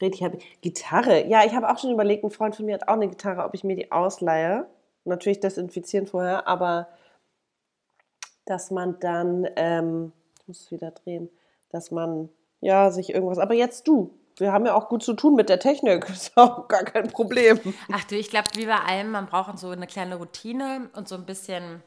richtig 0.00 0.22
happy. 0.22 0.38
Gitarre, 0.62 1.26
ja, 1.26 1.44
ich 1.44 1.54
habe 1.54 1.68
auch 1.70 1.78
schon 1.78 1.90
überlegt, 1.90 2.24
ein 2.24 2.30
Freund 2.30 2.56
von 2.56 2.64
mir 2.64 2.74
hat 2.74 2.88
auch 2.88 2.94
eine 2.94 3.08
Gitarre, 3.08 3.44
ob 3.44 3.52
ich 3.54 3.64
mir 3.64 3.76
die 3.76 3.92
ausleihe. 3.92 4.66
Natürlich 5.04 5.40
desinfizieren 5.40 6.06
vorher, 6.06 6.48
aber 6.48 6.88
dass 8.46 8.70
man 8.70 8.98
dann, 8.98 9.46
ähm, 9.56 10.12
ich 10.40 10.48
muss 10.48 10.60
es 10.62 10.70
wieder 10.70 10.90
drehen, 10.90 11.28
dass 11.70 11.90
man, 11.90 12.30
ja, 12.60 12.90
sich 12.90 13.12
irgendwas, 13.12 13.38
aber 13.38 13.54
jetzt 13.54 13.86
du. 13.86 14.18
Wir 14.38 14.52
haben 14.52 14.66
ja 14.66 14.74
auch 14.74 14.88
gut 14.88 15.02
zu 15.02 15.14
tun 15.14 15.34
mit 15.34 15.48
der 15.48 15.58
Technik, 15.58 16.08
ist 16.12 16.36
auch 16.36 16.68
gar 16.68 16.84
kein 16.84 17.08
Problem. 17.10 17.58
Ach 17.92 18.04
du, 18.04 18.16
ich 18.16 18.30
glaube, 18.30 18.48
wie 18.54 18.66
bei 18.66 18.78
allem, 18.78 19.10
man 19.10 19.26
braucht 19.26 19.58
so 19.58 19.68
eine 19.70 19.86
kleine 19.86 20.16
Routine 20.16 20.90
und 20.94 21.08
so 21.08 21.14
ein 21.16 21.24
bisschen, 21.24 21.82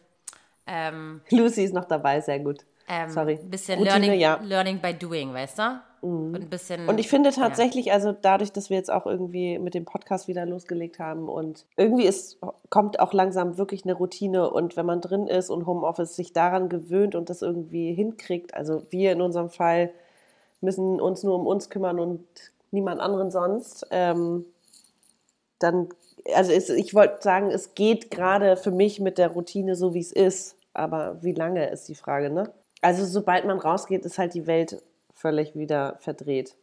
ähm, 0.67 1.21
Lucy 1.29 1.63
ist 1.63 1.73
noch 1.73 1.85
dabei, 1.85 2.21
sehr 2.21 2.39
gut. 2.39 2.65
ähm, 2.87 3.09
Sorry. 3.09 3.39
ein 3.41 3.49
bisschen 3.49 3.79
Routine, 3.79 3.99
learning, 3.99 4.19
ja. 4.19 4.39
learning 4.43 4.79
by 4.79 4.93
doing, 4.93 5.33
weißt 5.33 5.59
du? 5.59 5.81
Und 6.01 6.35
ein 6.35 6.49
bisschen. 6.49 6.87
Und 6.87 6.99
ich 6.99 7.07
finde 7.07 7.31
tatsächlich, 7.31 7.91
also 7.91 8.11
dadurch, 8.11 8.51
dass 8.51 8.69
wir 8.69 8.77
jetzt 8.77 8.91
auch 8.91 9.07
irgendwie 9.07 9.57
mit 9.57 9.73
dem 9.73 9.85
Podcast 9.85 10.27
wieder 10.27 10.45
losgelegt 10.45 10.99
haben 10.99 11.27
und 11.29 11.65
irgendwie 11.77 12.05
ist, 12.05 12.37
kommt 12.69 12.99
auch 12.99 13.11
langsam 13.11 13.57
wirklich 13.57 13.85
eine 13.85 13.95
Routine 13.95 14.51
und 14.51 14.77
wenn 14.77 14.85
man 14.85 15.01
drin 15.01 15.25
ist 15.25 15.49
und 15.49 15.65
Homeoffice 15.65 16.15
sich 16.15 16.31
daran 16.31 16.69
gewöhnt 16.69 17.15
und 17.15 17.31
das 17.31 17.41
irgendwie 17.41 17.91
hinkriegt, 17.95 18.53
also 18.53 18.83
wir 18.91 19.13
in 19.13 19.21
unserem 19.21 19.49
Fall 19.49 19.91
müssen 20.65 20.99
uns 20.99 21.23
nur 21.23 21.35
um 21.35 21.47
uns 21.47 21.69
kümmern 21.69 21.99
und 21.99 22.27
niemand 22.71 22.99
anderen 22.99 23.31
sonst, 23.31 23.87
ähm, 23.91 24.45
dann, 25.59 25.89
also 26.33 26.51
es, 26.51 26.69
ich 26.69 26.93
wollte 26.93 27.21
sagen, 27.21 27.49
es 27.49 27.73
geht 27.73 28.11
gerade 28.11 28.57
für 28.57 28.71
mich 28.71 28.99
mit 28.99 29.17
der 29.17 29.29
Routine 29.29 29.75
so, 29.75 29.93
wie 29.93 30.01
es 30.01 30.11
ist, 30.11 30.57
aber 30.73 31.23
wie 31.23 31.31
lange 31.31 31.69
ist 31.69 31.87
die 31.87 31.95
Frage, 31.95 32.29
ne? 32.29 32.51
Also 32.81 33.05
sobald 33.05 33.45
man 33.45 33.57
rausgeht, 33.57 34.05
ist 34.05 34.17
halt 34.17 34.33
die 34.33 34.45
Welt 34.45 34.83
völlig 35.13 35.55
wieder 35.55 35.95
verdreht. 35.99 36.55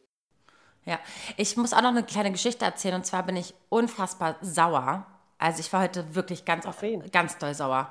Ja, 0.85 0.99
ich 1.37 1.57
muss 1.57 1.73
auch 1.73 1.83
noch 1.83 1.91
eine 1.91 2.03
kleine 2.03 2.31
Geschichte 2.31 2.65
erzählen 2.65 2.97
und 2.97 3.07
zwar 3.07 3.25
bin 3.25 3.37
ich 3.37 3.55
unfassbar 3.69 4.37
sauer. 4.43 5.07
Also 5.39 5.61
ich 5.61 5.73
war 5.73 5.83
heute 5.83 6.15
wirklich 6.15 6.45
ganz, 6.45 6.67
Auf 6.67 6.85
ganz 7.11 7.39
doll 7.39 7.55
sauer. 7.55 7.91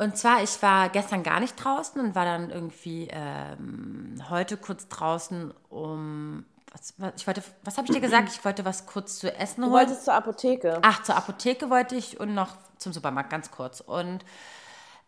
Und 0.00 0.16
zwar, 0.16 0.42
ich 0.42 0.62
war 0.62 0.88
gestern 0.88 1.22
gar 1.22 1.40
nicht 1.40 1.62
draußen 1.62 2.00
und 2.00 2.14
war 2.14 2.24
dann 2.24 2.48
irgendwie 2.48 3.08
ähm, 3.12 4.14
heute 4.30 4.56
kurz 4.56 4.88
draußen, 4.88 5.52
um. 5.68 6.46
Was, 6.72 6.94
was, 6.96 7.12
ich 7.18 7.26
wollte, 7.26 7.42
was 7.64 7.76
habe 7.76 7.86
ich 7.86 7.92
dir 7.92 8.00
gesagt? 8.00 8.30
Ich 8.32 8.42
wollte 8.42 8.64
was 8.64 8.86
kurz 8.86 9.18
zu 9.18 9.30
essen 9.36 9.60
Du 9.60 9.66
holen. 9.66 9.72
wolltest 9.74 10.06
zur 10.06 10.14
Apotheke. 10.14 10.78
Ach, 10.80 11.02
zur 11.02 11.16
Apotheke 11.16 11.68
wollte 11.68 11.96
ich 11.96 12.18
und 12.18 12.32
noch 12.32 12.56
zum 12.78 12.94
Supermarkt, 12.94 13.28
ganz 13.28 13.50
kurz. 13.50 13.80
Und, 13.80 14.24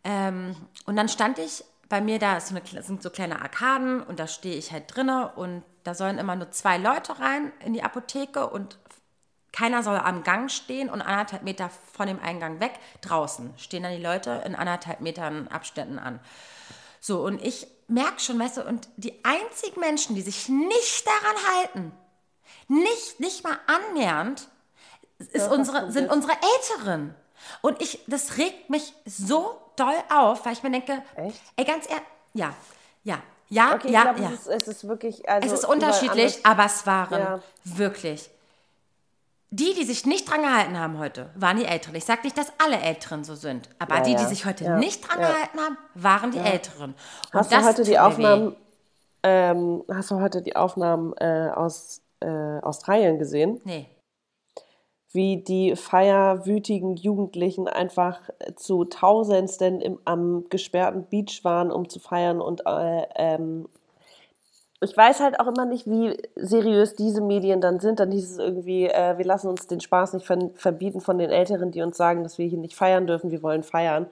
ähm, 0.05 0.57
und 0.85 0.97
dann 0.97 1.09
stand 1.09 1.39
ich 1.39 1.65
bei 1.89 2.03
mir, 2.03 2.19
da 2.19 2.37
ist 2.37 2.49
so 2.49 2.55
eine, 2.57 2.83
sind 2.83 3.03
so 3.03 3.09
kleine 3.09 3.41
Arkaden 3.41 4.03
und 4.03 4.19
da 4.19 4.27
stehe 4.27 4.57
ich 4.57 4.73
halt 4.73 4.95
drinne 4.95 5.33
und 5.37 5.63
da 5.85 5.95
sollen 5.95 6.19
immer 6.19 6.37
nur 6.37 6.51
zwei 6.51 6.77
Leute 6.77 7.19
rein 7.19 7.51
in 7.65 7.73
die 7.73 7.83
Apotheke 7.83 8.47
und 8.51 8.79
keiner 9.53 9.83
soll 9.83 9.99
am 9.99 10.23
Gang 10.23 10.51
stehen 10.51 10.89
und 10.89 11.03
anderthalb 11.03 11.43
Meter 11.43 11.71
von 11.93 12.07
dem 12.07 12.19
Eingang 12.21 12.59
weg 12.61 12.73
draußen 13.03 13.53
stehen 13.59 13.83
dann 13.83 13.95
die 13.95 14.03
Leute 14.03 14.43
in 14.47 14.55
anderthalb 14.55 15.01
Metern 15.01 15.49
Abständen 15.49 15.99
an. 15.99 16.21
So, 17.01 17.23
und 17.23 17.43
ich 17.43 17.67
merke 17.89 18.21
schon, 18.21 18.39
weißt 18.39 18.59
du, 18.59 18.63
und 18.65 18.89
die 18.97 19.25
einzigen 19.25 19.81
Menschen, 19.81 20.15
die 20.15 20.23
sich 20.23 20.49
nicht 20.49 21.07
daran 21.07 21.37
halten, 21.57 21.93
nicht, 22.69 23.21
nicht 23.21 23.45
mal 23.45 23.59
annähernd, 23.67 24.49
ist 25.19 25.51
unsere, 25.51 25.91
sind 25.93 26.11
unsere 26.11 26.33
Älteren. 26.33 27.15
Und 27.61 27.81
ich, 27.83 28.05
das 28.07 28.39
regt 28.39 28.71
mich 28.71 28.95
so 29.05 29.61
doll 29.77 29.95
auf, 30.15 30.45
weil 30.47 30.53
ich 30.53 30.63
mir 30.63 30.71
denke, 30.71 31.03
Echt? 31.17 31.41
ey, 31.57 31.65
ganz 31.65 31.89
ehrlich, 31.89 32.07
ja, 32.35 32.55
ja, 33.05 33.23
ja, 33.49 33.75
Okay, 33.75 33.91
ja, 33.91 34.03
glaube, 34.03 34.23
ja. 34.23 34.31
es, 34.33 34.47
ist, 34.47 34.47
es 34.47 34.69
ist 34.69 34.89
wirklich. 34.89 35.29
Also 35.29 35.47
Es 35.49 35.53
ist 35.53 35.65
unterschiedlich, 35.67 36.47
aber 36.47 36.65
es 36.65 36.87
waren 36.87 37.21
Ja. 37.21 37.43
wirklich. 37.65 38.31
Die, 39.55 39.75
die 39.75 39.85
sich 39.85 40.07
nicht 40.07 40.31
dran 40.31 40.41
gehalten 40.41 40.79
haben 40.79 40.99
heute, 40.99 41.29
waren 41.35 41.59
die 41.59 41.67
Älteren. 41.67 41.95
Ich 41.95 42.07
sage 42.07 42.23
nicht, 42.25 42.39
dass 42.39 42.51
alle 42.59 42.79
Älteren 42.81 43.23
so 43.23 43.35
sind, 43.35 43.69
aber 43.79 43.97
Ja, 43.97 44.01
die, 44.03 44.15
die 44.17 44.25
sich 44.25 44.47
heute 44.47 44.65
Ja. 44.65 44.79
nicht 44.79 45.07
dran 45.07 45.21
Ja. 45.21 45.29
gehalten 45.29 45.61
haben, 45.61 45.77
waren 45.95 46.31
die 46.31 46.39
Älteren. 46.39 46.95
Und 46.95 47.39
Hast 47.39 47.53
du 47.53 47.63
heute 47.63 47.83
die. 47.85 47.99
Aufnahmen? 47.99 48.57
Ähm, 49.23 49.85
hast 49.93 50.11
du 50.11 50.21
heute 50.21 50.41
die 50.41 50.57
Aufnahmen 50.57 51.13
äh, 51.19 51.51
aus 51.55 52.01
äh, 52.21 52.27
Australien 52.27 53.19
gesehen? 53.19 53.61
Nee. 53.65 53.87
Wie 55.13 55.45
die 55.45 55.77
feierwütigen 55.77 56.97
Jugendlichen 56.97 57.69
einfach 57.69 58.23
zu 58.57 58.85
Tausendsten 58.87 59.83
im, 59.83 59.99
am 60.07 60.49
gesperrten 60.49 61.05
Beach 61.05 61.45
waren, 61.45 61.71
um 61.71 61.91
zu 61.91 62.01
feiern 62.01 62.41
und 62.41 62.63
äh, 62.67 63.03
ähm, 63.17 63.69
ich 64.83 64.97
weiß 64.97 65.21
halt 65.21 65.39
auch 65.41 65.47
immer 65.47 65.65
nicht, 65.65 65.87
wie 65.87 66.17
seriös 66.37 66.95
diese 66.95 67.21
Medien 67.21 67.61
dann 67.61 67.81
sind. 67.81 68.01
Dann 68.01 68.11
hieß 68.11 68.33
es 68.33 68.39
irgendwie, 68.39 68.87
äh, 68.87 69.17
wir 69.19 69.25
lassen 69.25 69.49
uns 69.49 69.67
den 69.67 69.81
Spaß 69.81 70.15
nicht 70.15 70.27
ver 70.27 70.51
verbieten 70.55 71.01
von 71.01 71.19
den 71.19 71.31
Älteren, 71.31 71.71
die 71.71 71.83
uns 71.83 71.97
sagen, 71.97 72.23
dass 72.23 72.39
wir 72.39 72.47
hier 72.47 72.59
nicht 72.59 72.75
feiern 72.75 73.07
dürfen, 73.07 73.31
wir 73.31 73.43
wollen 73.43 73.63
feiern. 73.63 74.07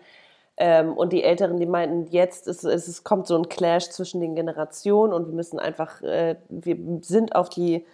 Ähm, 0.56 0.92
und 0.92 1.12
die 1.12 1.24
Älteren, 1.24 1.58
die 1.58 1.66
meinten, 1.66 2.06
jetzt 2.10 2.46
ist, 2.46 2.64
ist, 2.64 2.88
es 2.88 3.04
kommt 3.04 3.26
so 3.26 3.36
ein 3.36 3.48
Clash 3.48 3.90
zwischen 3.90 4.20
den 4.20 4.34
Generationen 4.34 5.12
und 5.12 5.26
wir 5.26 5.34
müssen 5.34 5.58
einfach, 5.58 6.02
äh, 6.02 6.36
wir 6.48 6.76
sind 7.02 7.34
auf 7.34 7.48
die 7.48 7.86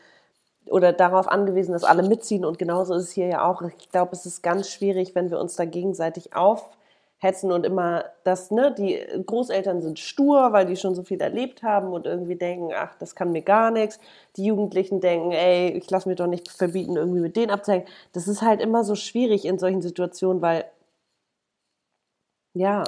oder 0.69 0.93
darauf 0.93 1.29
angewiesen, 1.29 1.73
dass 1.73 1.85
alle 1.85 2.03
mitziehen 2.03 2.45
und 2.45 2.59
genauso 2.59 2.95
ist 2.95 3.05
es 3.05 3.13
hier 3.13 3.29
ja 3.29 3.49
auch. 3.49 3.63
Ich 3.63 3.91
glaube, 3.91 4.13
es 4.13 4.27
ist 4.27 4.43
ganz 4.43 4.69
schwierig, 4.69 5.15
wenn 5.15 5.31
wir 5.31 5.39
uns 5.39 5.57
da 5.57 5.65
gegenseitig 5.65 6.35
hetzen 7.19 7.51
und 7.53 7.65
immer 7.65 8.05
das, 8.25 8.51
ne, 8.51 8.75
die 8.77 8.99
Großeltern 9.25 9.81
sind 9.83 9.99
stur, 9.99 10.53
weil 10.53 10.67
die 10.67 10.77
schon 10.77 10.95
so 10.95 11.03
viel 11.03 11.21
erlebt 11.21 11.63
haben 11.63 11.93
und 11.93 12.07
irgendwie 12.07 12.37
denken, 12.37 12.73
ach, 12.75 12.95
das 12.99 13.15
kann 13.15 13.33
mir 13.33 13.43
gar 13.43 13.71
nichts. 13.71 13.99
Die 14.37 14.45
Jugendlichen 14.45 15.01
denken, 15.01 15.33
ey, 15.33 15.71
ich 15.71 15.91
lasse 15.91 16.09
mir 16.09 16.15
doch 16.17 16.27
nicht 16.27 16.51
verbieten, 16.51 16.97
irgendwie 16.97 17.21
mit 17.21 17.37
denen 17.37 17.51
abzuhängen. 17.51 17.87
Das 18.13 18.29
ist 18.29 18.43
halt 18.43 18.61
immer 18.61 18.85
so 18.85 18.95
schwierig 18.95 19.45
in 19.47 19.59
solchen 19.59 19.83
Situationen, 19.83 20.43
weil, 20.43 20.65
ja, 22.55 22.85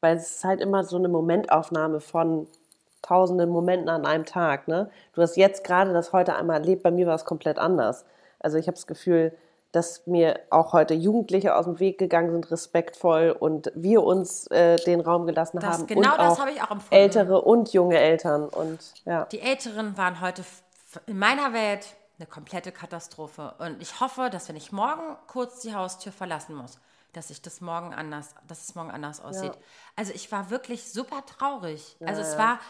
weil 0.00 0.16
es 0.16 0.30
ist 0.36 0.44
halt 0.44 0.60
immer 0.60 0.84
so 0.84 0.96
eine 0.96 1.08
Momentaufnahme 1.08 2.00
von 2.00 2.46
tausenden 3.02 3.50
Momenten 3.50 3.88
an 3.88 4.06
einem 4.06 4.24
Tag, 4.24 4.68
ne? 4.68 4.90
Du 5.14 5.22
hast 5.22 5.36
jetzt 5.36 5.64
gerade 5.64 5.92
das 5.92 6.12
heute 6.12 6.36
einmal 6.36 6.60
erlebt, 6.60 6.82
bei 6.82 6.90
mir 6.90 7.06
war 7.06 7.14
es 7.16 7.24
komplett 7.24 7.58
anders. 7.58 8.04
Also 8.38 8.58
ich 8.58 8.66
habe 8.68 8.76
das 8.76 8.86
Gefühl, 8.86 9.32
dass 9.72 10.06
mir 10.06 10.40
auch 10.50 10.72
heute 10.74 10.94
Jugendliche 10.94 11.56
aus 11.56 11.64
dem 11.64 11.80
Weg 11.80 11.98
gegangen 11.98 12.30
sind, 12.30 12.50
respektvoll 12.50 13.34
und 13.38 13.72
wir 13.74 14.02
uns 14.02 14.46
äh, 14.48 14.76
den 14.76 15.00
Raum 15.00 15.26
gelassen 15.26 15.58
Das, 15.60 15.78
haben. 15.78 15.86
genau 15.86 16.12
und 16.12 16.18
das 16.18 16.38
habe 16.38 16.50
ich 16.50 16.62
auch 16.62 16.70
empfunden. 16.70 16.94
Ältere 16.94 17.40
und 17.40 17.72
junge 17.72 17.98
Eltern 17.98 18.48
und 18.48 18.78
ja. 19.06 19.24
Die 19.26 19.40
Älteren 19.40 19.96
waren 19.96 20.20
heute 20.20 20.44
in 21.06 21.18
meiner 21.18 21.52
Welt 21.54 21.86
eine 22.18 22.26
komplette 22.26 22.70
Katastrophe. 22.70 23.54
Und 23.58 23.80
ich 23.80 24.00
hoffe, 24.00 24.28
dass 24.30 24.48
wenn 24.48 24.56
ich 24.56 24.72
morgen 24.72 25.16
kurz 25.26 25.60
die 25.60 25.74
Haustür 25.74 26.12
verlassen 26.12 26.54
muss, 26.54 26.78
dass 27.14 27.30
ich 27.30 27.42
das 27.42 27.60
morgen 27.60 27.92
anders, 27.94 28.34
dass 28.46 28.62
es 28.62 28.74
morgen 28.74 28.90
anders 28.90 29.20
aussieht. 29.20 29.52
Also 29.96 30.12
ich 30.14 30.30
war 30.32 30.50
wirklich 30.50 30.90
super 30.90 31.24
traurig. 31.26 31.96
also 32.04 32.20
es 32.20 32.38
war, 32.38 32.60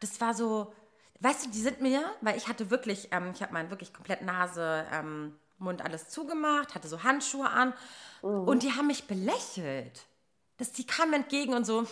das 0.00 0.20
war 0.20 0.34
so, 0.34 0.72
weißt 1.20 1.46
du, 1.46 1.50
die 1.50 1.60
sind 1.60 1.80
mir, 1.80 2.02
weil 2.20 2.36
ich 2.36 2.48
hatte 2.48 2.70
wirklich, 2.70 3.08
ähm, 3.12 3.32
ich 3.34 3.42
habe 3.42 3.52
meinen 3.52 3.70
wirklich 3.70 3.92
komplett 3.92 4.22
Nase, 4.22 4.84
ähm, 4.92 5.36
Mund 5.58 5.82
alles 5.82 6.08
zugemacht, 6.08 6.74
hatte 6.74 6.88
so 6.88 7.02
Handschuhe 7.02 7.48
an 7.48 7.74
und 8.22 8.62
die 8.62 8.72
haben 8.72 8.86
mich 8.88 9.06
belächelt. 9.06 10.06
Das, 10.56 10.72
die 10.72 10.86
kamen 10.86 11.12
entgegen 11.14 11.54
und 11.54 11.64
so, 11.64 11.86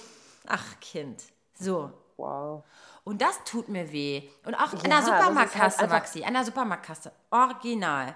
ach 0.46 0.80
Kind, 0.80 1.22
so. 1.58 1.92
Wow. 2.16 2.64
Und 3.04 3.20
das 3.22 3.44
tut 3.44 3.68
mir 3.68 3.92
weh. 3.92 4.28
Und 4.44 4.54
auch 4.54 4.72
an 4.72 4.78
Ja, 4.78 4.82
der 4.82 4.90
das 4.90 5.04
ist 5.04 5.10
halt 5.10 5.22
Supermarktkasse, 5.22 5.78
einfach- 5.80 5.96
Maxi, 5.98 6.24
an 6.24 6.32
der 6.34 6.44
Supermarktkasse, 6.44 7.12
original. 7.30 8.14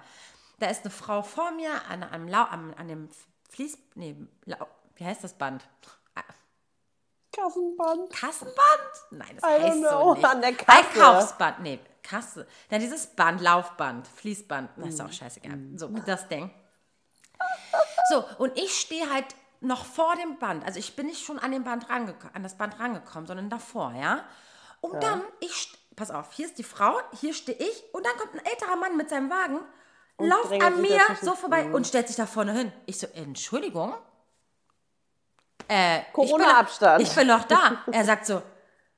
Da 0.59 0.67
ist 0.69 0.83
eine 0.83 0.91
Frau 0.91 1.23
vor 1.23 1.51
mir 1.53 1.71
an, 1.89 2.03
einem 2.03 2.27
Lau, 2.29 2.43
an, 2.45 2.75
an 2.75 2.89
dem 2.89 3.09
Fließ, 3.51 3.79
nee, 3.95 4.17
Lau, 4.47 4.67
wie 4.97 5.05
heißt 5.05 5.23
das 5.23 5.35
Band? 5.35 5.69
Kassenband. 7.33 8.13
Kassenband? 8.13 8.57
Nein, 9.13 9.39
das 9.41 9.45
I 9.51 9.63
heißt 9.63 9.83
so 9.89 10.15
nicht. 10.15 10.25
An 10.27 10.41
der 10.41 10.53
Kasse. 10.55 10.79
Einkaufsband, 10.79 11.61
nee, 11.61 11.79
Kasse. 12.11 12.47
Ja, 12.71 12.79
dieses 12.79 13.07
Band, 13.07 13.41
Laufband, 13.41 14.07
Fließband, 14.09 14.71
das 14.77 14.85
Mhm. 14.85 14.91
ist 14.91 15.01
auch 15.01 15.13
scheißegal. 15.13 15.59
So, 15.77 15.89
das 15.89 16.27
Ding. 16.29 16.51
So, 18.11 18.25
und 18.39 18.57
ich 18.59 18.79
stehe 18.81 19.09
halt 19.13 19.27
noch 19.61 19.85
vor 19.85 20.17
dem 20.17 20.39
Band. 20.39 20.65
Also 20.65 20.79
ich 20.79 20.97
bin 20.97 21.07
nicht 21.07 21.25
schon 21.25 21.39
an, 21.39 21.53
dem 21.53 21.65
Band 21.65 21.89
an 21.91 22.43
das 22.43 22.57
Band 22.57 22.81
rangekommen, 22.81 23.27
sondern 23.27 23.49
davor, 23.49 23.93
ja. 23.95 24.25
Und 24.81 25.03
dann, 25.03 25.23
ich, 25.41 25.73
pass 25.95 26.11
auf, 26.11 26.33
hier 26.33 26.47
ist 26.47 26.59
die 26.59 26.65
Frau, 26.65 26.99
hier 27.21 27.35
stehe 27.35 27.59
ich 27.59 27.85
und 27.93 28.05
dann 28.05 28.17
kommt 28.17 28.35
ein 28.35 28.45
älterer 28.45 28.77
Mann 28.77 28.97
mit 28.97 29.11
seinem 29.11 29.31
Wagen, 29.31 29.61
lauft 30.19 30.51
drängelt 30.51 30.73
an 30.73 30.81
mir 30.81 31.01
so 31.21 31.35
vorbei 31.35 31.71
und 31.71 31.87
stellt 31.87 32.09
sich 32.09 32.17
da 32.17 32.27
vorne 32.27 32.53
hin. 32.53 32.73
Ich 32.87 32.99
so, 32.99 33.07
Entschuldigung? 33.09 33.95
Äh, 35.69 36.01
Corona-Abstand. 36.13 37.03
Ich 37.03 37.15
bin 37.15 37.29
noch 37.29 37.45
da. 37.45 37.85
Er 37.93 38.05
sagt 38.05 38.27
so, 38.27 38.43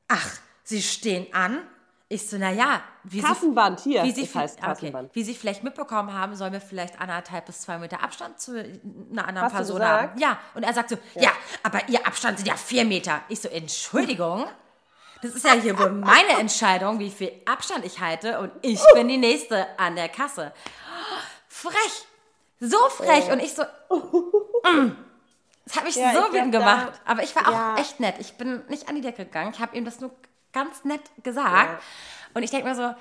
ach, 0.08 0.38
Sie 0.64 0.80
stehen 0.80 1.32
an? 1.34 1.68
Ich 2.12 2.28
so, 2.28 2.36
naja, 2.36 2.82
wie 3.04 3.22
Sie- 3.22 3.26
Kassenband, 3.26 3.80
hier. 3.80 4.04
Wie 4.04 4.10
Sie, 4.12 4.26
heißt 4.26 4.58
ah, 4.60 4.72
okay. 4.72 4.74
Kassenband. 4.74 5.14
wie 5.14 5.22
Sie 5.22 5.34
vielleicht 5.34 5.64
mitbekommen 5.64 6.12
haben, 6.12 6.36
sollen 6.36 6.52
wir 6.52 6.60
vielleicht 6.60 7.00
anderthalb 7.00 7.46
bis 7.46 7.62
zwei 7.62 7.78
Meter 7.78 8.02
Abstand 8.02 8.38
zu 8.38 8.52
einer 8.52 9.26
anderen 9.26 9.46
Hast 9.46 9.54
Person 9.54 9.82
haben. 9.82 10.18
Ja, 10.18 10.38
und 10.54 10.62
er 10.62 10.74
sagt 10.74 10.90
so, 10.90 10.98
ja. 11.14 11.30
aber 11.62 11.88
Ihr 11.88 12.06
Abstand 12.06 12.36
sind 12.36 12.46
ja 12.48 12.56
vier 12.56 12.84
Meter. 12.84 13.22
Ich 13.30 13.40
so, 13.40 13.48
Entschuldigung? 13.48 14.44
Das 15.22 15.34
ist 15.34 15.42
ja 15.42 15.54
hier 15.54 15.78
wohl 15.78 15.90
meine 15.90 16.38
Entscheidung, 16.38 16.98
wie 16.98 17.10
viel 17.10 17.32
Abstand 17.46 17.86
ich 17.86 17.98
halte 17.98 18.40
und 18.40 18.52
ich 18.60 18.82
bin 18.92 19.08
die 19.08 19.16
Nächste 19.16 19.66
an 19.78 19.96
der 19.96 20.10
Kasse. 20.10 20.52
Frech. 21.48 22.06
So 22.60 22.76
frech. 22.90 23.32
Und 23.32 23.40
ich 23.40 23.54
so, 23.54 23.62
mm. 23.62 24.90
das 25.64 25.76
hat 25.76 25.84
mich 25.84 25.96
Ja, 25.96 26.12
so 26.12 26.30
wütend 26.30 26.52
gemacht. 26.52 27.00
Aber 27.06 27.22
ich 27.22 27.34
war 27.34 27.48
auch 27.48 27.52
ja. 27.52 27.76
echt 27.78 28.00
nett. 28.00 28.16
Ich 28.18 28.34
bin 28.34 28.62
nicht 28.68 28.90
an 28.90 28.96
die 28.96 29.00
Decke 29.00 29.24
gegangen. 29.24 29.52
Ich 29.54 29.60
habe 29.60 29.74
ihm 29.74 29.86
das 29.86 30.00
nur 30.00 30.10
ganz 30.52 30.84
nett 30.84 31.02
gesagt. 31.22 31.82
Und 32.34 32.42
ich 32.42 32.50
denke 32.50 32.68
mir 32.68 32.74
so, 32.74 32.94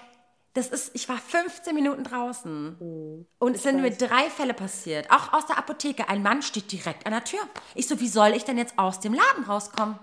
das 0.53 0.67
ist, 0.67 0.91
ich 0.93 1.07
war 1.07 1.17
15 1.17 1.73
Minuten 1.73 2.03
draußen. 2.03 2.75
Hm. 2.77 3.25
Und 3.39 3.55
es 3.55 3.63
sind 3.63 3.81
mir 3.81 3.91
drei 3.91 4.29
Fälle 4.29 4.53
passiert. 4.53 5.09
Auch 5.09 5.31
aus 5.33 5.45
der 5.45 5.57
Apotheke. 5.57 6.09
Ein 6.09 6.23
Mann 6.23 6.41
steht 6.41 6.71
direkt 6.71 7.05
an 7.05 7.13
der 7.13 7.23
Tür. 7.23 7.39
Ich 7.73 7.87
so, 7.87 7.99
wie 7.99 8.09
soll 8.09 8.29
ich 8.29 8.43
denn 8.43 8.57
jetzt 8.57 8.77
aus 8.77 8.99
dem 8.99 9.13
Laden 9.13 9.45
rauskommen? 9.45 9.97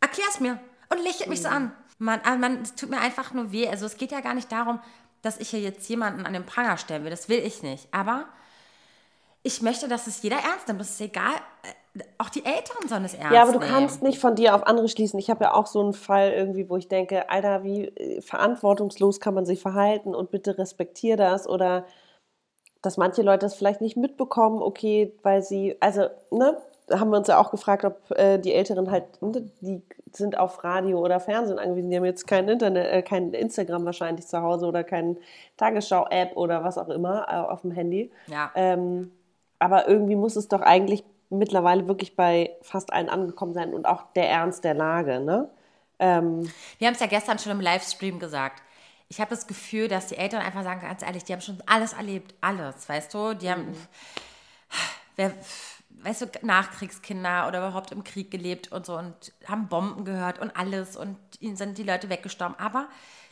Erklär's 0.00 0.38
mir. 0.38 0.60
Und 0.90 1.02
lächelt 1.02 1.28
mich 1.28 1.42
so 1.42 1.48
an. 1.48 1.72
Mann, 1.98 2.20
ah, 2.22 2.36
Mann, 2.36 2.62
es 2.62 2.76
tut 2.76 2.90
mir 2.90 3.00
einfach 3.00 3.32
nur 3.32 3.50
weh. 3.50 3.68
Also 3.68 3.86
es 3.86 3.96
geht 3.96 4.12
ja 4.12 4.20
gar 4.20 4.34
nicht 4.34 4.52
darum, 4.52 4.80
dass 5.22 5.38
ich 5.38 5.50
hier 5.50 5.60
jetzt 5.60 5.88
jemanden 5.88 6.24
an 6.24 6.32
den 6.32 6.46
Pranger 6.46 6.78
stellen 6.78 7.02
will. 7.02 7.10
Das 7.10 7.28
will 7.28 7.40
ich 7.40 7.64
nicht. 7.64 7.88
Aber 7.92 8.28
ich 9.42 9.60
möchte, 9.62 9.88
dass 9.88 10.06
es 10.06 10.22
jeder 10.22 10.38
ernst 10.38 10.68
nimmt. 10.68 10.80
Das 10.80 10.90
ist 10.90 11.00
egal. 11.00 11.34
Auch 12.18 12.28
die 12.28 12.44
Älteren 12.44 12.88
sollen 12.88 13.04
es 13.04 13.14
ernst 13.14 13.32
Ja, 13.34 13.42
aber 13.42 13.52
du 13.52 13.58
nehmen. 13.58 13.70
kannst 13.70 14.02
nicht 14.02 14.20
von 14.20 14.36
dir 14.36 14.54
auf 14.54 14.66
andere 14.66 14.88
schließen. 14.88 15.18
Ich 15.18 15.30
habe 15.30 15.44
ja 15.44 15.54
auch 15.54 15.66
so 15.66 15.80
einen 15.80 15.94
Fall 15.94 16.30
irgendwie, 16.32 16.68
wo 16.68 16.76
ich 16.76 16.88
denke, 16.88 17.28
Alter, 17.30 17.64
wie 17.64 17.86
äh, 17.86 18.20
verantwortungslos 18.20 19.20
kann 19.20 19.34
man 19.34 19.46
sich 19.46 19.60
verhalten 19.60 20.14
und 20.14 20.30
bitte 20.30 20.58
respektier 20.58 21.16
das 21.16 21.48
oder 21.48 21.84
dass 22.82 22.96
manche 22.96 23.22
Leute 23.22 23.40
das 23.40 23.54
vielleicht 23.54 23.80
nicht 23.80 23.96
mitbekommen, 23.96 24.62
okay, 24.62 25.12
weil 25.22 25.42
sie, 25.42 25.76
also, 25.80 26.02
ne, 26.30 26.56
da 26.86 27.00
haben 27.00 27.10
wir 27.10 27.18
uns 27.18 27.28
ja 27.28 27.38
auch 27.38 27.50
gefragt, 27.50 27.84
ob 27.84 28.10
äh, 28.12 28.38
die 28.38 28.54
Älteren 28.54 28.90
halt, 28.90 29.20
ne, 29.20 29.50
die 29.60 29.82
sind 30.12 30.38
auf 30.38 30.62
Radio 30.64 31.00
oder 31.00 31.20
Fernsehen 31.20 31.58
angewiesen, 31.58 31.90
die 31.90 31.96
haben 31.96 32.04
jetzt 32.04 32.26
kein 32.26 32.48
Internet, 32.48 32.86
äh, 32.86 33.02
kein 33.02 33.32
Instagram 33.32 33.84
wahrscheinlich 33.84 34.26
zu 34.26 34.40
Hause 34.40 34.66
oder 34.66 34.84
kein 34.84 35.18
Tagesschau-App 35.56 36.36
oder 36.36 36.62
was 36.62 36.78
auch 36.78 36.88
immer 36.88 37.26
äh, 37.28 37.50
auf 37.50 37.62
dem 37.62 37.72
Handy. 37.72 38.10
Ja. 38.28 38.50
Ähm, 38.54 39.10
aber 39.58 39.88
irgendwie 39.88 40.16
muss 40.16 40.36
es 40.36 40.46
doch 40.48 40.60
eigentlich 40.60 41.04
mittlerweile 41.30 41.88
wirklich 41.88 42.16
bei 42.16 42.56
fast 42.62 42.92
allen 42.92 43.08
angekommen 43.08 43.54
sein 43.54 43.74
und 43.74 43.86
auch 43.86 44.12
der 44.14 44.28
Ernst 44.28 44.64
der 44.64 44.74
Lage, 44.74 45.20
ne? 45.20 45.50
Ähm, 45.98 46.50
Wir 46.78 46.86
haben 46.86 46.94
es 46.94 47.00
ja 47.00 47.06
gestern 47.06 47.38
schon 47.38 47.52
im 47.52 47.60
Livestream 47.60 48.18
gesagt. 48.18 48.62
Ich 49.08 49.20
habe 49.20 49.30
das 49.30 49.46
Gefühl, 49.46 49.88
dass 49.88 50.08
die 50.08 50.16
Eltern 50.16 50.42
einfach 50.42 50.62
sagen, 50.62 50.80
ganz 50.80 51.02
ehrlich, 51.02 51.24
die 51.24 51.32
haben 51.32 51.40
schon 51.40 51.62
alles 51.66 51.94
erlebt, 51.94 52.34
alles, 52.40 52.88
weißt 52.88 53.12
du? 53.14 53.34
Die 53.34 53.50
haben, 53.50 53.74
wer, 55.16 55.32
weißt 56.02 56.22
du, 56.22 56.26
Nachkriegskinder 56.42 57.48
oder 57.48 57.58
überhaupt 57.58 57.90
im 57.90 58.04
Krieg 58.04 58.30
gelebt 58.30 58.70
und 58.70 58.86
so 58.86 58.96
und 58.96 59.32
haben 59.46 59.68
Bomben 59.68 60.04
gehört 60.04 60.38
und 60.38 60.56
alles 60.56 60.96
und 60.96 61.16
ihnen 61.40 61.56
sind 61.56 61.78
die 61.78 61.84
Leute 61.84 62.10
weggestorben. 62.10 62.58
Aber 62.58 62.88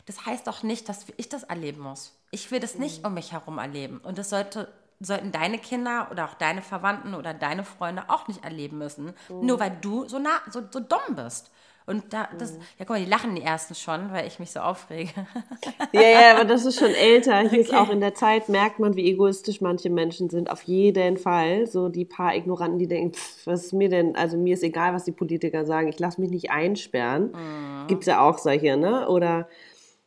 das 0.07 0.25
heißt 0.25 0.47
doch 0.47 0.63
nicht, 0.63 0.89
dass 0.89 1.05
ich 1.17 1.29
das 1.29 1.43
erleben 1.43 1.81
muss. 1.81 2.17
Ich 2.31 2.49
will 2.49 2.59
das 2.59 2.75
nicht 2.75 3.05
um 3.05 3.13
mich 3.13 3.31
herum 3.31 3.57
erleben. 3.59 3.99
Und 3.99 4.17
das 4.17 4.29
sollte, 4.29 4.73
sollten 4.99 5.31
deine 5.31 5.59
Kinder 5.59 6.07
oder 6.11 6.25
auch 6.25 6.33
deine 6.33 6.61
Verwandten 6.61 7.13
oder 7.13 7.33
deine 7.33 7.63
Freunde 7.63 8.03
auch 8.07 8.27
nicht 8.27 8.43
erleben 8.43 8.77
müssen. 8.77 9.13
Nur 9.41 9.59
weil 9.59 9.77
du 9.81 10.07
so, 10.07 10.19
nah, 10.19 10.41
so, 10.49 10.61
so 10.71 10.79
dumm 10.79 11.15
bist. 11.15 11.51
Und 11.85 12.11
da, 12.11 12.27
das, 12.37 12.51
ja, 12.51 12.59
guck 12.79 12.89
mal, 12.89 12.99
die 12.99 13.09
lachen 13.09 13.33
die 13.35 13.41
ersten 13.43 13.73
schon, 13.73 14.11
weil 14.11 14.27
ich 14.27 14.39
mich 14.39 14.51
so 14.51 14.59
aufrege. 14.59 15.09
ja, 15.93 16.01
ja, 16.01 16.31
aber 16.35 16.43
das 16.43 16.65
ist 16.65 16.77
schon 16.79 16.93
älter. 16.93 17.39
Hier 17.49 17.61
ist 17.61 17.69
Okay. 17.69 17.79
auch 17.79 17.89
in 17.89 18.01
der 18.01 18.13
Zeit, 18.13 18.49
merkt 18.49 18.79
man, 18.79 18.97
wie 18.97 19.09
egoistisch 19.09 19.61
manche 19.61 19.89
Menschen 19.89 20.29
sind. 20.29 20.51
Auf 20.51 20.63
jeden 20.63 21.15
Fall. 21.15 21.65
So 21.65 21.87
die 21.87 22.03
paar 22.03 22.35
Ignoranten, 22.35 22.77
die 22.77 22.87
denken, 22.87 23.13
pff, 23.13 23.47
was 23.47 23.67
ist 23.67 23.73
mir 23.73 23.87
denn, 23.87 24.17
also 24.17 24.35
mir 24.35 24.55
ist 24.55 24.63
egal, 24.63 24.93
was 24.93 25.05
die 25.05 25.13
Politiker 25.13 25.65
sagen, 25.65 25.87
ich 25.87 25.97
lasse 25.97 26.19
mich 26.19 26.29
nicht 26.29 26.51
einsperren. 26.51 27.31
Gibt's 27.87 28.05
ja 28.07 28.19
auch 28.27 28.37
solche, 28.37 28.75
ne? 28.75 29.07
Oder 29.07 29.47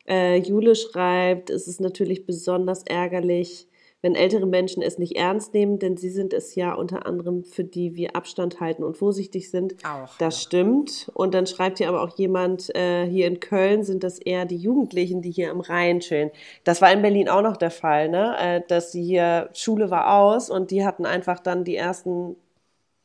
äh, 0.06 0.36
Jule 0.36 0.74
schreibt, 0.74 1.48
es 1.48 1.66
ist 1.66 1.80
natürlich 1.80 2.26
besonders 2.26 2.82
ärgerlich, 2.82 3.68
wenn 4.02 4.14
ältere 4.14 4.46
Menschen 4.46 4.82
es 4.82 4.98
nicht 4.98 5.16
ernst 5.16 5.52
nehmen, 5.52 5.78
denn 5.78 5.96
sie 5.96 6.08
sind 6.08 6.32
es 6.32 6.54
ja 6.54 6.72
unter 6.72 7.04
anderem, 7.04 7.44
für 7.44 7.64
die 7.64 7.96
wir 7.96 8.16
Abstand 8.16 8.60
halten 8.60 8.82
und 8.82 8.96
vorsichtig 8.96 9.50
sind. 9.50 9.74
Auch, 9.84 10.16
Das 10.18 10.40
stimmt. 10.40 11.10
Und 11.12 11.34
dann 11.34 11.46
schreibt 11.46 11.78
hier 11.78 11.88
aber 11.88 12.02
auch 12.02 12.16
jemand, 12.16 12.74
äh, 12.74 13.06
hier 13.06 13.26
in 13.26 13.40
Köln 13.40 13.84
sind 13.84 14.02
das 14.02 14.18
eher 14.18 14.46
die 14.46 14.56
Jugendlichen, 14.56 15.20
die 15.20 15.30
hier 15.30 15.50
am 15.50 15.60
Rhein 15.60 16.00
chillen. 16.00 16.30
Das 16.64 16.80
war 16.80 16.90
in 16.92 17.02
Berlin 17.02 17.28
auch 17.28 17.42
noch 17.42 17.58
der 17.58 17.70
Fall, 17.70 18.08
ne? 18.08 18.36
Äh, 18.38 18.62
dass 18.66 18.90
sie 18.92 19.02
hier, 19.02 19.50
Schule 19.52 19.90
war 19.90 20.18
aus 20.18 20.48
und 20.48 20.70
die 20.70 20.84
hatten 20.84 21.04
einfach 21.04 21.38
dann 21.40 21.64
die 21.64 21.76
ersten, 21.76 22.36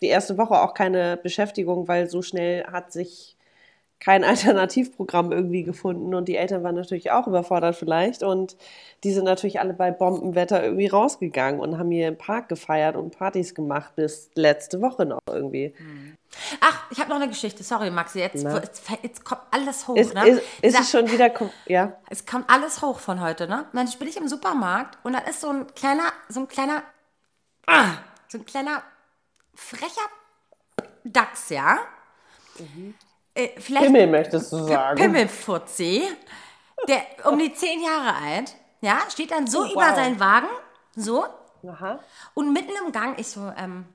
die 0.01 0.07
erste 0.07 0.37
Woche 0.37 0.61
auch 0.61 0.73
keine 0.73 1.17
Beschäftigung, 1.17 1.89
weil 1.89 2.09
so 2.09 2.21
schnell 2.21 2.65
hat 2.67 2.93
sich 2.93 3.34
kein 3.99 4.23
Alternativprogramm 4.25 5.31
irgendwie 5.31 5.63
gefunden 5.63 6.13
und 6.13 6.27
die 6.27 6.35
Eltern 6.35 6.63
waren 6.63 6.75
natürlich 6.75 7.11
auch 7.11 7.27
überfordert 7.27 7.75
vielleicht 7.75 8.23
und 8.23 8.57
die 9.03 9.11
sind 9.11 9.25
natürlich 9.25 9.59
alle 9.59 9.73
bei 9.73 9.91
Bombenwetter 9.91 10.63
irgendwie 10.63 10.87
rausgegangen 10.87 11.59
und 11.59 11.77
haben 11.77 11.91
hier 11.91 12.07
im 12.07 12.17
Park 12.17 12.49
gefeiert 12.49 12.95
und 12.95 13.17
Partys 13.17 13.53
gemacht 13.55 13.95
bis 13.95 14.29
letzte 14.35 14.81
Woche 14.81 15.05
noch 15.05 15.19
irgendwie. 15.29 15.73
Ach, 16.59 16.83
ich 16.91 16.99
habe 16.99 17.09
noch 17.09 17.17
eine 17.17 17.27
Geschichte. 17.27 17.63
Sorry, 17.63 17.91
Maxi. 17.91 18.19
Jetzt, 18.19 18.43
jetzt, 18.43 18.83
jetzt 19.01 19.23
kommt 19.23 19.41
alles 19.51 19.87
hoch. 19.87 19.95
Ist, 19.95 20.13
ne? 20.13 20.27
ist, 20.27 20.41
ist 20.61 20.79
es 20.79 20.91
schon 20.91 21.09
wieder, 21.09 21.31
ja? 21.67 21.93
Es 22.09 22.25
kommt 22.25 22.49
alles 22.49 22.81
hoch 22.81 22.99
von 22.99 23.21
heute, 23.21 23.47
ne? 23.47 23.65
Mensch, 23.73 23.97
bin 23.97 24.07
ich 24.07 24.17
im 24.17 24.27
Supermarkt 24.27 24.97
und 25.03 25.13
da 25.13 25.19
ist 25.19 25.41
so 25.41 25.49
ein 25.49 25.67
kleiner, 25.73 26.11
so 26.29 26.41
ein 26.41 26.47
kleiner, 26.47 26.83
ah, 27.67 27.93
so 28.27 28.37
ein 28.37 28.45
kleiner, 28.45 28.83
frecher 29.53 30.01
Dachs, 31.03 31.49
ja. 31.49 31.77
Äh, 33.35 33.49
vielleicht 33.59 33.85
Himmel 33.85 34.07
möchtest 34.07 34.51
du 34.53 34.63
sagen. 34.63 34.97
Pimmelfutzi, 34.97 36.03
der 36.87 37.01
um 37.29 37.37
die 37.37 37.53
zehn 37.53 37.83
Jahre 37.83 38.15
alt, 38.15 38.55
ja, 38.81 38.99
steht 39.09 39.31
dann 39.31 39.45
so 39.47 39.59
Oh, 39.63 39.71
über 39.71 39.89
wow. 39.89 39.95
seinen 39.95 40.19
Wagen, 40.19 40.47
so, 40.95 41.25
Aha. 41.67 41.99
und 42.33 42.53
mitten 42.53 42.71
im 42.85 42.91
Gang, 42.91 43.19
ich 43.19 43.27
so, 43.27 43.51
ähm, 43.57 43.85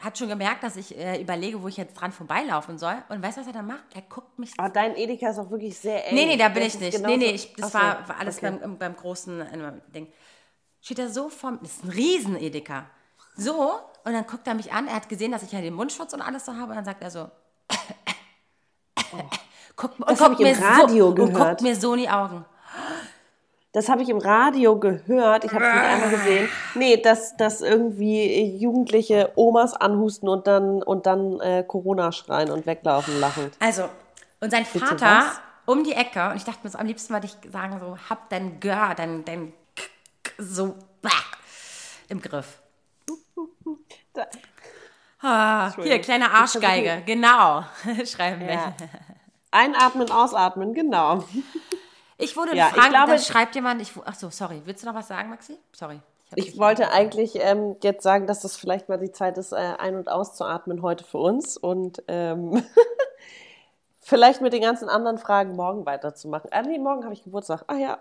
hat 0.00 0.16
schon 0.16 0.28
gemerkt, 0.28 0.62
dass 0.62 0.76
ich 0.76 0.96
äh, 0.96 1.20
überlege, 1.20 1.60
wo 1.60 1.66
ich 1.66 1.76
jetzt 1.76 1.94
dran 1.94 2.12
vorbeilaufen 2.12 2.78
soll. 2.78 2.94
Und 3.08 3.20
weißt 3.20 3.36
du, 3.36 3.40
was 3.40 3.46
er 3.48 3.52
dann 3.52 3.66
macht? 3.66 3.82
Er 3.94 4.02
guckt 4.02 4.38
mich. 4.38 4.52
Aber 4.56 4.68
dein 4.68 4.94
Edeka 4.94 5.30
ist 5.30 5.38
auch 5.40 5.50
wirklich 5.50 5.76
sehr 5.76 6.06
eng. 6.06 6.14
nee, 6.14 6.26
nee, 6.26 6.36
da 6.36 6.48
bin 6.48 6.62
Das 6.62 6.74
ich 6.74 6.80
nicht. 6.80 7.04
Nee, 7.04 7.16
nee, 7.16 7.32
ich, 7.32 7.52
das 7.54 7.72
so, 7.72 7.78
war, 7.78 8.08
war 8.08 8.20
alles 8.20 8.38
okay. 8.38 8.56
beim, 8.60 8.78
beim 8.78 8.94
großen 8.94 9.40
äh, 9.40 9.72
Ding. 9.92 10.12
Steht 10.80 11.00
er 11.00 11.10
so 11.10 11.28
vom. 11.28 11.58
Das 11.62 11.72
ist 11.72 11.84
ein 11.84 11.90
riesen 11.90 12.36
Edeka. 12.36 12.86
So, 13.36 13.72
und 14.04 14.12
dann 14.12 14.24
guckt 14.26 14.46
er 14.46 14.54
mich 14.54 14.72
an. 14.72 14.86
Er 14.86 14.94
hat 14.94 15.08
gesehen, 15.08 15.32
dass 15.32 15.42
ich 15.42 15.50
ja 15.50 15.60
den 15.60 15.74
Mundschutz 15.74 16.12
und 16.12 16.22
alles 16.22 16.44
so 16.46 16.54
habe. 16.54 16.70
Und 16.70 16.76
dann 16.76 16.84
sagt 16.84 17.02
er 17.02 17.10
so. 17.10 17.28
Guckt, 19.76 20.00
und 20.00 20.10
Das 20.10 20.20
hab 20.20 20.28
guckt 20.30 20.40
ich 20.40 20.46
im 20.52 20.58
mir 20.58 20.66
Radio 20.66 21.04
so, 21.04 21.08
Und 21.08 21.14
gehört. 21.16 21.48
guckt 21.48 21.62
mir 21.62 21.76
so 21.76 21.94
in 21.94 22.00
die 22.00 22.08
Augen. 22.08 22.44
Das 23.72 23.88
habe 23.88 24.02
ich 24.02 24.08
im 24.08 24.18
Radio 24.18 24.78
gehört. 24.78 25.44
Ich 25.44 25.52
habe 25.52 25.64
es 25.64 25.74
nicht 25.74 25.82
einmal 25.84 26.10
gesehen. 26.10 26.48
Nee, 26.74 26.96
dass, 26.96 27.36
dass 27.36 27.60
irgendwie 27.60 28.56
Jugendliche 28.56 29.30
Omas 29.36 29.74
anhusten 29.74 30.28
und 30.28 30.46
dann, 30.46 30.82
und 30.82 31.06
dann 31.06 31.38
äh, 31.40 31.64
Corona 31.66 32.10
schreien 32.10 32.50
und 32.50 32.66
weglaufen 32.66 33.20
lachend. 33.20 33.54
Also, 33.60 33.88
und 34.40 34.50
sein 34.50 34.64
Bitte 34.72 34.84
Vater 34.86 35.06
was? 35.06 35.40
um 35.66 35.84
die 35.84 35.92
Ecke, 35.92 36.30
und 36.30 36.36
ich 36.36 36.44
dachte 36.44 36.60
mir 36.64 36.70
so, 36.70 36.78
am 36.78 36.86
liebsten 36.86 37.12
würde 37.12 37.26
ich 37.26 37.36
sagen, 37.52 37.78
so, 37.78 37.96
hab 38.08 38.28
dein 38.30 38.58
Gör, 38.58 38.94
dein, 38.96 39.24
dein 39.26 39.52
K- 39.76 39.82
K- 40.24 40.32
so 40.42 40.74
bah, 41.02 41.10
im 42.08 42.20
Griff. 42.22 42.60
Da, 44.14 44.26
Ah, 45.20 45.72
hier, 45.82 46.00
kleine 46.00 46.30
Arschgeige, 46.30 47.02
genau, 47.04 47.64
schreiben 48.04 48.40
wir. 48.40 48.52
ja. 48.52 48.72
Einatmen, 49.50 50.10
ausatmen, 50.10 50.74
genau. 50.74 51.24
Ich 52.20 52.36
wurde 52.36 52.56
Ja, 52.56 52.66
ich 52.66 52.72
Frankreich, 52.72 52.90
glaube- 52.90 53.12
da 53.12 53.18
schreibt 53.18 53.54
jemand, 53.54 53.80
ich, 53.80 53.92
ach 54.04 54.14
so, 54.16 54.28
sorry, 54.28 54.60
willst 54.64 54.82
du 54.82 54.88
noch 54.88 54.94
was 54.96 55.06
sagen, 55.06 55.30
Maxi? 55.30 55.56
Sorry. 55.72 56.00
Ich 56.34 56.46
dich- 56.46 56.58
wollte 56.58 56.90
eigentlich 56.90 57.36
ähm, 57.40 57.76
jetzt 57.80 58.02
sagen, 58.02 58.26
dass 58.26 58.40
das 58.40 58.56
vielleicht 58.56 58.88
mal 58.88 58.98
die 58.98 59.12
Zeit 59.12 59.38
ist, 59.38 59.52
äh, 59.52 59.56
ein- 59.56 59.94
und 59.94 60.08
auszuatmen 60.08 60.82
heute 60.82 61.04
für 61.04 61.18
uns 61.18 61.56
und 61.56 62.02
ähm, 62.08 62.60
vielleicht 64.00 64.40
mit 64.40 64.52
den 64.52 64.62
ganzen 64.62 64.88
anderen 64.88 65.18
Fragen 65.18 65.54
morgen 65.54 65.86
weiterzumachen. 65.86 66.50
Ah, 66.52 66.62
nee, 66.62 66.78
morgen 66.78 67.04
habe 67.04 67.14
ich 67.14 67.22
Geburtstag. 67.22 67.62
Ah 67.68 67.76
ja. 67.76 67.98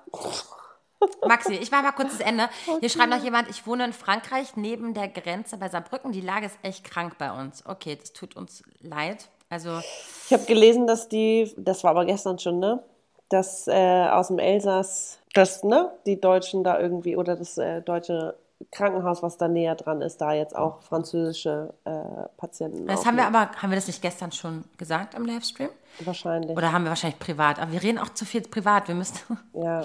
Maxi, 1.28 1.54
ich 1.54 1.72
mache 1.72 1.84
mal 1.84 1.92
kurz 1.92 2.18
das 2.18 2.28
Ende. 2.28 2.50
Hier 2.80 2.90
schreibt 2.90 3.10
noch 3.10 3.24
jemand, 3.24 3.50
ich 3.50 3.68
wohne 3.68 3.86
in 3.86 3.94
Frankreich 3.94 4.56
neben 4.56 4.94
der 4.94 5.08
Grenze 5.08 5.58
bei 5.58 5.70
Saarbrücken. 5.70 6.12
Die 6.12 6.22
Lage 6.22 6.48
ist 6.48 6.58
echt 6.64 6.84
krank 6.84 7.18
bei 7.18 7.32
uns. 7.32 7.64
Okay, 7.66 7.98
das 8.00 8.14
tut 8.14 8.36
uns 8.36 8.64
leid. 8.82 9.30
Also, 9.50 9.80
Ich 10.26 10.34
habe 10.34 10.46
gelesen, 10.46 10.88
dass 10.88 11.08
die, 11.08 11.54
das 11.58 11.84
war 11.84 11.92
aber 11.92 12.06
gestern 12.06 12.38
schon, 12.40 12.60
ne? 12.60 12.84
Dass 13.30 13.68
äh, 13.68 14.08
aus 14.10 14.28
dem 14.28 14.40
Elsass, 14.40 15.20
dass, 15.34 15.64
ne, 15.64 15.92
die 16.06 16.20
Deutschen 16.20 16.64
da 16.64 16.80
irgendwie 16.80 17.16
oder 17.16 17.36
das 17.36 17.58
äh, 17.58 17.82
deutsche 17.82 18.36
Krankenhaus, 18.72 19.24
was 19.24 19.38
da 19.38 19.48
näher 19.48 19.76
dran 19.76 20.02
ist, 20.02 20.18
da 20.18 20.34
jetzt 20.34 20.56
auch 20.56 20.82
französische 20.82 21.74
äh, 21.86 21.92
Patienten 22.36 22.86
das 22.88 23.06
haben 23.06 23.18
wir 23.18 23.26
aber, 23.26 23.50
haben 23.62 23.70
wir 23.70 23.76
das 23.76 23.88
nicht 23.88 24.02
gestern 24.02 24.32
schon 24.32 24.66
gesagt 24.78 25.14
im 25.14 25.26
Livestream? 25.26 25.70
Wahrscheinlich. 26.02 26.56
Oder 26.56 26.72
haben 26.74 26.84
wir 26.84 26.90
wahrscheinlich 26.90 27.20
privat? 27.20 27.60
Aber 27.60 27.72
wir 27.72 27.82
reden 27.82 27.98
auch 27.98 28.10
zu 28.10 28.26
viel 28.26 28.42
privat. 28.42 28.88
Wir 28.88 28.96
müssen. 28.96 29.18
Ja, 29.54 29.82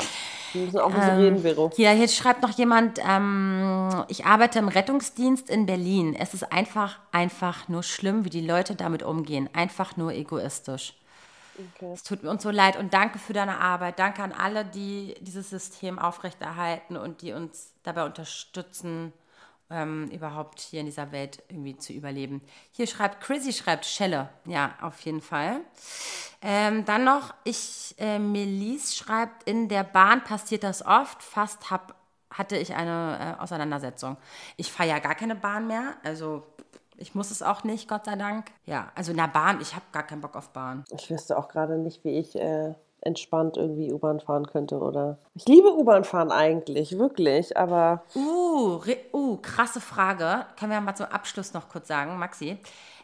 wir 0.52 0.64
müssen 0.66 0.80
auch 0.80 0.90
ein 0.90 0.94
bisschen 0.94 1.16
reden, 1.16 1.38
Vero. 1.38 1.70
Hier, 1.74 1.90
hier 1.92 2.08
schreibt 2.08 2.42
noch 2.42 2.50
jemand, 2.50 2.98
ähm, 3.08 4.04
ich 4.08 4.26
arbeite 4.26 4.58
im 4.58 4.68
Rettungsdienst 4.68 5.48
in 5.48 5.64
Berlin. 5.64 6.14
Es 6.18 6.34
ist 6.34 6.52
einfach, 6.52 6.98
einfach 7.10 7.68
nur 7.68 7.82
schlimm, 7.82 8.26
wie 8.26 8.30
die 8.30 8.46
Leute 8.46 8.74
damit 8.74 9.02
umgehen. 9.02 9.48
Einfach 9.54 9.96
nur 9.96 10.12
egoistisch. 10.12 10.94
Es 11.92 12.02
tut 12.02 12.22
mir 12.22 12.30
uns 12.30 12.42
so 12.42 12.50
leid 12.50 12.76
und 12.76 12.94
danke 12.94 13.18
für 13.18 13.32
deine 13.32 13.58
Arbeit. 13.58 13.98
Danke 13.98 14.22
an 14.22 14.32
alle, 14.32 14.64
die 14.64 15.14
dieses 15.20 15.50
System 15.50 15.98
aufrechterhalten 15.98 16.96
und 16.96 17.22
die 17.22 17.32
uns 17.32 17.72
dabei 17.82 18.04
unterstützen, 18.04 19.12
ähm, 19.72 20.08
überhaupt 20.10 20.60
hier 20.60 20.80
in 20.80 20.86
dieser 20.86 21.12
Welt 21.12 21.42
irgendwie 21.48 21.76
zu 21.76 21.92
überleben. 21.92 22.42
Hier 22.72 22.86
schreibt 22.86 23.22
Chrissy, 23.22 23.52
schreibt 23.52 23.86
Schelle. 23.86 24.28
Ja, 24.44 24.74
auf 24.80 25.00
jeden 25.00 25.20
Fall. 25.20 25.60
Ähm, 26.42 26.84
dann 26.84 27.04
noch, 27.04 27.34
ich, 27.44 27.94
äh, 27.98 28.18
Melis 28.18 28.96
schreibt, 28.96 29.44
in 29.44 29.68
der 29.68 29.84
Bahn 29.84 30.24
passiert 30.24 30.62
das 30.62 30.84
oft. 30.84 31.22
Fast 31.22 31.70
hab, 31.70 31.94
hatte 32.30 32.56
ich 32.56 32.74
eine 32.74 33.36
äh, 33.38 33.42
Auseinandersetzung. 33.42 34.16
Ich 34.56 34.70
fahre 34.70 34.90
ja 34.90 34.98
gar 34.98 35.14
keine 35.14 35.36
Bahn 35.36 35.66
mehr, 35.66 35.96
also 36.02 36.46
ich 37.02 37.14
muss 37.14 37.30
es 37.30 37.42
auch 37.42 37.64
nicht, 37.64 37.88
Gott 37.88 38.06
sei 38.06 38.16
Dank. 38.16 38.50
Ja, 38.64 38.90
also 38.94 39.10
in 39.10 39.18
der 39.18 39.28
Bahn, 39.28 39.60
ich 39.60 39.74
habe 39.74 39.84
gar 39.92 40.04
keinen 40.04 40.20
Bock 40.20 40.36
auf 40.36 40.50
Bahn. 40.50 40.84
Ich 40.96 41.10
wüsste 41.10 41.36
auch 41.36 41.48
gerade 41.48 41.76
nicht, 41.76 42.04
wie 42.04 42.18
ich 42.18 42.36
äh, 42.36 42.74
entspannt 43.02 43.56
irgendwie 43.56 43.92
U-Bahn 43.92 44.20
fahren 44.20 44.46
könnte 44.46 44.78
oder. 44.78 45.18
Ich 45.34 45.46
liebe 45.46 45.74
U-Bahn 45.74 46.04
fahren 46.04 46.30
eigentlich, 46.30 46.98
wirklich, 46.98 47.56
aber 47.56 48.04
Uh, 48.14 48.80
uh, 49.12 49.36
krasse 49.38 49.80
Frage. 49.80 50.46
Können 50.58 50.72
wir 50.72 50.80
mal 50.80 50.94
zum 50.94 51.06
Abschluss 51.06 51.52
noch 51.52 51.68
kurz 51.68 51.88
sagen, 51.88 52.18
Maxi. 52.18 52.58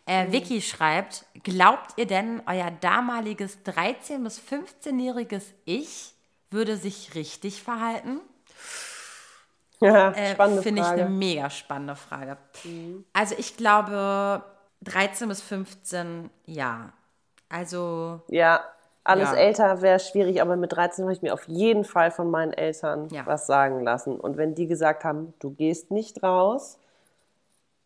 Äh, 0.07 0.33
Vicky 0.33 0.63
schreibt, 0.63 1.27
glaubt 1.43 1.93
ihr 1.97 2.07
denn, 2.07 2.41
euer 2.47 2.71
damaliges 2.71 3.59
13- 3.67 4.23
bis 4.23 4.41
15-jähriges 4.41 5.53
Ich 5.67 6.15
würde 6.51 6.77
sich 6.77 7.15
richtig 7.15 7.63
verhalten? 7.63 8.21
ja, 9.81 10.11
Äh, 10.13 10.35
Finde 10.63 10.81
ich 10.83 10.87
eine 10.87 11.07
mega 11.07 11.51
spannende 11.51 11.97
Frage. 11.97 12.37
Also 13.13 13.35
ich 13.39 13.57
glaube 13.57 14.43
13 14.83 15.29
bis 15.29 15.41
15, 15.43 16.31
ja. 16.47 16.93
Also 17.49 18.21
Ja, 18.29 18.65
alles 19.05 19.33
Ja. 19.33 19.39
älter 19.39 19.83
wäre 19.83 19.99
schwierig, 20.01 20.43
aber 20.43 20.57
mit 20.57 20.73
13 20.73 21.05
habe 21.05 21.13
ich 21.13 21.23
mir 21.23 21.33
auf 21.33 21.49
jeden 21.49 21.85
Fall 21.85 22.11
von 22.11 22.31
meinen 22.31 22.53
Eltern 22.53 23.09
Ja. 23.11 23.25
was 23.27 23.47
sagen 23.47 23.83
lassen. 23.83 24.19
Und 24.19 24.37
wenn 24.37 24.55
die 24.55 24.67
gesagt 24.67 25.05
haben, 25.05 25.33
du 25.39 25.51
gehst 25.51 25.91
nicht 25.91 26.23
raus, 26.23 26.79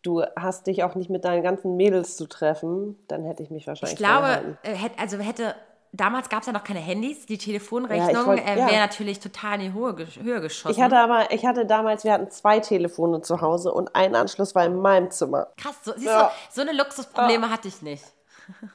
du 0.01 0.23
hast 0.35 0.67
dich 0.67 0.83
auch 0.83 0.95
nicht 0.95 1.09
mit 1.09 1.23
deinen 1.23 1.43
ganzen 1.43 1.77
Mädels 1.77 2.17
zu 2.17 2.27
treffen, 2.27 2.97
dann 3.07 3.23
hätte 3.23 3.41
ich 3.41 3.49
mich 3.49 3.67
wahrscheinlich 3.67 3.99
ich 3.99 4.05
glaube, 4.05 4.57
äh, 4.63 4.73
hätt, 4.73 4.91
also 4.99 5.17
hätte, 5.19 5.55
damals 5.93 6.27
gab 6.27 6.41
es 6.41 6.47
ja 6.47 6.51
noch 6.53 6.63
keine 6.65 6.79
Handys, 6.79 7.25
die 7.25 7.35
Ja, 7.35 7.39
Telefonrechnung 7.39 8.25
wollt- 8.25 8.45
äh, 8.45 8.57
ja. 8.59 8.67
wäre 8.67 8.79
natürlich 8.79 9.19
total 9.19 9.61
in 9.61 9.61
die 9.61 9.73
Höhe, 9.73 9.95
Höhe 10.21 10.41
geschossen. 10.41 10.75
Ich 10.75 10.81
hatte 10.81 10.97
aber, 10.97 11.31
ich 11.31 11.45
hatte 11.45 11.65
damals, 11.65 12.03
wir 12.03 12.11
hatten 12.13 12.29
zwei 12.31 12.59
Telefone 12.59 13.21
zu 13.21 13.39
Hause 13.41 13.71
und 13.71 13.95
ein 13.95 14.15
Anschluss 14.15 14.53
war 14.55 14.65
in 14.65 14.77
meinem 14.81 15.09
Zimmer. 15.11 15.47
Krass, 15.57 15.75
so, 15.83 15.93
siehst 15.93 16.05
Ja. 16.07 16.23
du, 16.27 16.31
so 16.53 16.61
eine 16.61 16.73
Luxusprobleme 16.73 17.49
hatte 17.49 17.67
ich 17.69 17.81
nicht. 17.81 18.03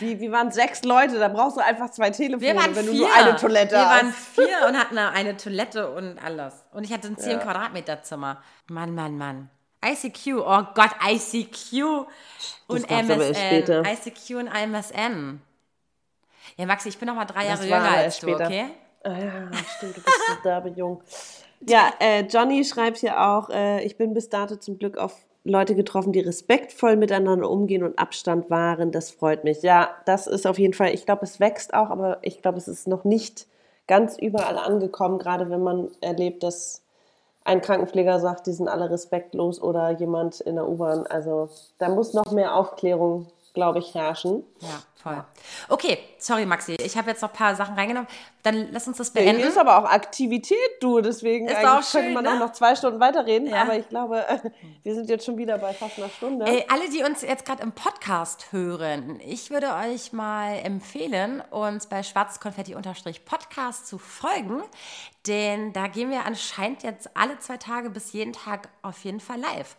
Wie, 0.00 0.18
wie 0.18 0.32
waren 0.32 0.50
sechs 0.50 0.82
Leute? 0.82 1.16
Da 1.20 1.28
brauchst 1.28 1.56
du 1.56 1.60
einfach 1.60 1.90
zwei 1.90 2.10
Telefone, 2.10 2.40
Wir 2.40 2.56
wenn 2.56 2.74
vier. 2.74 2.82
du 2.82 2.92
nur 2.98 3.14
eine 3.14 3.36
Toilette 3.36 3.76
Wir 3.76 3.88
hast. 3.88 4.02
waren 4.02 4.12
vier 4.12 4.66
und 4.68 4.76
hatten 4.80 4.98
eine, 4.98 5.36
Toilette 5.36 5.88
und 5.92 6.18
alles. 6.18 6.54
Und 6.72 6.82
ich 6.82 6.92
hatte 6.92 7.06
ein 7.06 7.16
10 7.16 7.30
Ja. 7.30 7.38
Quadratmeter 7.38 8.02
Zimmer. 8.02 8.42
Mann, 8.68 8.96
Mann, 8.96 9.16
Mann. 9.16 9.48
ICQ, 9.84 10.38
oh 10.44 10.62
Gott, 10.74 10.90
ICQ 11.08 12.06
und 12.66 12.88
gab's 12.88 13.10
aber. 13.10 13.28
MSN. 13.28 13.84
ICQ 13.86 14.30
und 14.38 14.48
MSN. 14.48 15.40
Ja, 16.56 16.66
Maxi, 16.66 16.88
ich 16.88 16.98
bin 16.98 17.06
noch 17.06 17.14
mal 17.14 17.24
drei 17.24 17.46
Jahre 17.46 17.64
jünger 17.64 17.90
als 17.90 18.02
erst 18.04 18.22
du, 18.22 18.28
später. 18.28 18.46
okay? 18.46 18.64
Ah 19.04 19.18
ja, 19.18 19.50
stimmt, 19.76 19.96
du 19.96 20.00
bist 20.00 20.20
so 20.26 20.34
derbe 20.42 20.68
jung. 20.70 21.02
Ja, 21.60 21.92
äh, 22.00 22.22
Johnny 22.22 22.64
schreibt 22.64 22.98
hier 22.98 23.20
auch, 23.20 23.50
äh, 23.50 23.84
ich 23.84 23.96
bin 23.96 24.14
bis 24.14 24.28
dato 24.28 24.56
zum 24.56 24.78
Glück 24.78 24.98
auf 24.98 25.26
Leute 25.44 25.74
getroffen, 25.74 26.12
die 26.12 26.20
respektvoll 26.20 26.96
miteinander 26.96 27.48
umgehen 27.48 27.84
und 27.84 27.98
Abstand 27.98 28.50
wahren. 28.50 28.90
Das 28.90 29.10
freut 29.10 29.44
mich. 29.44 29.62
Ja, 29.62 29.90
das 30.04 30.26
ist 30.26 30.46
auf 30.46 30.58
jeden 30.58 30.74
Fall, 30.74 30.92
ich 30.92 31.06
glaube, 31.06 31.24
es 31.24 31.40
wächst 31.40 31.72
auch, 31.72 31.90
aber 31.90 32.18
ich 32.22 32.42
glaube, 32.42 32.58
es 32.58 32.68
ist 32.68 32.88
noch 32.88 33.04
nicht 33.04 33.46
ganz 33.86 34.18
überall 34.18 34.58
angekommen, 34.58 35.18
gerade 35.18 35.48
wenn 35.48 35.62
man 35.62 35.90
erlebt, 36.00 36.42
dass 36.42 36.82
ein 37.44 37.60
Krankenpfleger 37.60 38.18
sagt, 38.18 38.48
die 38.48 38.52
sind 38.52 38.66
alle 38.66 38.90
respektlos 38.90 39.62
oder 39.62 39.90
jemand 39.90 40.40
in 40.40 40.56
der 40.56 40.68
U-Bahn. 40.68 41.06
Also 41.06 41.48
da 41.78 41.88
muss 41.88 42.12
noch 42.12 42.32
mehr 42.32 42.56
Aufklärung, 42.56 43.28
glaube 43.56 43.78
ich, 43.78 43.94
herrschen. 43.94 44.44
Ja, 44.60 44.82
voll. 45.02 45.24
Okay, 45.70 45.98
sorry, 46.18 46.44
Maxi. 46.44 46.74
Ich 46.74 46.96
habe 46.98 47.08
jetzt 47.10 47.22
noch 47.22 47.30
ein 47.30 47.36
paar 47.36 47.54
Sachen 47.56 47.74
reingenommen. 47.74 48.06
Dann 48.42 48.68
lass 48.70 48.86
uns 48.86 48.98
das 48.98 49.12
Hier 49.12 49.22
beenden. 49.22 49.48
ist 49.48 49.56
aber 49.56 49.78
auch 49.78 49.84
Aktivität, 49.84 50.58
du. 50.80 51.00
Deswegen 51.00 51.48
Ist 51.48 51.56
eigentlich 51.56 51.68
auch 51.70 51.82
schön, 51.82 52.02
könnte 52.02 52.14
man 52.14 52.24
ne? 52.24 52.34
auch 52.34 52.38
noch 52.38 52.52
zwei 52.52 52.76
Stunden 52.76 53.00
weiterreden. 53.00 53.48
Ja. 53.48 53.62
Aber 53.62 53.74
ich 53.78 53.88
glaube, 53.88 54.24
wir 54.82 54.94
sind 54.94 55.08
jetzt 55.08 55.24
schon 55.24 55.38
wieder 55.38 55.56
bei 55.56 55.72
fast 55.72 55.96
einer 55.98 56.10
Stunde. 56.10 56.44
Ey, 56.44 56.66
alle, 56.68 56.90
die 56.90 57.02
uns 57.02 57.22
jetzt 57.22 57.46
gerade 57.46 57.62
im 57.62 57.72
Podcast 57.72 58.52
hören, 58.52 59.18
ich 59.24 59.50
würde 59.50 59.68
euch 59.72 60.12
mal 60.12 60.58
empfehlen, 60.62 61.42
uns 61.50 61.86
bei 61.86 62.02
schwarzkonfetti-podcast 62.02 63.86
zu 63.86 63.96
folgen, 63.96 64.62
denn 65.26 65.72
da 65.72 65.86
gehen 65.86 66.10
wir 66.10 66.26
anscheinend 66.26 66.82
jetzt 66.82 67.16
alle 67.16 67.38
zwei 67.38 67.56
Tage 67.56 67.88
bis 67.88 68.12
jeden 68.12 68.34
Tag 68.34 68.68
auf 68.82 69.02
jeden 69.02 69.20
Fall 69.20 69.40
live. 69.40 69.76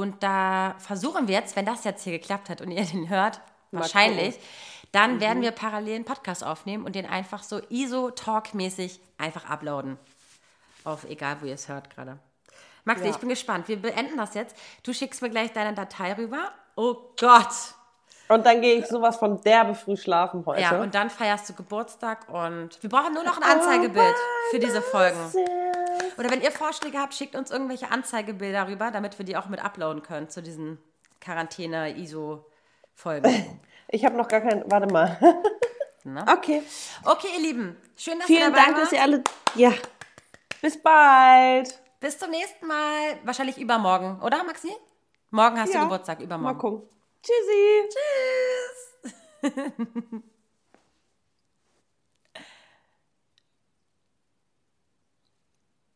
Und 0.00 0.22
da 0.24 0.74
versuchen 0.78 1.28
wir 1.28 1.34
jetzt, 1.36 1.54
wenn 1.54 1.66
das 1.66 1.84
jetzt 1.84 2.02
hier 2.02 2.18
geklappt 2.18 2.48
hat 2.50 2.60
und 2.60 2.70
ihr 2.72 2.84
den 2.94 3.08
hört, 3.08 3.40
Mal 3.70 3.80
wahrscheinlich, 3.82 4.38
dann 4.92 5.14
Mhm. 5.16 5.20
werden 5.20 5.42
wir 5.42 5.50
parallel 5.52 5.94
einen 5.96 6.04
Podcast 6.04 6.42
aufnehmen 6.44 6.84
und 6.84 6.94
den 6.96 7.06
einfach 7.06 7.42
so 7.42 7.60
ISO-Talk-mäßig 7.68 9.00
einfach 9.18 9.48
uploaden. 9.48 9.98
Auf 10.84 11.04
egal, 11.04 11.36
wo 11.40 11.46
ihr 11.46 11.54
es 11.54 11.68
hört 11.68 11.90
gerade. 11.94 12.18
Maxi, 12.84 13.04
Ja. 13.04 13.10
ich 13.10 13.16
bin 13.18 13.28
gespannt. 13.28 13.68
Wir 13.68 13.80
beenden 13.80 14.16
das 14.16 14.34
jetzt. 14.34 14.56
Du 14.82 14.92
schickst 14.92 15.22
mir 15.22 15.30
gleich 15.30 15.52
deine 15.52 15.74
Datei 15.74 16.12
rüber. 16.14 16.50
Oh 16.76 16.96
Gott. 17.18 17.74
Und 18.28 18.44
dann 18.46 18.60
gehe 18.60 18.76
ich 18.76 18.86
sowas 18.86 19.16
von 19.16 19.40
derbe 19.42 19.74
früh 19.74 19.96
schlafen 19.96 20.44
heute. 20.46 20.60
Ja, 20.62 20.80
und 20.80 20.94
dann 20.94 21.08
feierst 21.10 21.48
du 21.48 21.52
Geburtstag 21.54 22.28
und 22.28 22.82
wir 22.82 22.90
brauchen 22.90 23.14
nur 23.14 23.22
noch 23.22 23.36
ein 23.36 23.42
Anzeigebild 23.44 24.14
für 24.50 24.58
diese 24.58 24.82
Folgen. 24.82 25.18
Oder 26.18 26.30
wenn 26.30 26.40
ihr 26.40 26.52
Vorschläge 26.52 26.98
habt, 26.98 27.14
schickt 27.14 27.34
uns 27.36 27.50
irgendwelche 27.50 27.90
Anzeigebilder 27.90 28.68
rüber, 28.68 28.90
damit 28.90 29.18
wir 29.18 29.24
die 29.24 29.36
auch 29.36 29.46
mit 29.46 29.64
uploaden 29.64 30.02
können 30.02 30.28
zu 30.28 30.42
diesen 30.42 30.78
Quarantäne-ISO-Folgen. 31.20 33.60
Ich 33.88 34.04
habe 34.04 34.16
noch 34.16 34.28
gar 34.28 34.40
kein. 34.40 34.64
Warte 34.70 34.92
mal. 34.92 35.18
Ne? 36.04 36.24
Okay. 36.30 36.62
Okay, 37.04 37.28
ihr 37.36 37.40
Lieben, 37.42 37.76
schön, 37.96 38.18
dass 38.18 38.26
Vielen 38.26 38.40
ihr 38.40 38.46
dabei 38.50 38.64
Dank, 38.64 38.76
wart. 38.76 38.82
dass 38.86 38.92
ihr 38.92 39.02
alle. 39.02 39.24
Ja. 39.54 39.72
Bis 40.60 40.80
bald. 40.82 41.80
Bis 42.00 42.18
zum 42.18 42.30
nächsten 42.30 42.66
Mal. 42.66 43.18
Wahrscheinlich 43.24 43.56
übermorgen, 43.58 44.20
oder 44.20 44.44
Maxi? 44.44 44.72
Morgen 45.30 45.58
hast 45.58 45.72
Ja. 45.72 45.80
du 45.80 45.86
Geburtstag, 45.86 46.18
Mal 46.18 46.24
übermorgen. 46.24 46.58
gucken. 46.58 46.88
Tschüssi. 47.22 47.88
Tschüss. 49.42 50.22